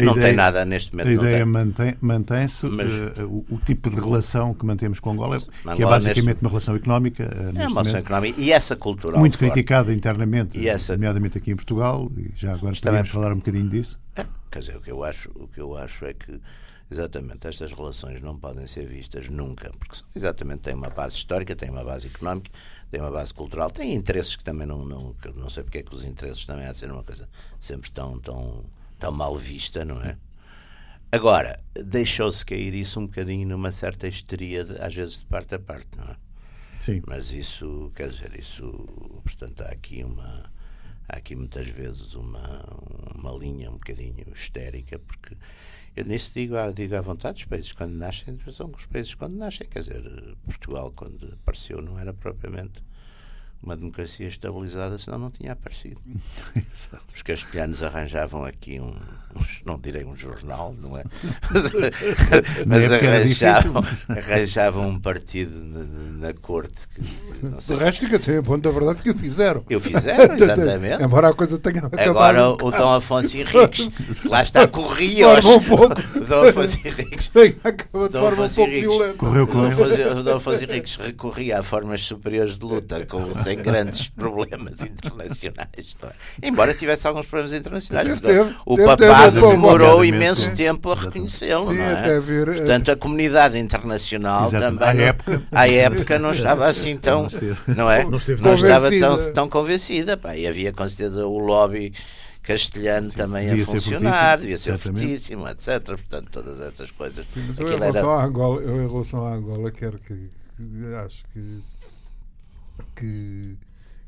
não 0.04 0.12
ideia, 0.12 0.26
tem 0.28 0.36
nada 0.36 0.64
neste 0.64 0.94
momento. 0.94 1.08
A 1.08 1.12
ideia 1.12 1.46
mantém-se 1.46 2.04
mantém 2.04 2.46
Mas, 2.70 3.18
uh, 3.18 3.26
o, 3.26 3.46
o, 3.54 3.58
tipo 3.58 3.88
de 3.88 3.96
relação 3.96 4.52
que 4.52 4.64
mantemos 4.64 5.00
com 5.00 5.12
Angola, 5.12 5.36
Angola 5.36 5.76
que 5.76 5.82
é 5.82 5.86
basicamente 5.86 6.26
neste, 6.26 6.42
uma 6.42 6.50
relação 6.50 6.76
económica. 6.76 7.24
Uh, 7.24 7.58
é 7.58 7.66
uma 7.66 7.82
relação 7.82 8.00
económica 8.00 8.40
e 8.40 8.52
essa 8.52 8.76
cultural. 8.76 9.18
Muito 9.18 9.38
criticada 9.38 9.92
internamente, 9.92 10.58
e 10.58 10.68
essa, 10.68 10.94
nomeadamente 10.94 11.38
aqui 11.38 11.50
em 11.50 11.56
Portugal, 11.56 12.10
e 12.16 12.30
já 12.36 12.54
agora 12.54 13.00
a 13.00 13.04
falar 13.04 13.32
um 13.32 13.36
bocadinho 13.36 13.68
disso. 13.68 13.98
É, 14.14 14.24
quer 14.50 14.58
dizer, 14.60 14.76
o 14.76 14.80
que, 14.80 14.90
eu 14.90 15.04
acho, 15.04 15.30
o 15.34 15.48
que 15.48 15.60
eu 15.60 15.76
acho 15.76 16.04
é 16.04 16.12
que 16.12 16.40
exatamente 16.90 17.48
estas 17.48 17.72
relações 17.72 18.20
não 18.22 18.36
podem 18.36 18.66
ser 18.66 18.86
vistas 18.86 19.28
nunca, 19.28 19.70
porque 19.78 19.98
exatamente 20.14 20.60
têm 20.60 20.74
uma 20.74 20.90
base 20.90 21.16
histórica, 21.16 21.56
têm 21.56 21.70
uma 21.70 21.84
base 21.84 22.06
económica, 22.06 22.50
têm 22.90 23.00
uma 23.00 23.10
base 23.10 23.34
cultural, 23.34 23.70
têm 23.70 23.94
interesses 23.94 24.36
que 24.36 24.44
também 24.44 24.66
não, 24.66 24.84
não, 24.84 25.14
não 25.34 25.50
sei 25.50 25.62
porque 25.64 25.78
é 25.78 25.82
que 25.82 25.94
os 25.94 26.04
interesses 26.04 26.44
também 26.44 26.66
há 26.66 26.72
de 26.72 26.78
ser 26.78 26.90
uma 26.90 27.02
coisa 27.02 27.28
sempre 27.58 27.90
tão, 27.90 28.18
tão 28.20 28.64
tão 28.98 29.12
mal 29.12 29.36
vista, 29.36 29.84
não 29.84 30.02
é? 30.02 30.16
Agora, 31.10 31.56
deixou-se 31.74 32.44
cair 32.44 32.74
isso 32.74 32.98
um 33.00 33.06
bocadinho 33.06 33.48
numa 33.48 33.72
certa 33.72 34.08
histeria, 34.08 34.64
de, 34.64 34.80
às 34.80 34.94
vezes 34.94 35.20
de 35.20 35.24
parte 35.26 35.54
a 35.54 35.58
parte, 35.58 35.88
não 35.96 36.04
é? 36.04 36.16
Sim. 36.80 37.02
Mas 37.06 37.32
isso, 37.32 37.90
quer 37.94 38.10
dizer, 38.10 38.38
isso, 38.38 38.64
portanto, 39.22 39.62
há 39.62 39.68
aqui 39.68 40.04
uma. 40.04 40.50
Há 41.08 41.18
aqui 41.18 41.36
muitas 41.36 41.68
vezes 41.68 42.14
uma, 42.14 42.64
uma 43.14 43.30
linha 43.38 43.70
um 43.70 43.74
bocadinho 43.74 44.26
histérica, 44.34 44.98
porque 44.98 45.36
eu 45.94 46.04
nisso 46.04 46.32
digo, 46.34 46.56
digo 46.74 46.96
à 46.96 47.00
vontade, 47.00 47.42
os 47.42 47.48
países 47.48 47.72
quando 47.72 47.94
nascem 47.94 48.36
são 48.52 48.70
os 48.76 48.86
países 48.86 49.14
quando 49.14 49.36
nascem, 49.36 49.68
quer 49.68 49.80
dizer, 49.80 50.02
Portugal 50.44 50.92
quando 50.94 51.32
apareceu 51.34 51.80
não 51.80 51.98
era 51.98 52.12
propriamente 52.12 52.82
uma 53.62 53.76
democracia 53.76 54.28
estabilizada, 54.28 54.98
senão 54.98 55.18
não 55.18 55.30
tinha 55.30 55.52
aparecido. 55.52 56.00
Os 57.14 57.22
castelhanos 57.22 57.82
arranjavam 57.82 58.44
aqui 58.44 58.80
um, 58.80 58.94
não 59.64 59.78
direi 59.78 60.04
um 60.04 60.16
jornal, 60.16 60.74
não 60.80 60.96
é? 60.96 61.04
Mas, 62.66 62.90
arranjavam, 62.90 63.82
arranjavam 64.08 64.88
um 64.88 64.98
partido 64.98 65.54
na, 65.54 66.28
na 66.28 66.34
corte. 66.34 66.86
Que, 66.94 67.46
não 67.46 67.60
sei. 67.60 67.76
De 67.76 67.84
resto, 67.84 68.00
fica 68.00 68.20
sempre 68.20 68.42
ponto 68.42 68.62
da 68.62 68.70
verdade 68.70 69.02
que 69.02 69.10
o 69.10 69.14
fizeram. 69.14 69.64
Eu 69.68 69.80
fizeram, 69.80 70.34
exatamente. 70.36 71.02
Embora 71.02 71.28
a 71.28 71.34
coisa 71.34 71.58
tenha 71.58 71.86
acabado. 71.86 72.08
Agora 72.08 72.50
o 72.50 72.70
Dom 72.70 72.94
Afonso 72.94 73.36
Henriques, 73.36 73.90
lá 74.24 74.42
está, 74.42 74.66
corria. 74.66 75.28
Um 75.28 75.62
pouco. 75.62 76.00
O 76.14 76.20
Dom 76.20 76.48
Afonso 76.48 76.78
Henriques. 76.84 77.30
Acabou 77.62 78.08
de 78.08 78.18
forma 78.18 78.44
um 78.44 78.48
pouco 78.48 78.70
violenta. 78.70 79.14
Correu 79.14 79.46
com 79.46 79.58
o 79.58 80.22
Dom 80.22 80.36
Afonso 80.36 80.64
Henriques 80.64 80.96
recorria 80.96 81.58
a 81.58 81.62
formas 81.62 82.02
superiores 82.02 82.56
de 82.56 82.64
luta 82.64 83.04
com, 83.06 83.32
sem 83.34 83.58
grandes 83.58 84.08
problemas 84.08 84.82
internacionais. 84.82 85.96
É? 86.02 86.48
Embora 86.48 86.74
tivesse 86.74 87.06
alguns 87.06 87.26
problemas 87.26 87.52
internacionais. 87.52 88.20
Teve, 88.20 88.54
o 88.64 88.76
teve, 88.76 88.86
papado 88.86 89.25
demorou 89.30 90.04
imenso 90.04 90.54
tempo 90.54 90.90
a 90.90 90.94
reconhecê-lo. 90.94 91.70
Sim, 91.70 91.78
não 91.78 91.84
é? 91.84 92.20
ver, 92.20 92.46
Portanto, 92.56 92.90
a 92.90 92.96
comunidade 92.96 93.58
internacional 93.58 94.46
Exatamente. 94.48 94.78
também. 94.80 95.04
À 95.04 95.06
época. 95.08 95.42
à 95.52 95.68
época 95.68 96.18
não 96.18 96.32
estava 96.34 96.66
assim 96.66 96.96
tão. 96.96 97.20
Não 97.22 97.26
esteve. 97.28 97.58
Não 97.76 97.90
é? 97.90 98.04
Não 98.04 98.18
estava 98.18 98.90
tão, 98.90 99.00
Convencida. 99.10 99.32
tão 99.32 99.48
convencida. 99.48 100.16
Pá. 100.16 100.36
E 100.36 100.46
havia 100.46 100.72
com 100.72 100.88
certeza 100.88 101.26
o 101.26 101.38
lobby 101.38 101.92
castelhano 102.42 103.10
também 103.10 103.50
a 103.50 103.66
funcionar, 103.66 104.38
devia 104.38 104.56
ser 104.56 104.78
fortíssimo, 104.78 105.48
etc. 105.48 105.80
Portanto, 105.84 106.28
todas 106.30 106.60
essas 106.60 106.90
coisas. 106.92 107.24
Sim, 107.28 107.44
mas 107.48 107.58
eu 107.58 107.66
em, 107.66 107.70
Aquilo 107.70 107.84
era- 107.84 107.92
relação 107.92 108.10
à 108.18 108.24
Angola, 108.24 108.62
eu 108.62 108.82
em 108.84 108.88
relação 108.88 109.26
à 109.26 109.34
Angola 109.34 109.70
quero 109.72 109.98
que, 109.98 110.14
que- 110.56 110.94
acho 111.04 111.24
que, 111.32 111.60
que, 112.94 113.56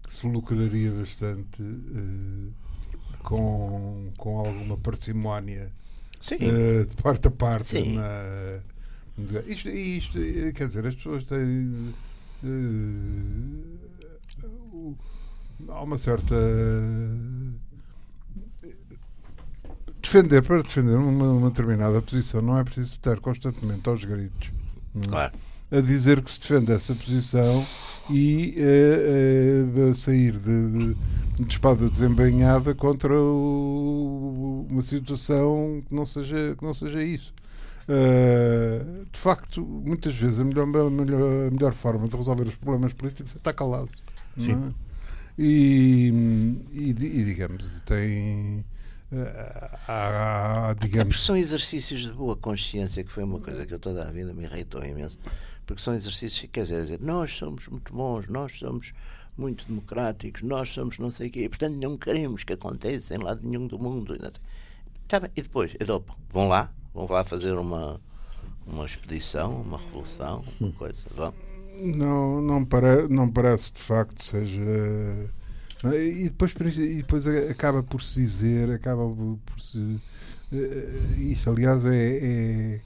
que 0.06 0.14
se 0.14 0.26
lucraria 0.26 0.90
bastante 0.92 1.60
eh, 1.62 2.52
com, 3.28 4.10
com 4.16 4.38
alguma 4.38 4.76
parcimónia 4.78 5.70
eh, 6.48 6.84
de 6.84 6.96
parte 7.02 7.28
a 7.28 7.30
parte 7.30 7.68
na, 7.94 8.60
isto, 9.46 9.68
isto, 9.68 10.18
eh, 10.18 10.52
quer 10.54 10.68
dizer, 10.68 10.86
as 10.86 10.94
pessoas 10.94 11.24
têm 11.24 11.94
o- 14.72 14.94
há 15.68 15.82
uma 15.82 15.98
certa 15.98 16.34
defender 20.02 20.42
para 20.42 20.62
defender 20.62 20.96
uma, 20.96 21.32
uma 21.32 21.50
determinada 21.50 22.00
posição 22.00 22.40
não 22.40 22.58
é 22.58 22.64
preciso 22.64 22.92
estar 22.94 23.18
constantemente 23.20 23.88
aos 23.88 24.04
gritos? 24.04 24.50
Claro. 25.06 25.34
A 25.70 25.80
dizer 25.80 26.22
que 26.22 26.30
se 26.30 26.40
defende 26.40 26.72
essa 26.72 26.94
posição 26.94 27.64
e 28.10 28.54
eh, 28.56 29.64
eh, 29.76 29.90
a 29.90 29.94
sair 29.94 30.32
de, 30.32 30.70
de, 30.70 30.94
de 31.44 31.50
espada 31.50 31.88
desembainhada 31.90 32.74
contra 32.74 33.12
o- 33.20 34.66
uma 34.70 34.80
situação 34.82 35.82
que 35.86 35.94
não 35.94 36.06
seja, 36.06 36.54
que 36.58 36.64
não 36.64 36.72
seja 36.74 37.02
isso. 37.02 37.34
Eh, 37.86 38.82
de 39.12 39.18
facto, 39.18 39.62
muitas 39.64 40.14
vezes 40.16 40.40
a 40.40 40.44
melhor, 40.44 40.64
a 40.64 40.90
melhor, 40.90 41.48
a 41.48 41.50
melhor 41.50 41.72
forma 41.74 42.08
de 42.08 42.16
resolver 42.16 42.44
os 42.44 42.56
problemas 42.56 42.92
políticos 42.92 43.34
é 43.34 43.38
estar 43.38 43.52
calado. 43.52 43.90
não 44.36 44.44
Sim. 44.44 44.52
é? 44.52 44.88
E, 45.40 46.12
e, 46.72 46.88
e, 46.90 47.24
digamos, 47.24 47.64
tem. 47.86 48.64
há- 49.12 49.78
há, 49.86 50.70
Até 50.70 50.86
digamos, 50.86 51.14
porque 51.14 51.26
são 51.26 51.36
exercícios 51.36 52.00
de 52.02 52.12
boa 52.12 52.36
consciência, 52.36 53.04
que 53.04 53.12
foi 53.12 53.22
uma 53.24 53.38
coisa 53.40 53.64
que 53.64 53.72
eu 53.72 53.78
toda 53.78 54.02
a 54.06 54.10
vida 54.10 54.32
me 54.32 54.44
irritou 54.44 54.84
imenso. 54.84 55.18
Porque 55.68 55.82
são 55.82 55.94
exercícios, 55.94 56.48
quer 56.50 56.62
dizer, 56.62 56.98
nós 56.98 57.30
somos 57.30 57.68
muito 57.68 57.92
bons, 57.92 58.26
nós 58.26 58.58
somos 58.58 58.94
muito 59.36 59.66
democráticos, 59.66 60.40
nós 60.40 60.70
somos 60.70 60.96
não 60.96 61.10
sei 61.10 61.28
o 61.28 61.30
quê, 61.30 61.44
e 61.44 61.48
portanto 61.50 61.74
não 61.74 61.94
queremos 61.94 62.42
que 62.42 62.54
aconteça 62.54 63.14
em 63.14 63.18
lado 63.18 63.46
nenhum 63.46 63.66
do 63.66 63.78
mundo. 63.78 64.16
E. 64.16 64.32
Tá 65.06 65.18
depois, 65.18 65.72
Europa, 65.78 66.16
vão 66.30 66.48
lá, 66.48 66.72
vão 66.94 67.06
lá 67.06 67.22
fazer 67.22 67.52
uma, 67.52 68.00
uma 68.66 68.86
expedição, 68.86 69.60
uma 69.60 69.76
revolução, 69.76 70.42
uma 70.58 70.72
coisa, 70.72 71.02
vão. 71.14 71.34
Não, 71.82 72.40
não, 72.40 72.64
pare, 72.64 73.06
não 73.06 73.30
parece 73.30 73.70
de 73.70 73.78
facto 73.78 74.24
seja. 74.24 74.62
E 75.84 76.30
depois, 76.30 76.54
e 76.78 76.96
depois 77.02 77.26
acaba 77.26 77.82
por 77.82 78.02
se 78.02 78.22
dizer, 78.22 78.70
acaba 78.70 79.04
por 79.04 79.60
se. 79.60 80.00
eh, 80.50 81.18
Isto, 81.18 81.50
aliás, 81.50 81.84
é. 81.84 82.16
é 82.16 82.80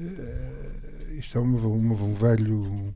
eh, 0.00 0.91
isto 1.18 1.38
é 1.38 1.40
uma- 1.40 1.66
um 1.66 2.14
velho. 2.14 2.94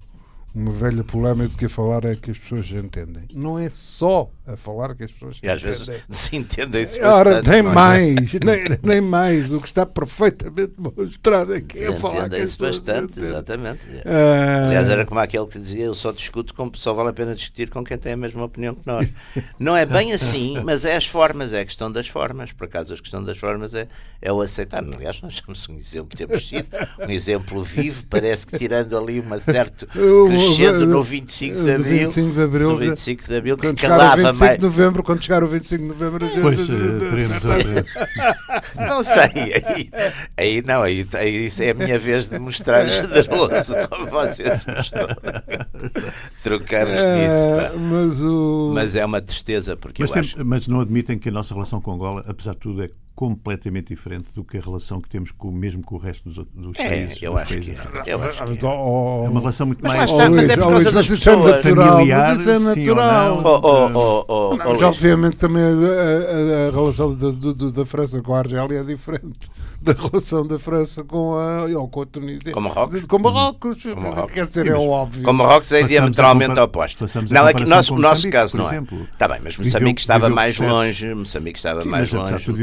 Uma 0.57 0.73
velha 0.73 1.05
polémica 1.05 1.66
a 1.66 1.69
falar 1.69 2.07
é 2.07 2.14
que 2.16 2.31
as 2.31 2.38
pessoas 2.38 2.71
entendem. 2.71 3.25
Não 3.35 3.59
é 3.59 3.69
só 3.69 4.31
a 4.47 4.57
falar 4.57 4.95
que 4.97 5.05
as 5.05 5.12
pessoas 5.12 5.38
E 5.42 5.51
às 5.51 5.61
vezes 5.61 5.83
entendem. 5.83 6.03
desentendem-se 6.09 7.01
Ora, 7.03 7.31
bastante, 7.42 7.51
nem 7.51 7.59
é? 7.59 7.62
mais, 7.62 8.33
nem, 8.40 8.64
nem 8.83 9.01
mais. 9.03 9.53
O 9.53 9.61
que 9.61 9.66
está 9.66 9.85
perfeitamente 9.85 10.73
mostrado 10.79 11.55
é 11.55 11.61
que 11.61 11.79
é 11.79 11.92
falar 11.97 12.31
que 12.31 12.37
as 12.37 12.53
pessoas 12.57 12.79
bastante, 12.79 13.11
entendem. 13.12 13.29
exatamente. 13.31 13.81
Ah, 14.07 14.66
Aliás, 14.69 14.88
era 14.88 15.05
como 15.05 15.21
aquele 15.21 15.47
que 15.47 15.59
dizia: 15.59 15.85
Eu 15.85 15.95
só 15.95 16.11
discuto 16.11 16.55
com 16.55 16.71
só 16.75 16.95
vale 16.95 17.11
a 17.11 17.12
pena 17.12 17.35
discutir 17.35 17.69
com 17.69 17.85
quem 17.85 17.99
tem 17.99 18.12
a 18.12 18.16
mesma 18.16 18.45
opinião 18.45 18.75
que 18.75 18.87
nós. 18.87 19.07
Não 19.61 19.77
é 19.77 19.85
bem 19.85 20.14
assim, 20.14 20.59
mas 20.64 20.87
é 20.87 20.97
as 20.97 21.07
formas, 21.07 21.53
é 21.53 21.61
a 21.61 21.64
questão 21.66 21.92
das 21.92 22.09
formas. 22.09 22.51
Por 22.53 22.64
acaso, 22.64 22.95
a 22.95 22.97
questão 22.97 23.23
das 23.23 23.37
formas 23.37 23.75
é, 23.75 23.87
é 24.23 24.33
o 24.33 24.40
aceitar. 24.40 24.83
Aliás, 24.83 25.21
nós 25.21 25.35
somos 25.45 25.69
um 25.69 25.77
exemplo, 25.77 26.16
temos 26.16 26.49
sido 26.49 26.69
um 27.07 27.11
exemplo 27.11 27.62
vivo, 27.62 28.05
parece 28.09 28.47
que 28.47 28.57
tirando 28.57 28.97
ali 28.97 29.21
uma 29.21 29.38
certo 29.38 29.87
Eu- 29.95 30.45
crescendo 30.54 30.87
no 30.87 30.96
eu- 30.98 31.02
25 31.02 31.56
de 31.56 31.62
no 31.62 31.74
Abril. 31.74 31.98
25 32.06 32.32
de 32.35 32.42
Abril, 32.42 32.70
no 32.70 32.76
25 32.78 33.24
de 33.26 33.37
Abril, 33.37 33.56
que 33.56 33.72
calava 33.74 34.16
25 34.16 34.38
mais. 34.44 34.56
de 34.59 34.62
novembro, 34.64 35.02
quando 35.02 35.22
chegar 35.22 35.42
o 35.42 35.48
25 35.48 35.82
de 35.82 35.88
novembro, 35.88 36.24
a 36.24 36.28
gente- 36.28 36.40
Pois, 36.42 36.61
eh, 36.61 36.64
teremos 37.11 37.46
a- 37.46 38.87
Não 38.87 39.02
sei, 39.02 39.62
aí, 39.66 39.90
aí 40.37 40.62
não, 40.66 40.82
aí, 40.82 41.06
aí 41.14 41.46
isso 41.46 41.62
é 41.62 41.70
a 41.70 41.74
minha 41.74 41.98
vez 41.98 42.26
de 42.28 42.38
mostrar 42.38 42.85
generoso, 42.88 43.74
como 43.90 44.06
vocês 44.06 44.64
mostrou. 44.66 45.06
Trocamos 46.42 46.90
nisso. 46.94 47.35
É, 47.35 47.68
pá. 47.70 47.76
mas 47.76 48.20
o. 48.20 48.70
Mas 48.74 48.94
é 48.94 49.04
uma 49.04 49.20
tristeza, 49.20 49.76
porque 49.76 50.02
Mas, 50.02 50.11
eu 50.11 50.14
tem- 50.14 50.20
acho. 50.22 50.44
mas 50.44 50.68
não 50.68 50.80
admitem 50.80 51.18
que 51.18 51.28
a 51.28 51.32
nossa 51.32 51.54
relação 51.54 51.80
com 51.80 51.92
Angola, 51.92 52.24
apesar 52.26 52.52
de 52.52 52.59
tudo, 52.59 52.82
é 52.82 52.88
completamente 53.16 53.88
diferente 53.94 54.26
do 54.35 54.44
que 54.44 54.59
a 54.59 54.61
relação 54.61 55.00
que 55.00 55.09
temos 55.09 55.33
com, 55.33 55.50
mesmo 55.50 55.83
com 55.83 55.94
o 55.96 55.98
resto 55.98 56.29
dos, 56.29 56.37
dos 56.55 56.79
É, 56.79 56.88
países. 56.88 57.22
eu 57.22 57.33
dos 57.33 57.40
acho 57.42 57.48
que 57.48 57.55
países 57.61 57.79
é. 57.79 58.02
Eu 58.12 58.22
acho 58.22 58.44
mas, 58.46 58.59
que 58.59 58.66
é. 58.66 58.68
oh, 58.68 59.22
É 59.24 59.29
uma 59.31 59.40
relação 59.40 59.66
muito 59.66 59.83
Mas 59.83 59.92
mais 59.96 60.11
está, 60.11 60.31
mas 60.31 60.50
é 60.50 60.55
por 60.57 60.61
causa 60.61 60.74
Luís, 60.74 60.85
das 60.85 60.94
mas 60.94 61.11
isso 61.18 61.31
é 61.31 61.37
natural, 61.37 61.92
familiar, 61.96 62.29
mas 62.29 62.40
isso 62.40 62.50
é 62.50 62.59
natural. 62.59 63.42
Oh, 63.42 63.48
oh, 63.48 63.90
oh, 63.94 64.24
oh, 64.29 64.52
oh, 64.52 64.57
Mas, 64.59 64.83
obviamente 64.83 65.38
também 65.38 65.62
a, 65.62 65.66
a- 65.66 66.68
a 66.68 66.70
relação 66.70 67.14
da, 67.16 67.31
do- 67.31 67.55
do- 67.55 67.72
da 67.72 67.87
França 67.87 68.20
com 68.20 68.35
a 68.35 68.38
Argélia 68.38 68.81
é 68.81 68.85
diferente 68.85 69.48
da 69.81 69.92
relação 69.94 70.46
da 70.46 70.59
França 70.59 71.02
com 71.02 71.35
a, 71.35 71.64
ou 71.79 71.88
com 71.88 72.02
a 72.02 72.07
Tunísia. 72.07 72.52
Com 72.52 72.61
Marrocos? 72.61 73.07
Com 73.07 73.18
Marrocos. 73.18 73.85
Marrocos. 73.87 74.33
Quer 74.35 74.46
dizer, 74.46 74.62
Sim, 74.64 74.68
é 74.68 74.72
mas 74.74 74.83
óbvio. 74.83 75.22
Com 75.22 75.33
Marrocos 75.33 75.72
é 75.72 75.83
diametralmente 75.83 76.59
oposto. 76.61 77.07
Não, 77.31 77.46
aqui, 77.46 77.64
comparação 77.64 77.66
nosso, 77.76 77.88
com 77.94 77.98
o 77.98 78.02
nosso 78.02 78.31
caso 78.31 78.57
não 78.59 78.70
é. 78.70 78.83
Está 79.12 79.26
bem, 79.29 79.40
mas 79.42 79.57
Viveu- 79.57 79.72
Moçambique 79.72 80.00
estava 80.02 80.20
viveu 80.26 80.35
mais 80.37 80.59
longe. 80.59 81.14
Moçambique 81.14 81.59
estava 81.59 81.83
Sim, 81.83 81.88
mais 81.88 82.12
mas 82.12 82.20
apesar 82.22 82.38
de 82.38 82.50
longe. 82.50 82.59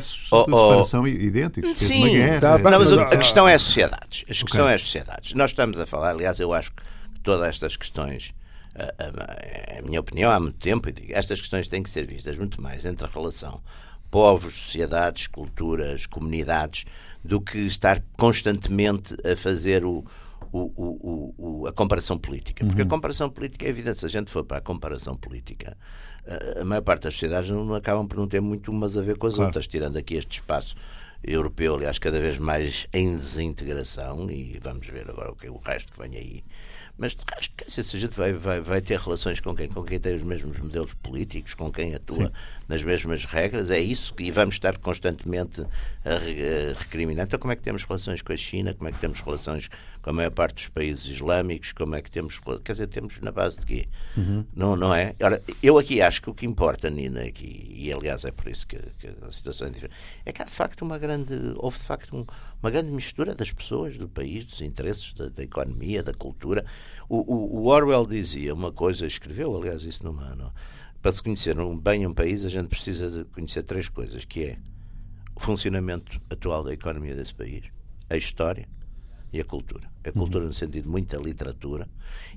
Processos 0.00 0.28
Oh, 0.32 0.44
de 0.44 0.52
oh. 0.54 0.56
separação 0.68 1.06
idênticos. 1.08 1.78
Sim, 1.78 1.98
uma 1.98 2.08
guerra. 2.08 2.40
tá 2.40 2.54
bem, 2.58 2.70
Não, 2.70 2.78
mas 2.78 2.92
mas, 2.92 3.12
a 3.12 3.16
questão 3.16 3.48
é 3.48 3.54
as 3.54 3.62
sociedades. 3.62 4.22
A 4.24 4.26
questão 4.26 4.60
Ok. 4.62 4.72
é 4.72 4.74
as 4.74 4.82
sociedades. 4.82 5.32
Nós 5.34 5.50
estamos 5.50 5.78
a 5.80 5.86
falar, 5.86 6.10
aliás, 6.10 6.38
eu 6.40 6.52
acho 6.52 6.72
que 6.72 6.82
todas 7.22 7.46
estas 7.48 7.76
questões, 7.76 8.34
a, 8.74 8.82
a- 9.04 9.78
a 9.78 9.82
minha 9.82 10.00
opinião 10.00 10.30
há 10.30 10.38
muito 10.40 10.58
tempo, 10.58 10.88
eu 10.88 10.92
digo, 10.92 11.12
estas 11.12 11.40
questões 11.40 11.68
têm 11.68 11.82
que 11.82 11.90
ser 11.90 12.06
vistas 12.06 12.36
muito 12.38 12.60
mais 12.60 12.84
entre 12.84 13.06
a 13.06 13.10
relação 13.10 13.60
povos, 14.10 14.54
sociedades, 14.54 15.26
culturas, 15.26 16.06
comunidades, 16.06 16.84
do 17.24 17.40
que 17.40 17.58
estar 17.58 18.00
constantemente 18.16 19.14
a 19.30 19.36
fazer 19.36 19.84
o, 19.84 20.04
o- 20.52 20.58
o- 20.76 21.34
o- 21.36 21.62
o- 21.62 21.66
a 21.66 21.72
comparação 21.72 22.16
política. 22.16 22.64
Porque 22.64 22.82
a 22.82 22.86
comparação 22.86 23.28
política 23.28 23.66
é 23.66 23.68
evidente, 23.68 23.98
se 23.98 24.06
a 24.06 24.08
gente 24.08 24.30
for 24.30 24.44
para 24.44 24.58
a 24.58 24.60
comparação 24.60 25.16
política, 25.16 25.76
a, 26.60 26.64
maior 26.64 26.82
parte 26.82 27.02
das 27.02 27.14
sociedades 27.14 27.50
não, 27.50 27.74
acabam 27.74 28.06
por 28.06 28.16
não 28.18 28.28
ter 28.28 28.40
muito 28.40 28.70
umas 28.70 28.96
a 28.96 29.02
ver 29.02 29.16
com 29.16 29.26
as 29.26 29.34
Claro. 29.34 29.48
outras, 29.48 29.66
tirando 29.66 29.96
aqui 29.96 30.14
este 30.14 30.40
espaço 30.40 30.74
europeu, 31.22 31.74
aliás, 31.74 31.98
cada 31.98 32.20
vez 32.20 32.38
mais 32.38 32.86
em 32.92 33.16
desintegração, 33.16 34.30
e 34.30 34.60
vamos 34.62 34.86
ver 34.86 35.08
agora 35.08 35.32
o 35.32 35.36
que 35.36 35.48
o 35.48 35.56
resto 35.58 35.92
que 35.92 35.98
vem 35.98 36.16
aí. 36.16 36.44
Mas 36.98 37.14
de 37.14 37.22
resto, 37.34 37.84
se 37.84 37.96
a 37.96 38.00
gente 38.00 38.16
vai, 38.16 38.32
vai, 38.32 38.60
vai 38.60 38.80
ter 38.80 38.98
relações 38.98 39.38
com 39.38 39.54
quem, 39.54 39.68
com 39.68 39.82
quem 39.82 40.00
tem 40.00 40.16
os 40.16 40.22
mesmos 40.22 40.58
modelos 40.58 40.94
políticos, 40.94 41.52
com 41.52 41.70
quem 41.70 41.94
atua 41.94 42.28
Sim. 42.28 42.32
nas 42.66 42.82
mesmas 42.82 43.24
regras, 43.26 43.70
é 43.70 43.78
isso, 43.78 44.14
e 44.18 44.30
vamos 44.30 44.54
estar 44.54 44.78
constantemente 44.78 45.60
a, 45.60 46.14
a 46.14 46.78
recriminar. 46.78 47.26
Então, 47.26 47.38
como 47.38 47.52
é 47.52 47.56
que 47.56 47.62
temos 47.62 47.82
relações 47.84 48.22
com 48.22 48.32
a 48.32 48.36
China? 48.36 48.72
Como 48.72 48.88
é 48.88 48.92
que 48.92 48.98
temos 48.98 49.20
relações 49.20 49.68
com 50.06 50.10
a 50.10 50.12
maior 50.12 50.30
parte 50.30 50.54
dos 50.54 50.68
países 50.68 51.04
islâmicos? 51.06 51.72
Como 51.72 51.96
é 51.96 52.00
que 52.00 52.08
temos. 52.08 52.38
Quer 52.64 52.72
dizer, 52.72 52.86
temos 52.86 53.18
na 53.18 53.32
base 53.32 53.58
de 53.58 53.66
quê? 53.66 53.86
Uhum. 54.16 54.46
Não, 54.54 54.76
não 54.76 54.94
é? 54.94 55.16
Ora, 55.20 55.42
eu 55.60 55.76
aqui 55.76 56.00
acho 56.00 56.22
que 56.22 56.30
o 56.30 56.34
que 56.34 56.46
importa, 56.46 56.88
Nina, 56.88 57.22
aqui, 57.22 57.74
e 57.76 57.92
aliás 57.92 58.24
é 58.24 58.30
por 58.30 58.46
isso 58.46 58.64
que, 58.68 58.78
que 59.00 59.08
a 59.20 59.32
situação 59.32 59.66
é 59.66 59.70
diferente, 59.70 59.96
é 60.24 60.32
que 60.32 60.40
há 60.40 60.44
de 60.44 60.52
facto 60.52 60.82
uma 60.82 60.96
grande. 60.96 61.34
Houve 61.56 61.78
de 61.78 61.84
facto 61.84 62.16
um, 62.16 62.24
uma 62.62 62.70
grande 62.70 62.92
mistura 62.92 63.34
das 63.34 63.50
pessoas, 63.50 63.98
do 63.98 64.08
país, 64.08 64.44
dos 64.44 64.60
interesses, 64.60 65.12
da, 65.12 65.28
da 65.28 65.42
economia, 65.42 66.04
da 66.04 66.14
cultura. 66.14 66.64
O, 67.08 67.16
o, 67.16 67.62
o, 67.62 67.66
Orwell 67.66 68.06
dizia 68.06 68.54
uma 68.54 68.70
coisa, 68.70 69.08
escreveu, 69.08 69.56
aliás, 69.56 69.82
isso 69.82 70.04
numa. 70.04 70.36
No, 70.36 70.52
para 71.02 71.10
se 71.10 71.20
conhecer 71.20 71.58
um, 71.58 71.76
bem 71.76 72.06
um 72.06 72.14
país, 72.14 72.44
a 72.44 72.48
gente 72.48 72.68
precisa 72.68 73.10
de 73.10 73.24
conhecer 73.24 73.64
três 73.64 73.88
coisas, 73.88 74.24
que 74.24 74.44
é 74.44 74.58
o 75.34 75.40
funcionamento 75.40 76.20
atual 76.30 76.62
da 76.62 76.72
economia 76.72 77.14
desse 77.16 77.34
país, 77.34 77.64
a 78.08 78.16
história 78.16 78.68
e 79.32 79.40
a 79.40 79.44
cultura. 79.44 79.88
A 80.04 80.12
cultura 80.12 80.44
uhum. 80.44 80.48
no 80.48 80.54
sentido 80.54 80.84
de 80.84 80.88
muita 80.88 81.16
literatura. 81.16 81.88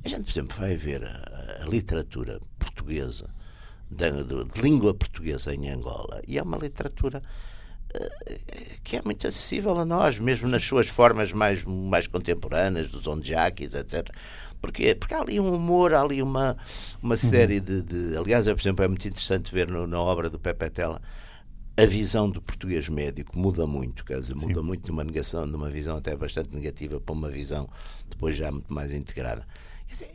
A 0.04 0.10
gente, 0.10 0.24
por 0.24 0.32
exemplo, 0.32 0.58
vai 0.58 0.76
ver 0.76 1.04
a, 1.04 1.64
a 1.64 1.66
literatura 1.66 2.40
portuguesa, 2.58 3.30
de, 3.90 4.12
de, 4.24 4.62
língua 4.62 4.94
portuguesa 4.94 5.54
em 5.54 5.70
Angola, 5.70 6.22
e 6.28 6.38
é 6.38 6.44
uma 6.44 6.58
literatura 6.58 7.22
que 8.84 8.98
é 8.98 9.02
muito 9.04 9.28
acessível 9.28 9.78
a 9.78 9.86
nós, 9.86 10.20
mesmo 10.20 10.48
nas 10.48 10.64
suas 10.64 10.88
formas 10.88 11.34
mais, 11.34 11.64
mais 11.64 12.08
contemporâneas, 12.08 12.90
dos 12.90 13.08
onjakis, 13.08 13.74
etc. 13.74 14.10
Porquê? 14.62 14.94
Porque 14.94 15.14
há 15.14 15.22
ali 15.22 15.40
um 15.40 15.54
humor, 15.54 15.94
há 15.94 16.02
ali 16.02 16.22
uma, 16.22 16.56
uma 17.02 17.14
uhum. 17.14 17.18
série 17.18 17.60
de, 17.60 17.82
de. 17.82 18.18
Aliás, 18.18 18.48
é, 18.48 18.54
por 18.54 18.62
exemplo, 18.62 18.86
é 18.86 18.88
muito 18.88 19.08
interessante 19.08 19.52
ver 19.52 19.68
no, 19.68 19.88
na 19.88 20.00
obra 20.00 20.30
do 20.30 20.38
Pepe 20.38 20.70
Tela 20.70 21.02
a 21.84 21.86
visão 21.86 22.30
do 22.30 22.42
português 22.42 22.90
médico 22.90 23.38
muda 23.38 23.66
muito, 23.66 24.04
quer 24.04 24.20
dizer, 24.20 24.36
muda 24.36 24.60
Sim. 24.62 24.66
muito 24.66 24.86
de 24.86 24.92
uma 24.92 25.04
negação, 25.04 25.48
de 25.48 25.56
uma 25.56 25.70
visão 25.70 25.98
até 25.98 26.16
bastante 26.16 26.54
negativa 26.54 27.00
para 27.00 27.14
uma 27.14 27.30
visão 27.30 27.70
depois 28.10 28.36
já 28.36 28.52
muito 28.52 28.74
mais 28.74 28.94
integrada. 28.94 29.48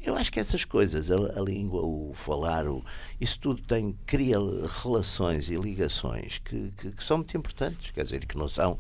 Eu 0.05 0.15
acho 0.17 0.31
que 0.31 0.39
essas 0.39 0.65
coisas, 0.65 1.11
a, 1.11 1.17
a 1.17 1.43
língua, 1.43 1.83
o 1.83 2.13
falar, 2.15 2.69
o, 2.69 2.85
isso 3.21 3.41
tudo 3.41 3.61
tem, 3.63 3.97
cria 4.07 4.37
relações 4.83 5.51
e 5.51 5.57
ligações 5.57 6.39
que, 6.39 6.71
que, 6.77 6.93
que 6.93 7.03
são 7.03 7.19
muito 7.19 7.37
importantes, 7.37 7.91
quer 7.91 8.05
dizer, 8.05 8.25
que 8.25 8.39
não 8.39 8.49
são 8.49 8.79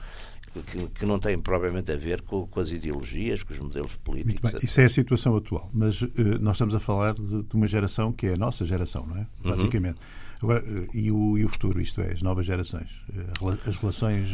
que, 0.62 0.86
que, 0.88 1.06
não 1.06 1.18
têm 1.18 1.38
propriamente 1.38 1.90
a 1.90 1.96
ver 1.96 2.22
com, 2.22 2.46
com, 2.46 2.60
as 2.60 2.70
ideologias, 2.70 3.42
com 3.42 3.52
os 3.52 3.58
modelos 3.58 3.96
políticos. 3.96 4.50
Bem, 4.52 4.60
isso 4.62 4.80
é 4.80 4.84
a 4.84 4.88
situação 4.88 5.36
atual, 5.36 5.70
mas 5.72 6.02
uh, 6.02 6.10
nós 6.40 6.56
estamos 6.56 6.74
a 6.74 6.80
falar 6.80 7.14
de, 7.14 7.42
de, 7.42 7.54
uma 7.54 7.66
geração 7.66 8.12
que 8.12 8.26
é 8.26 8.34
a 8.34 8.36
nossa 8.36 8.64
geração, 8.64 9.06
não 9.06 9.16
é? 9.16 9.20
Uhum. 9.20 9.50
Basicamente. 9.50 9.96
Uhum. 9.96 10.50
Agora, 10.50 10.64
uh, 10.64 10.88
e, 10.92 11.10
o, 11.10 11.38
e 11.38 11.44
o 11.44 11.48
futuro, 11.48 11.80
isto 11.80 12.00
é, 12.00 12.12
as 12.12 12.22
novas 12.22 12.46
gerações, 12.46 13.02
uh, 13.40 13.58
as 13.68 13.76
relações, 13.76 14.28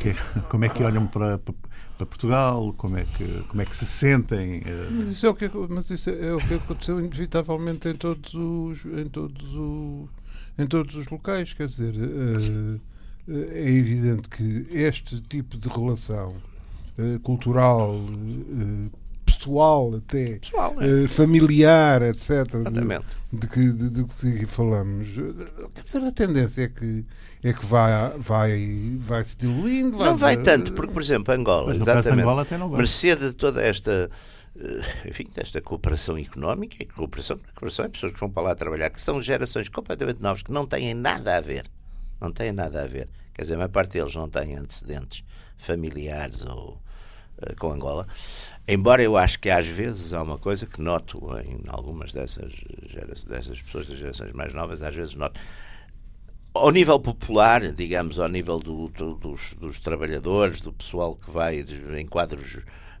que 0.00 0.10
é, 0.10 0.14
como 0.48 0.64
é 0.64 0.68
que 0.68 0.82
olham 0.82 1.06
para, 1.06 1.38
para 1.38 1.54
para 1.98 2.06
Portugal? 2.06 2.72
Como 2.76 2.96
é 2.96 3.04
que, 3.04 3.42
como 3.48 3.60
é 3.60 3.66
que 3.66 3.76
se 3.76 3.84
sentem? 3.84 4.62
Mas 4.92 5.08
isso 5.08 5.26
é 5.26 5.28
o 5.28 5.34
que, 5.34 5.50
mas 5.68 5.90
isso 5.90 6.08
é 6.08 6.32
o 6.32 6.38
que 6.38 6.54
aconteceu 6.54 7.00
inevitavelmente 7.00 7.88
em 7.88 7.94
todos 7.96 8.32
os, 8.34 8.84
em 8.84 9.08
todos 9.08 9.52
os, 9.52 10.08
em 10.56 10.66
todos 10.66 10.94
os 10.94 11.06
locais. 11.08 11.52
Quer 11.52 11.66
dizer, 11.66 11.94
eh, 11.96 12.78
é 13.28 13.70
evidente 13.70 14.28
que 14.28 14.66
este 14.70 15.20
tipo 15.22 15.56
de 15.56 15.68
relação 15.68 16.32
cultural, 17.22 18.00
pessoal 19.24 19.94
até, 19.94 20.38
pessoal, 20.38 20.74
é. 20.80 21.06
familiar, 21.06 22.02
etc. 22.02 22.30
Exatamente 22.54 23.18
de 23.32 23.46
que, 23.46 23.72
de, 23.72 23.90
de 23.90 24.04
que 24.04 24.46
falamos. 24.46 25.08
Quer 25.74 25.82
dizer, 25.82 26.02
a 26.02 26.12
tendência 26.12 26.62
é 26.62 26.68
que, 26.68 27.04
é 27.44 27.52
que 27.52 27.64
vai, 27.66 27.92
vai, 28.18 28.96
vai 28.98 29.24
se 29.24 29.36
diluindo. 29.36 29.98
Vai 29.98 30.08
não 30.08 30.16
vai 30.16 30.36
tanto, 30.36 30.72
porque, 30.72 30.92
por 30.92 31.02
exemplo, 31.02 31.34
Angola, 31.34 31.68
Mas 31.68 31.76
exatamente, 31.76 32.22
Angola 32.22 32.42
até 32.42 32.56
não 32.56 32.70
vai. 32.70 32.78
mercê 32.78 33.14
de 33.14 33.34
toda 33.34 33.62
esta 33.62 34.10
eh, 34.58 35.08
enfim, 35.08 35.26
desta 35.34 35.60
cooperação 35.60 36.16
económica 36.16 36.76
e 36.80 36.86
cooperação, 36.86 37.38
cooperação 37.54 37.84
é 37.84 37.88
pessoas 37.88 38.12
que 38.12 38.20
vão 38.20 38.30
para 38.30 38.42
lá 38.42 38.54
trabalhar, 38.54 38.88
que 38.88 39.00
são 39.00 39.20
gerações 39.20 39.68
completamente 39.68 40.22
novas, 40.22 40.42
que 40.42 40.52
não 40.52 40.66
têm 40.66 40.94
nada 40.94 41.36
a 41.36 41.40
ver. 41.40 41.66
Não 42.20 42.32
têm 42.32 42.52
nada 42.52 42.82
a 42.82 42.86
ver. 42.86 43.08
Quer 43.34 43.42
dizer, 43.42 43.54
a 43.54 43.58
maior 43.58 43.68
parte 43.68 43.92
deles 43.92 44.14
não 44.14 44.28
têm 44.28 44.56
antecedentes 44.56 45.24
familiares 45.56 46.44
ou 46.44 46.80
uh, 47.38 47.56
com 47.58 47.70
Angola. 47.70 48.06
Embora 48.66 49.02
eu 49.02 49.16
acho 49.16 49.38
que 49.38 49.50
às 49.50 49.66
vezes 49.66 50.12
há 50.12 50.22
uma 50.22 50.38
coisa 50.38 50.66
que 50.66 50.80
noto 50.80 51.18
em 51.38 51.60
algumas 51.68 52.12
dessas, 52.12 52.52
dessas 53.26 53.62
pessoas 53.62 53.86
das 53.86 53.98
gerações 53.98 54.32
mais 54.32 54.52
novas, 54.52 54.82
às 54.82 54.94
vezes 54.94 55.14
noto. 55.14 55.40
Ao 56.54 56.70
nível 56.70 56.98
popular, 56.98 57.72
digamos, 57.72 58.18
ao 58.18 58.28
nível 58.28 58.58
do, 58.58 58.88
do, 58.88 59.14
dos, 59.14 59.54
dos 59.54 59.78
trabalhadores, 59.78 60.60
do 60.60 60.72
pessoal 60.72 61.14
que 61.14 61.30
vai 61.30 61.64
em 61.96 62.06
quadros 62.06 62.58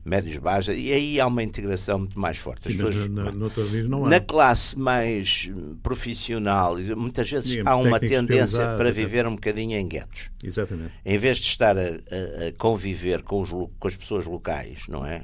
médios 0.08 0.38
baixos, 0.38 0.74
e 0.74 0.92
aí 0.92 1.20
há 1.20 1.26
uma 1.26 1.42
integração 1.42 1.98
muito 2.00 2.18
mais 2.18 2.38
forte. 2.38 2.64
Sim, 2.64 2.78
pessoas, 2.78 3.08
na, 3.10 3.30
não 3.88 4.06
há. 4.06 4.08
na 4.08 4.20
classe 4.20 4.78
mais 4.78 5.50
profissional, 5.82 6.76
muitas 6.96 7.30
vezes 7.30 7.50
Digamos, 7.50 7.70
há 7.70 7.76
uma 7.76 8.00
tendência 8.00 8.76
para 8.76 8.90
viver 8.90 9.26
um 9.26 9.34
bocadinho 9.34 9.78
em 9.78 9.86
guetos. 9.86 10.30
Exatamente. 10.42 10.92
Em 11.04 11.18
vez 11.18 11.38
de 11.38 11.46
estar 11.46 11.76
a, 11.76 11.82
a, 11.82 12.48
a 12.48 12.52
conviver 12.56 13.22
com, 13.22 13.42
os, 13.42 13.50
com 13.50 13.88
as 13.88 13.94
pessoas 13.94 14.24
locais, 14.24 14.84
não 14.88 15.04
é? 15.04 15.22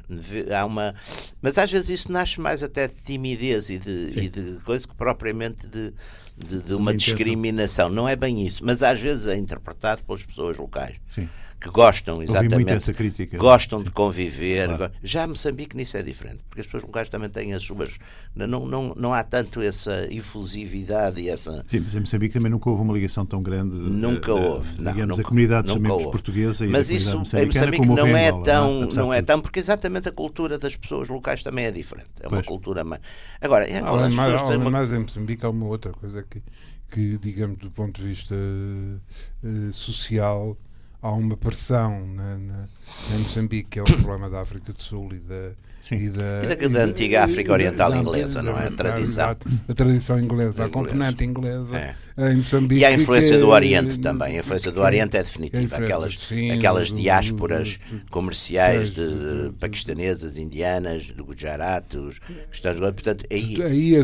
Há 0.57 0.64
uma... 0.66 0.95
Mas 1.41 1.57
às 1.57 1.70
vezes 1.70 2.01
isso 2.01 2.12
nasce 2.12 2.41
mais 2.41 2.62
até 2.62 2.87
de 2.87 2.97
timidez 2.97 3.70
e 3.70 3.78
de, 3.78 4.11
e 4.16 4.28
de 4.28 4.59
coisa 4.64 4.87
que 4.87 4.95
propriamente 4.95 5.66
de, 5.66 5.93
de, 6.37 6.62
de 6.62 6.74
uma 6.74 6.95
discriminação. 6.95 7.89
Não 7.89 8.09
é 8.09 8.16
bem 8.16 8.47
isso, 8.47 8.64
mas 8.64 8.82
às 8.82 9.01
vezes 9.01 9.26
é 9.26 9.37
interpretado 9.37 10.03
pelas 10.05 10.22
pessoas 10.22 10.59
locais. 10.59 10.97
Sim 11.09 11.28
que 11.65 11.71
gostam 11.71 12.23
exatamente 12.23 12.93
crítica, 12.93 13.39
gostam 13.39 13.79
sim. 13.79 13.85
de 13.85 13.91
conviver 13.91 14.69
claro. 14.69 14.93
já 15.03 15.27
Moçambique 15.27 15.75
nisso 15.75 15.97
é 15.97 16.03
diferente 16.03 16.41
porque 16.47 16.61
as 16.61 16.67
pessoas 16.67 16.83
locais 16.83 17.09
também 17.09 17.31
têm 17.31 17.55
as 17.55 17.62
suas 17.62 17.97
não, 18.37 18.67
não, 18.67 18.95
não 18.95 19.15
há 19.15 19.25
tanto 19.25 19.62
essa 19.62 20.07
efusividade 20.11 21.23
e 21.23 21.31
essa 21.31 21.65
sim 21.67 21.81
mas 21.81 21.95
em 21.95 22.01
Moçambique 22.01 22.35
também 22.35 22.51
nunca 22.53 22.69
houve 22.69 22.83
uma 22.83 22.93
ligação 22.93 23.25
tão 23.25 23.43
grande 23.43 23.75
nunca 23.75 24.35
uh, 24.35 24.57
houve 24.57 24.79
não, 24.79 24.93
digamos 24.93 25.17
nunca, 25.17 25.23
a 25.23 25.25
comunidade 25.25 25.73
chamemos 25.73 26.05
portuguesa 26.05 26.67
e 26.67 26.69
mas 26.69 26.91
isso 26.91 27.17
em 27.17 27.47
Moçambique 27.47 27.87
não 27.87 28.07
é 28.09 28.31
tão 28.31 28.81
não, 28.81 28.89
não 28.89 29.15
é 29.15 29.23
tão 29.23 29.41
porque 29.41 29.59
exatamente 29.59 30.11
a 30.11 30.12
cultura 30.12 30.59
das 30.59 30.77
pessoas 30.77 31.09
locais 31.09 31.43
também 31.43 31.65
é 31.65 31.71
diferente 31.71 32.11
é 32.21 32.27
uma 32.27 32.37
pois. 32.37 32.47
cultura 32.47 32.85
mais 32.85 33.01
agora 33.41 33.67
é, 33.67 33.79
além, 33.79 34.12
mais, 34.12 34.39
além 34.43 34.59
uma... 34.59 34.71
mais 34.71 34.93
em 34.93 34.99
Moçambique 34.99 35.47
há 35.47 35.49
uma 35.49 35.67
outra 35.67 35.93
coisa 35.93 36.23
que 36.23 36.43
que 36.91 37.17
digamos 37.17 37.57
do 37.57 37.71
ponto 37.71 38.03
de 38.03 38.07
vista 38.07 38.35
uh, 38.35 39.73
social 39.73 40.59
há 41.05 41.13
uma 41.13 41.37
pressão 41.37 42.07
na, 42.07 42.39
na, 42.39 42.69
em 43.15 43.19
Moçambique, 43.19 43.69
que 43.71 43.79
é 43.79 43.83
o 43.83 43.85
problema 44.01 44.31
da 44.31 44.41
África 44.41 44.73
do 44.73 44.83
Sul 44.83 45.13
e 45.13 45.19
da, 45.19 45.53
e 45.93 46.09
da, 46.09 46.43
e 46.43 46.57
da, 46.57 46.65
e 46.65 46.69
da 46.71 46.83
antiga 46.83 47.25
África 47.25 47.53
Oriental 47.53 47.91
da, 47.91 47.99
inglesa, 47.99 48.43
não 48.43 48.59
é? 48.59 48.69
A 48.69 48.71
tradição. 48.71 49.37
A 49.69 49.75
tradição 49.75 50.19
inglesa, 50.19 50.65
a 50.65 50.69
componente 50.71 51.23
inglesa 51.23 51.77
é. 52.17 52.33
em 52.33 52.37
Moçambique. 52.37 52.81
E 52.81 52.85
a 52.87 52.93
influência 52.93 53.39
do 53.39 53.49
Oriente 53.49 54.01
também. 54.01 54.39
A 54.39 54.41
influência 54.41 54.73
do 54.73 54.81
Oriente 54.81 55.19
é 55.19 55.23
definitiva. 55.23 55.77
Aquelas, 55.77 56.19
sim, 56.19 56.51
aquelas 56.51 56.91
diásporas 56.91 57.79
comerciais 58.11 58.91
de, 58.91 59.53
paquistanesas, 59.61 60.39
indianas, 60.39 61.11
do 61.11 61.23
Gujarat, 61.23 61.95
os 61.97 62.19
cristãos. 62.49 62.81
Portanto, 62.81 63.27
aí, 63.31 63.63
aí 63.63 63.95
é 63.97 64.01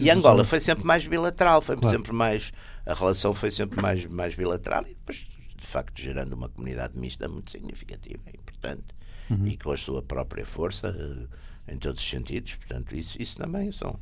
e 0.00 0.10
Angola 0.10 0.44
foi 0.44 0.60
sempre 0.60 0.84
mais 0.84 1.06
bilateral, 1.06 1.62
foi 1.62 1.76
claro. 1.76 1.96
sempre 1.96 2.12
mais. 2.12 2.52
A 2.84 2.92
relação 2.92 3.32
foi 3.32 3.50
sempre 3.50 3.80
mais, 3.80 4.04
mais 4.06 4.34
bilateral 4.34 4.82
e 4.86 4.94
depois 4.94 5.26
de 5.58 5.66
facto 5.66 6.00
gerando 6.00 6.32
uma 6.32 6.48
comunidade 6.48 6.98
mista 6.98 7.28
muito 7.28 7.50
significativa 7.50 8.22
e 8.32 8.36
importante 8.36 8.94
uhum. 9.30 9.46
e 9.46 9.56
com 9.56 9.72
a 9.72 9.76
sua 9.76 10.02
própria 10.02 10.44
força 10.44 10.90
uh, 10.90 11.72
em 11.72 11.76
todos 11.78 12.02
os 12.02 12.08
sentidos. 12.08 12.54
Portanto, 12.54 12.96
isso, 12.96 13.20
isso 13.20 13.36
também 13.36 13.70
são, 13.72 13.98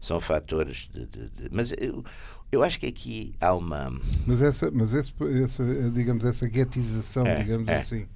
são 0.00 0.20
fatores 0.20 0.88
de. 0.92 1.06
de, 1.06 1.28
de 1.30 1.48
mas 1.50 1.72
eu, 1.72 2.04
eu 2.50 2.62
acho 2.62 2.78
que 2.78 2.86
aqui 2.86 3.34
há 3.40 3.54
uma. 3.54 3.90
Mas 4.26 4.40
essa, 4.40 4.70
mas 4.70 4.92
esse, 4.92 5.12
essa, 5.42 5.64
digamos, 5.90 6.24
essa 6.24 6.46
guetização, 6.48 7.26
é, 7.26 7.36
digamos 7.42 7.68
é, 7.68 7.76
assim, 7.76 8.06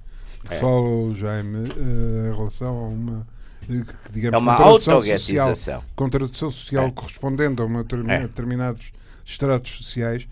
é. 0.49 0.59
fala 0.59 0.81
o 0.81 1.13
Jaime 1.15 1.69
uh, 1.69 2.31
em 2.31 2.35
relação 2.35 2.77
a 2.77 2.87
uma 2.87 3.27
eh, 3.69 3.83
que, 4.05 4.11
digamos, 4.11 4.35
é 4.35 4.41
uma 4.41 4.53
autoguetização. 4.53 5.55
Social, 5.55 5.83
contradição 5.95 6.51
social 6.51 6.85
é. 6.87 6.91
correspondendo 6.91 7.63
a 7.63 7.65
uma, 7.65 7.85
é. 8.09 8.21
determinados 8.21 8.91
estratos 9.25 9.71
sociais, 9.77 10.27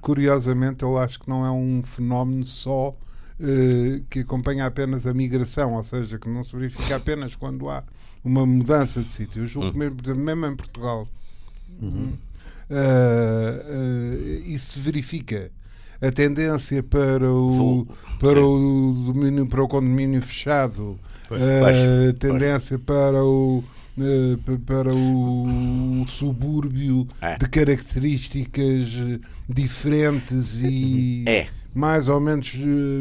curiosamente, 0.00 0.82
eu 0.82 0.96
acho 0.96 1.20
que 1.20 1.28
não 1.28 1.44
é 1.44 1.50
um 1.50 1.82
fenómeno 1.82 2.44
só 2.44 2.96
eh, 3.38 4.02
que 4.10 4.20
acompanha 4.20 4.66
apenas 4.66 5.06
a 5.06 5.14
migração, 5.14 5.74
ou 5.74 5.84
seja, 5.84 6.18
que 6.18 6.28
não 6.28 6.44
se 6.44 6.56
verifica 6.56 6.96
apenas 6.96 7.34
quando 7.36 7.68
há 7.68 7.82
uma 8.24 8.44
mudança 8.44 9.02
de 9.02 9.10
sítio. 9.10 9.42
Eu 9.42 9.46
julgo 9.46 9.68
uhum. 9.68 9.90
mesmo, 9.90 10.14
mesmo 10.16 10.46
em 10.46 10.56
Portugal. 10.56 11.08
Uhum. 11.82 12.12
uh, 12.70 14.42
isso 14.44 14.72
se 14.72 14.80
verifica. 14.80 15.50
A 16.02 16.10
tendência 16.10 16.82
para 16.82 17.30
o, 17.30 17.86
para 18.18 18.42
o, 18.42 19.12
domínio, 19.12 19.46
para 19.46 19.62
o 19.62 19.68
condomínio 19.68 20.22
fechado, 20.22 20.98
a 21.30 22.12
tendência 22.14 22.78
para 22.78 23.22
o 23.22 23.62
para 24.64 24.94
o 24.94 26.04
subúrbio 26.08 27.06
é. 27.20 27.36
de 27.36 27.48
características 27.48 28.96
diferentes 29.46 30.62
e 30.62 31.24
é. 31.26 31.46
Mais 31.74 32.08
ou 32.08 32.20
menos 32.20 32.52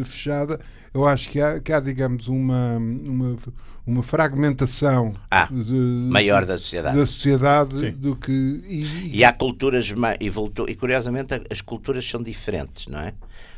fechada, 0.06 0.60
eu 0.94 1.06
acho 1.06 1.30
que 1.30 1.42
há, 1.42 1.60
que 1.60 1.74
há 1.74 1.80
digamos, 1.80 2.28
uma, 2.28 2.78
uma, 2.78 3.38
uma 3.86 4.04
fragmentação 4.04 5.16
ah, 5.30 5.48
de, 5.52 5.74
maior 5.74 6.46
da 6.46 6.58
sociedade, 6.58 6.98
da 6.98 7.06
sociedade 7.06 7.92
do 7.92 8.16
que. 8.16 8.32
E, 8.32 9.18
e 9.18 9.24
há 9.24 9.34
culturas, 9.34 9.94
e, 10.20 10.30
voltou, 10.30 10.68
e 10.70 10.76
curiosamente 10.76 11.34
as 11.50 11.62
culturas 11.62 12.08
são 12.08 12.22
diferentes, 12.22 12.88
não 12.88 13.00
é? 13.00 13.14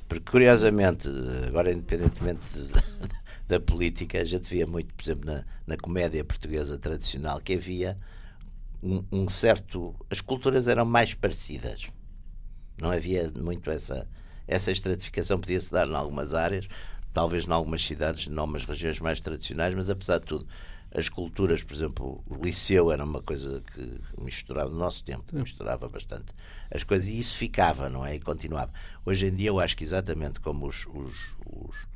Porque 0.08 0.30
curiosamente, 0.30 1.08
agora 1.48 1.72
independentemente 1.72 2.46
de, 2.54 2.68
da 3.48 3.60
política, 3.60 4.20
a 4.20 4.26
gente 4.26 4.50
via 4.50 4.68
muito, 4.68 4.94
por 4.94 5.04
exemplo, 5.04 5.26
na, 5.26 5.44
na 5.66 5.78
comédia 5.78 6.24
portuguesa 6.24 6.78
tradicional, 6.78 7.40
que 7.40 7.54
havia 7.54 7.98
um, 8.84 9.04
um 9.12 9.30
certo. 9.30 9.96
As 10.10 10.22
culturas 10.22 10.68
eram 10.68 10.86
mais 10.86 11.14
parecidas. 11.14 11.90
Não 12.80 12.92
havia 12.92 13.32
muito 13.38 13.70
essa, 13.70 14.08
essa 14.48 14.72
estratificação, 14.72 15.40
podia-se 15.40 15.72
dar 15.72 15.88
em 15.88 15.96
algumas 15.96 16.34
áreas, 16.34 16.68
talvez 17.14 17.48
em 17.48 17.52
algumas 17.52 17.86
cidades, 17.86 18.28
em 18.28 18.38
algumas 18.38 18.66
regiões 18.66 19.00
mais 19.00 19.20
tradicionais, 19.20 19.74
mas 19.74 19.90
apesar 19.90 20.20
de 20.20 20.26
tudo, 20.26 20.48
as 20.94 21.08
culturas, 21.08 21.64
por 21.64 21.74
exemplo, 21.74 22.24
o 22.30 22.36
liceu 22.44 22.92
era 22.92 23.04
uma 23.04 23.22
coisa 23.22 23.64
que 23.74 24.02
misturava 24.22 24.70
no 24.70 24.78
nosso 24.78 25.04
tempo, 25.06 25.24
misturava 25.34 25.88
bastante 25.88 26.26
as 26.70 26.84
coisas 26.84 27.08
e 27.08 27.18
isso 27.18 27.38
ficava, 27.38 27.90
não 27.90 28.06
é? 28.06 28.16
E 28.16 28.20
continuava. 28.20 28.72
Hoje 29.06 29.28
em 29.28 29.36
dia 29.36 29.50
eu 29.50 29.60
acho 29.60 29.78
que 29.78 29.86
exatamente 29.86 30.42
como 30.42 30.68
os, 30.68 30.86
os, 30.88 31.36
os 31.46 31.92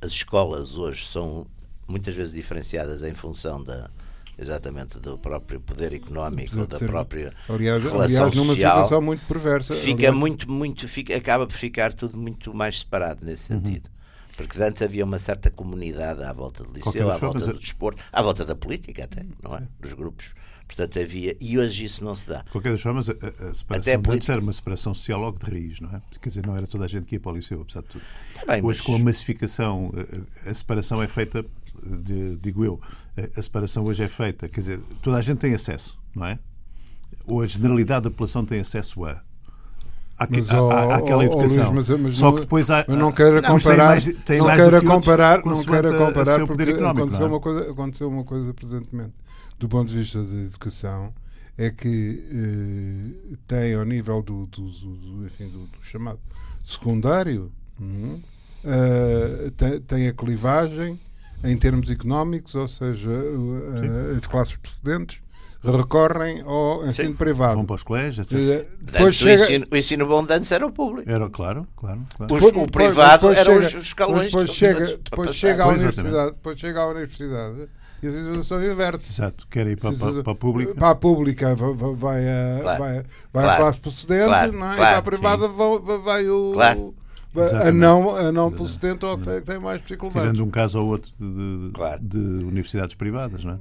as 0.00 0.10
escolas 0.10 0.78
hoje 0.78 1.04
são 1.06 1.46
muitas 1.88 2.14
vezes 2.14 2.32
diferenciadas 2.32 3.02
em 3.02 3.14
função 3.14 3.62
da 3.62 3.90
exatamente 4.38 4.98
do 4.98 5.18
próprio 5.18 5.60
poder 5.60 5.92
económico 5.92 6.60
ou 6.60 6.66
da 6.66 6.78
própria 6.78 7.32
aliás, 7.48 7.82
relação 7.82 8.02
aliás, 8.02 8.34
numa 8.34 8.52
social, 8.52 8.76
situação 8.76 9.02
muito 9.02 9.26
perversa 9.26 9.74
fica 9.74 10.08
aliás. 10.08 10.14
muito 10.14 10.50
muito 10.50 10.88
fica, 10.88 11.16
acaba 11.16 11.46
por 11.46 11.56
ficar 11.56 11.92
tudo 11.92 12.18
muito 12.18 12.54
mais 12.54 12.80
separado 12.80 13.24
nesse 13.24 13.52
uhum. 13.52 13.62
sentido 13.62 13.90
porque 14.36 14.62
antes 14.62 14.82
havia 14.82 15.04
uma 15.04 15.18
certa 15.18 15.50
comunidade 15.50 16.22
à 16.22 16.32
volta 16.32 16.62
do 16.62 16.72
liceu, 16.72 17.10
à 17.10 17.16
volta 17.16 17.38
do 17.38 17.58
desporto, 17.58 18.02
à 18.12 18.20
volta 18.20 18.44
da 18.44 18.54
política 18.54 19.04
até, 19.04 19.24
não 19.42 19.56
é? 19.56 19.62
Dos 19.80 19.94
grupos. 19.94 20.34
Portanto, 20.66 20.98
havia. 20.98 21.36
E 21.40 21.58
hoje 21.58 21.84
isso 21.84 22.04
não 22.04 22.14
se 22.14 22.28
dá. 22.28 22.42
De 22.42 22.50
qualquer 22.50 22.72
das 22.72 22.82
formas, 22.82 23.08
a, 23.08 23.12
a 23.12 23.54
separação 23.54 24.02
antes 24.10 24.28
era 24.28 24.40
uma 24.40 24.52
separação 24.52 24.94
social 24.94 25.20
logo 25.20 25.38
de 25.38 25.50
raiz, 25.50 25.80
não 25.80 25.90
é? 25.90 26.02
Quer 26.20 26.28
dizer, 26.28 26.46
não 26.46 26.56
era 26.56 26.66
toda 26.66 26.84
a 26.84 26.88
gente 26.88 27.06
que 27.06 27.14
ia 27.14 27.20
para 27.20 27.32
o 27.32 27.36
liceu, 27.36 27.60
apesar 27.62 27.82
de 27.82 27.88
tudo. 27.88 28.04
Tá 28.34 28.46
bem, 28.46 28.64
hoje, 28.64 28.80
mas... 28.80 28.80
com 28.80 28.94
a 28.96 28.98
massificação, 28.98 29.92
a, 30.44 30.50
a 30.50 30.54
separação 30.54 31.00
é 31.00 31.06
feita, 31.06 31.44
de, 31.84 32.36
digo 32.36 32.64
eu, 32.64 32.80
a, 33.16 33.42
separação 33.42 33.84
hoje 33.84 34.02
é 34.02 34.08
feita, 34.08 34.48
quer 34.48 34.60
dizer, 34.60 34.80
toda 35.02 35.16
a 35.16 35.22
gente 35.22 35.38
tem 35.38 35.54
acesso, 35.54 35.98
não 36.14 36.26
é? 36.26 36.38
Ou 37.26 37.42
a 37.42 37.46
generalidade 37.46 38.04
da 38.04 38.10
população 38.10 38.44
tem 38.44 38.60
acesso 38.60 39.04
a 39.04 39.22
mas, 40.18 40.50
à, 40.50 40.96
àquela 40.96 41.24
educação. 41.24 41.72
Luís, 41.72 41.88
mas, 41.90 42.00
mas, 42.00 42.18
Só 42.18 42.32
que 42.32 42.40
depois 42.40 42.70
há, 42.70 42.84
mas 42.88 42.98
não 42.98 43.12
queira 43.12 43.42
comparar, 43.42 43.88
mais, 43.88 44.04
tem 44.24 44.38
não 44.38 44.46
queira 44.46 44.80
comparar, 44.80 45.44
não 45.44 45.62
queira 45.62 45.98
comparar 45.98 46.46
porque 46.46 46.70
aconteceu 46.70 47.22
é? 47.22 47.28
uma 47.28 47.40
coisa, 47.40 47.70
aconteceu 47.70 48.08
uma 48.08 48.24
coisa 48.24 48.54
presentemente 48.54 49.12
do 49.58 49.68
ponto 49.68 49.90
de 49.90 49.98
vista 49.98 50.22
da 50.22 50.34
educação 50.34 51.12
é 51.58 51.70
que 51.70 52.22
eh, 52.30 53.36
tem 53.46 53.74
ao 53.74 53.84
nível 53.84 54.22
do, 54.22 54.46
do, 54.46 54.68
do, 54.68 55.26
enfim, 55.26 55.48
do, 55.48 55.66
do 55.66 55.82
chamado 55.82 56.20
secundário 56.64 57.50
hum, 57.80 58.20
uh, 58.64 59.50
tem, 59.52 59.80
tem, 59.80 60.08
a 60.08 60.12
clivagem 60.12 61.00
em 61.46 61.56
termos 61.56 61.90
económicos, 61.90 62.54
ou 62.54 62.68
seja, 62.68 63.08
uh, 63.08 64.16
as 64.16 64.26
classes 64.26 64.56
precedentes 64.56 65.22
recorrem 65.62 66.42
ao 66.42 66.86
ensino 66.86 67.10
Sim. 67.10 67.14
privado. 67.14 67.54
Vão 67.54 67.64
para 67.64 67.76
os 67.76 67.82
colégios, 67.82 68.18
etc. 68.18 68.38
Eh, 68.38 68.66
depois 68.80 69.14
chega... 69.14 69.40
o, 69.40 69.44
ensino, 69.44 69.66
o 69.70 69.76
ensino 69.76 70.06
bom 70.06 70.24
de 70.24 70.32
antes 70.32 70.52
era 70.52 70.66
o 70.66 70.70
público. 70.70 71.10
Era, 71.10 71.28
claro, 71.28 71.66
claro. 71.76 72.02
claro. 72.16 72.34
Os, 72.34 72.42
o 72.44 72.66
privado 72.66 73.32
eram 73.32 73.58
os 73.58 73.74
escalões. 73.74 74.26
Depois 74.26 74.50
chega, 74.50 74.98
depois 75.02 75.34
chega 75.34 75.64
à 75.64 75.68
universidade, 75.68 76.32
depois 76.32 76.58
chega 76.58 76.80
à 76.80 76.86
universidade 76.88 77.68
e 78.02 78.06
a 78.06 78.12
situação 78.12 78.64
inverte. 78.64 79.10
Exato, 79.10 79.46
quer 79.50 79.66
ir 79.66 79.80
para, 79.80 79.92
para, 79.92 80.22
para 80.22 80.32
a 80.32 80.36
pública. 80.36 80.74
Para 80.74 80.90
a 80.90 80.94
pública 80.94 81.54
vai, 81.54 81.94
vai, 81.94 82.28
a, 82.28 82.58
claro. 82.62 82.78
vai, 82.78 82.94
vai 82.94 83.04
claro. 83.32 83.50
a 83.50 83.56
classe 83.56 83.80
procedente, 83.80 84.26
claro. 84.26 84.52
não 84.52 84.72
é? 84.72 84.76
Claro. 84.76 84.76
e 84.76 84.76
para 84.76 84.98
a 84.98 85.02
privada 85.02 85.48
vai, 85.48 85.98
vai 85.98 86.28
o. 86.28 86.52
Claro. 86.52 86.94
A 87.40 87.72
não, 87.72 88.16
a 88.16 88.32
não 88.32 88.50
procedente 88.50 89.04
ou 89.04 89.18
que 89.18 89.40
tem 89.42 89.58
mais 89.58 89.80
dificuldades. 89.80 90.22
Tirando 90.22 90.44
um 90.44 90.50
caso 90.50 90.78
ou 90.80 90.88
outro 90.88 91.10
de, 91.18 91.70
de, 91.70 92.08
de 92.08 92.44
universidades 92.44 92.94
privadas, 92.94 93.44
não 93.44 93.54
é? 93.54 93.58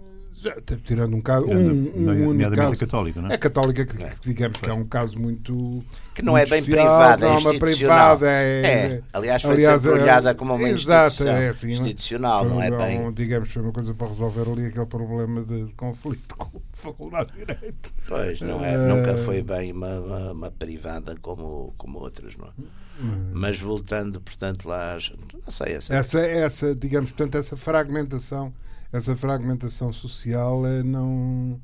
tirando 0.84 1.16
um 1.16 1.22
caso, 1.22 1.48
tirando, 1.48 1.92
um, 1.96 2.10
um 2.10 2.28
único 2.30 2.56
caso. 2.56 2.78
católica, 2.78 3.22
não 3.22 3.30
é? 3.30 3.34
É 3.34 3.38
católica, 3.38 3.86
que, 3.86 3.98
que 3.98 4.30
digamos 4.30 4.58
que 4.60 4.70
é 4.70 4.74
um 4.74 4.86
caso 4.86 5.20
muito. 5.20 5.84
Que 6.14 6.22
não 6.22 6.34
muito 6.34 6.48
é 6.48 6.50
bem 6.50 6.64
privada, 6.64 7.26
é, 7.26 7.30
é 7.30 7.32
uma 7.32 7.60
privada. 7.60 8.32
É, 8.32 8.66
é, 8.66 9.02
aliás, 9.14 9.42
foi 9.42 9.56
aliás, 9.56 9.82
sempre 9.82 10.00
é, 10.00 10.04
olhada 10.04 10.36
como 10.36 10.54
uma 10.54 10.70
exato, 10.70 11.08
instituição 11.08 11.36
é, 11.36 11.50
assim, 11.50 11.72
institucional, 11.72 12.46
não 12.46 12.62
é 12.62 12.72
bem. 12.72 13.12
Digamos, 13.14 13.52
foi 13.52 13.62
uma 13.62 13.72
coisa 13.72 13.94
para 13.94 14.08
resolver 14.08 14.50
ali 14.50 14.66
aquele 14.68 14.86
problema 14.86 15.44
de, 15.44 15.74
conflito 15.76 16.36
com 16.36 16.58
a 16.58 16.62
Faculdade 16.74 17.32
de 17.34 17.46
Direito. 17.46 17.94
Pois, 18.08 18.42
não 18.42 18.64
é, 18.64 18.78
uh, 18.78 18.96
nunca 18.96 19.18
foi 19.18 19.42
bem 19.42 19.72
uma, 19.72 20.00
uma, 20.00 20.32
uma, 20.32 20.52
privada 20.52 21.16
como, 21.22 21.74
como 21.78 22.00
outras, 22.00 22.36
não 22.38 22.48
é? 22.48 22.52
Hum. 23.00 23.32
Mas 23.34 23.60
voltando, 23.60 24.22
portanto, 24.22 24.68
lá, 24.68 24.98
não 25.44 25.52
sei, 25.52 25.74
essa, 25.74 25.94
essa, 25.94 26.20
essa 26.20 26.76
digamos, 26.76 27.12
portanto, 27.12 27.36
essa 27.36 27.58
fragmentação 27.58 28.54
essa 28.96 29.16
fragmentação 29.16 29.92
social 29.92 30.66
é 30.66 30.82
não 30.82 31.60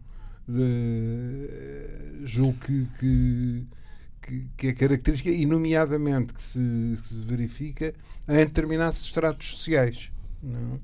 de, 0.47 2.25
julgo 2.25 2.57
que, 2.59 3.65
que, 4.21 4.47
que, 4.57 4.67
é 4.67 4.73
característica 4.73 5.29
e 5.29 5.45
nomeadamente 5.45 6.33
que 6.33 6.41
se, 6.41 6.59
que 7.01 7.07
se 7.07 7.21
verifica 7.21 7.93
em 8.27 8.37
determinados 8.37 9.01
estratos 9.01 9.51
sociais 9.51 10.11
não? 10.43 10.79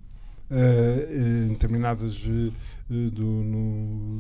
Uh, 0.50 1.46
em 1.46 1.50
determinadas 1.50 2.16
uh, 2.26 2.54
do, 2.90 3.26
no, 3.26 4.20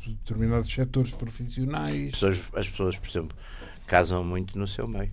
de 0.00 0.14
determinados 0.14 0.68
setores 0.72 1.12
profissionais 1.12 2.06
as 2.06 2.10
pessoas, 2.10 2.50
as 2.54 2.68
pessoas 2.68 2.98
por 2.98 3.08
exemplo 3.08 3.38
casam 3.86 4.24
muito 4.24 4.58
no 4.58 4.66
seu 4.66 4.88
meio 4.88 5.12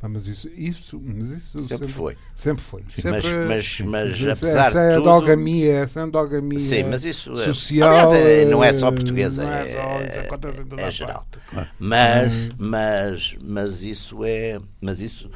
ah, 0.00 0.08
mas 0.08 0.28
isso, 0.28 0.48
isso, 0.54 1.00
mas 1.04 1.32
isso 1.32 1.60
sempre, 1.62 1.76
sempre 1.76 1.88
foi. 1.88 2.16
Sempre 2.36 2.62
foi. 2.62 2.84
Sim, 2.88 3.02
sempre, 3.02 3.34
mas, 3.48 3.80
mas, 3.80 4.20
mas 4.20 4.38
apesar 4.38 4.66
essa 4.68 4.88
de 4.88 4.94
tudo... 4.94 5.10
endogamia, 5.10 5.72
essa 5.78 6.02
endogamia 6.02 6.60
Sim, 6.60 6.84
mas 6.84 7.04
isso 7.04 7.32
é- 7.32 7.44
social, 7.44 7.90
aliás, 7.90 8.14
é, 8.14 8.44
não 8.44 8.62
é 8.62 8.72
só 8.72 8.92
portuguesa, 8.92 9.42
é, 9.42 9.68
é, 9.68 9.72
só, 9.72 10.80
é, 10.80 10.86
é 10.86 10.90
geral. 10.92 11.26
Mas, 11.80 12.48
mas, 12.56 13.36
mas 13.40 13.84
isso 13.84 14.24
é, 14.24 14.60
mas 14.80 15.00
isso 15.00 15.28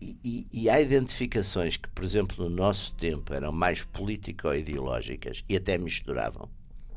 e, 0.00 0.18
e, 0.24 0.46
e, 0.52 0.70
há 0.70 0.80
identificações 0.80 1.76
que, 1.76 1.88
por 1.88 2.04
exemplo, 2.04 2.48
no 2.48 2.54
nosso 2.54 2.92
tempo 2.94 3.32
eram 3.32 3.50
mais 3.52 3.82
político-ideológicas 3.82 5.42
e 5.48 5.56
até 5.56 5.78
misturavam, 5.78 6.50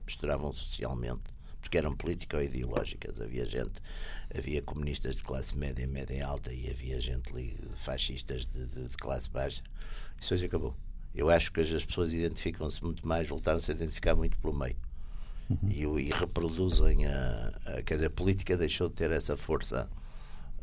misturavam 0.05 0.51
socialmente, 0.51 1.21
porque 1.69 1.77
eram 1.77 1.95
político-ideológicas. 1.95 3.21
Havia 3.21 3.45
gente 3.45 3.79
havia 4.35 4.61
comunistas 4.61 5.15
de 5.15 5.23
classe 5.23 5.55
média, 5.55 5.87
média 5.87 6.25
alta 6.25 6.51
e 6.51 6.67
havia 6.67 6.99
gente 6.99 7.55
fascistas 7.75 8.45
de, 8.45 8.65
de, 8.65 8.87
de 8.87 8.97
classe 8.97 9.29
baixa. 9.29 9.61
Isso 10.19 10.33
hoje 10.33 10.45
acabou. 10.45 10.75
Eu 11.13 11.29
acho 11.29 11.51
que 11.51 11.61
as 11.61 11.85
pessoas 11.85 12.11
identificam-se 12.11 12.83
muito 12.83 13.07
mais, 13.07 13.27
voltaram-se 13.27 13.71
a 13.71 13.75
identificar 13.75 14.15
muito 14.15 14.37
pelo 14.39 14.53
meio. 14.53 14.75
Uhum. 15.47 15.69
E, 15.69 16.07
e, 16.07 16.09
reproduzem 16.11 17.05
a, 17.05 17.53
a, 17.65 17.81
Quer 17.83 17.95
dizer, 17.95 18.05
a 18.07 18.11
política 18.11 18.57
deixou 18.57 18.89
de 18.89 18.95
ter 18.95 19.11
essa 19.11 19.37
força 19.37 19.89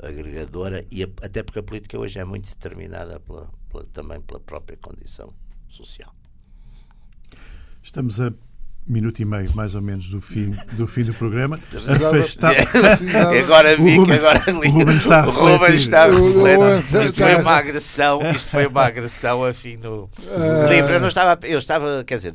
agregadora 0.00 0.84
e 0.90 1.04
a, 1.04 1.08
até 1.22 1.42
porque 1.42 1.58
a 1.60 1.62
política 1.62 1.98
hoje 1.98 2.18
é 2.18 2.24
muito 2.24 2.48
determinada 2.48 3.18
pela, 3.20 3.48
pela, 3.70 3.84
também 3.86 4.20
pela 4.20 4.40
própria 4.40 4.76
condição 4.76 5.32
social. 5.68 6.14
Estamos 7.82 8.20
a 8.20 8.32
minuto 8.86 9.20
e 9.20 9.24
meio, 9.24 9.52
mais 9.54 9.74
ou 9.74 9.82
menos, 9.82 10.08
do 10.08 10.20
fim 10.20 10.54
do, 10.72 10.86
fim 10.86 11.02
do 11.02 11.12
programa. 11.14 11.58
Agora 13.42 13.76
vi 13.76 14.04
que 14.04 14.12
agora. 14.12 14.44
O 14.48 14.70
Ruben 14.70 14.96
está, 14.96 15.26
o 15.26 15.30
Ruben 15.30 15.74
está 15.74 16.04
a 16.04 16.06
refletir. 16.06 17.02
Isto 17.02 17.16
foi 17.16 17.34
uma 17.36 17.52
agressão, 17.52 18.20
isto 18.34 18.48
foi 18.48 18.66
uma 18.66 18.84
agressão 18.84 19.44
a 19.44 19.52
fim 19.52 19.76
do 19.76 20.08
ah. 20.30 20.68
livro. 20.68 20.94
Eu 20.94 21.00
não 21.00 21.08
estava, 21.08 21.38
eu 21.46 21.58
estava, 21.58 22.04
quer 22.04 22.16
dizer, 22.16 22.34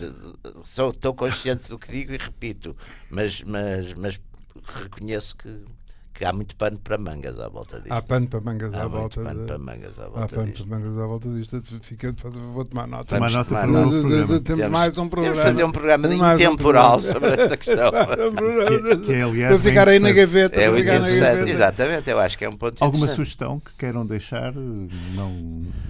sou, 0.64 0.90
estou 0.90 1.14
consciente 1.14 1.70
do 1.70 1.80
que 1.80 1.92
digo 1.92 2.14
e 2.14 2.18
repito, 2.18 2.76
mas, 3.10 3.42
mas, 3.44 3.94
mas 3.96 4.20
reconheço 4.84 5.36
que, 5.38 5.50
porque 6.22 6.26
há 6.26 6.34
muito 6.34 6.56
pano 6.56 6.78
para 6.78 6.98
mangas 7.00 7.40
à 7.40 7.50
volta 7.50 7.78
disto. 7.78 7.92
Há 7.92 8.02
pano 8.02 8.28
para 8.28 8.42
mangas 8.42 8.74
há 8.76 8.84
à 8.84 8.88
volta. 8.88 9.22
pano 9.22 9.40
de... 9.40 9.46
para 9.48 9.58
mangas 9.58 10.00
à 10.00 10.04
volta 10.04 10.24
Há 10.24 10.28
pano 10.28 10.46
disto. 10.52 10.68
para 10.68 10.78
mangas 10.80 10.98
à 11.00 11.06
volta 11.08 11.30
disto. 11.30 11.64
Fica, 11.82 12.14
faz, 12.16 12.36
vou 12.36 12.66
tomar 12.66 12.88
nota. 12.88 13.06
Tomar 13.06 13.32
Vamos 13.32 13.34
nota 13.34 13.50
tomar 13.50 13.62
para 13.62 13.72
nota. 13.72 14.18
Temos 14.28 14.42
Temos- 14.44 14.70
mais 14.70 14.98
um 15.00 15.10
programa. 15.10 15.36
Temos 15.36 15.52
fazer 15.52 15.64
um 15.64 15.72
programa 15.72 16.08
um 16.08 16.14
intemporal 16.34 17.00
programa. 17.00 17.28
sobre 17.30 17.42
esta 17.42 17.58
questão. 17.58 17.92
Que, 18.82 18.98
que 19.06 19.14
é, 19.14 19.22
aliás, 19.24 19.54
Para 19.60 19.70
ficar 19.70 19.90
aí 19.90 20.00
na 20.00 20.12
gaveta. 20.12 20.62
É 20.62 20.70
muito 20.70 20.84
interessante. 20.88 21.52
Exatamente, 21.52 22.10
eu 22.10 22.20
acho 22.20 22.38
que 22.38 22.46
é 22.46 22.50
um 22.50 22.54
ponto 22.54 22.82
Alguma 22.84 23.08
sugestão 23.08 23.60
que 23.60 23.72
queiram 23.78 24.06
deixar? 24.06 24.54
Não, 24.54 25.32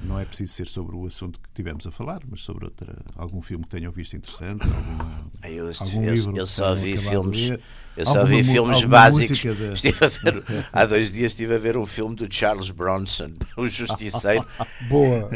não 0.06 0.20
é 0.20 0.26
preciso 0.26 0.54
ser 0.54 0.68
sobre 0.68 0.96
o 0.96 1.06
assunto 1.06 1.40
que 1.40 1.50
tivemos 1.54 1.86
a 1.86 1.92
falar, 1.92 2.22
mas 2.30 2.42
sobre 2.42 2.66
outra, 2.66 2.94
algum 3.16 3.42
filme 3.42 3.64
que 3.66 3.70
tenham 3.72 3.92
visto 3.92 4.16
interessante, 4.16 4.64
alguma, 4.64 5.22
Eu, 5.44 5.72
algum 5.80 6.04
eu- 6.04 6.14
livro 6.14 6.38
eu 6.38 6.46
só 6.46 6.74
vi 6.74 6.98
filmes. 6.98 7.60
Eu 8.02 8.06
só 8.06 8.20
Alguma 8.20 8.28
vi 8.28 8.44
mu- 8.44 8.52
filmes 8.52 8.84
básicos. 8.86 9.44
da- 9.44 9.74
Estive 9.74 9.98
a 10.04 10.08
ver, 10.08 10.44
há 10.74 10.86
dois 10.86 11.12
dias 11.12 11.32
estive 11.32 11.56
a 11.56 11.58
ver 11.58 11.78
um 11.78 11.86
filme 11.86 12.16
do 12.16 12.28
Charles 12.34 12.70
Bronson, 12.70 13.32
o 13.58 13.68
Justiceiro, 13.68 14.46
Boa. 14.90 15.30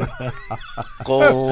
com, 1.03 1.49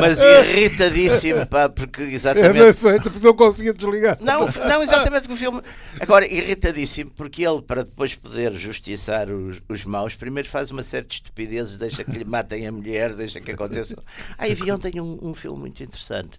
mas 0.00 0.20
irritadíssimo, 0.20 1.46
pá, 1.46 1.68
porque 1.68 2.02
É 2.02 2.04
bem 2.06 2.14
exatamente. 2.14 2.74
feito, 2.78 3.10
porque 3.10 3.26
não 3.26 3.34
conseguia 3.34 3.72
desligar. 3.72 4.18
Não, 4.20 4.46
não, 4.46 4.82
exatamente 4.82 5.30
o 5.30 5.36
filme. 5.36 5.60
Agora, 6.00 6.26
irritadíssimo, 6.26 7.10
porque 7.12 7.44
ele, 7.46 7.62
para 7.62 7.84
depois 7.84 8.14
poder 8.14 8.52
justiçar 8.54 9.28
os, 9.30 9.58
os 9.68 9.84
maus, 9.84 10.14
primeiro 10.14 10.48
faz 10.48 10.70
uma 10.70 10.82
série 10.82 11.06
de 11.06 11.14
estupidezes, 11.14 11.76
deixa 11.76 12.04
que 12.04 12.10
lhe 12.12 12.24
matem 12.24 12.66
a 12.66 12.72
mulher, 12.72 13.14
deixa 13.14 13.40
que 13.40 13.52
aconteça. 13.52 13.96
Ah, 14.36 14.48
e 14.48 14.54
vi 14.54 14.70
ontem 14.72 15.00
um, 15.00 15.18
um 15.22 15.34
filme 15.34 15.58
muito 15.60 15.82
interessante, 15.82 16.38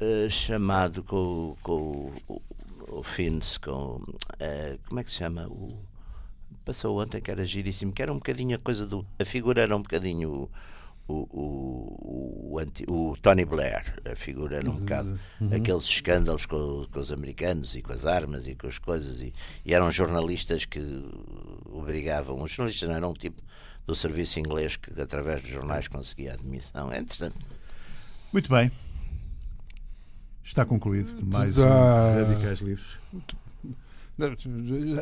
eh, 0.00 0.28
chamado 0.30 1.02
com, 1.02 1.16
o- 1.16 1.58
com 1.62 2.12
o, 2.90 3.02
Fins, 3.02 3.58
com. 3.58 4.02
eh, 4.38 4.78
como 4.88 5.00
é 5.00 5.04
que 5.04 5.10
se 5.10 5.16
chama? 5.18 5.46
O, 5.48 5.68
passou 6.64 7.00
ontem 7.00 7.20
que 7.20 7.30
era 7.30 7.44
giríssimo, 7.44 7.92
que 7.92 8.02
era 8.02 8.12
um 8.12 8.16
bocadinho 8.16 8.56
a 8.56 8.58
coisa 8.58 8.86
do. 8.86 9.06
A 9.18 9.24
figura 9.24 9.62
era 9.62 9.74
um 9.76 9.82
bocadinho 9.82 10.50
o, 11.08 11.14
o, 11.14 12.50
o, 12.52 12.58
anti- 12.58 12.84
o 12.86 13.16
Tony 13.22 13.44
Blair, 13.46 13.94
a 14.04 14.14
figura 14.14 14.56
era 14.56 14.68
um 14.70 14.74
bocado 14.80 15.18
aqueles 15.54 15.84
escândalos 15.84 16.44
com, 16.44 16.86
com 16.92 17.00
os 17.00 17.10
americanos 17.10 17.74
e 17.74 17.80
com 17.80 17.92
as 17.92 18.04
armas 18.04 18.46
e 18.46 18.54
com 18.54 18.66
as 18.66 18.76
coisas, 18.76 19.18
e, 19.20 19.32
e 19.64 19.72
eram 19.72 19.90
jornalistas 19.90 20.66
que 20.66 20.80
obrigavam, 21.72 22.42
os 22.42 22.50
jornalistas 22.52 22.86
não 22.90 22.96
eram 22.96 23.10
um 23.10 23.14
tipo 23.14 23.40
do 23.86 23.94
serviço 23.94 24.38
inglês 24.38 24.76
que 24.76 25.00
através 25.00 25.40
dos 25.40 25.50
jornais 25.50 25.88
conseguia 25.88 26.34
admissão. 26.34 26.92
É 26.92 26.98
interessante. 26.98 27.36
Muito 28.30 28.50
bem. 28.50 28.70
Está 30.48 30.64
concluído 30.64 31.12
mais 31.30 31.58
um 31.58 31.64
Radicais 31.68 32.60
Livres. 32.60 32.98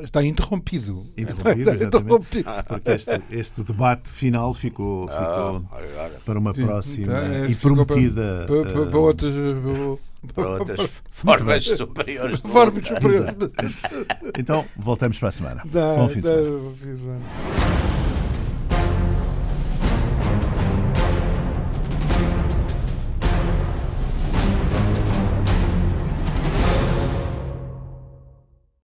Está 0.02 0.22
interrompido. 0.24 1.06
Interrompido, 1.16 1.70
exatamente. 1.70 1.84
interrompido. 1.86 2.50
Porque 2.66 2.90
este, 2.90 3.22
este 3.30 3.62
debate 3.62 4.10
final 4.12 4.52
ficou, 4.52 5.06
ficou 5.06 5.64
Ah, 5.70 5.78
agora, 5.78 6.20
para 6.26 6.38
uma 6.40 6.52
próxima 6.52 7.16
é, 7.16 7.46
e 7.48 7.54
ficou 7.54 7.76
prometida. 7.76 8.44
Para, 8.48 8.62
para, 8.64 8.82
eh, 8.82 8.86
para 8.90 8.98
outras. 8.98 9.34
para 10.34 10.48
outras 10.58 10.90
formas 11.12 11.64
superiores. 11.78 12.40
Formas 12.40 12.88
superiores. 12.88 13.36
Então, 14.36 14.64
voltamos 14.76 15.16
para 15.16 15.28
a 15.28 15.32
semana. 15.32 15.62
Dá- 15.64 15.94
bom 15.94 16.08
fim 16.08 16.22
de 16.22 16.26
semana. 16.26 17.95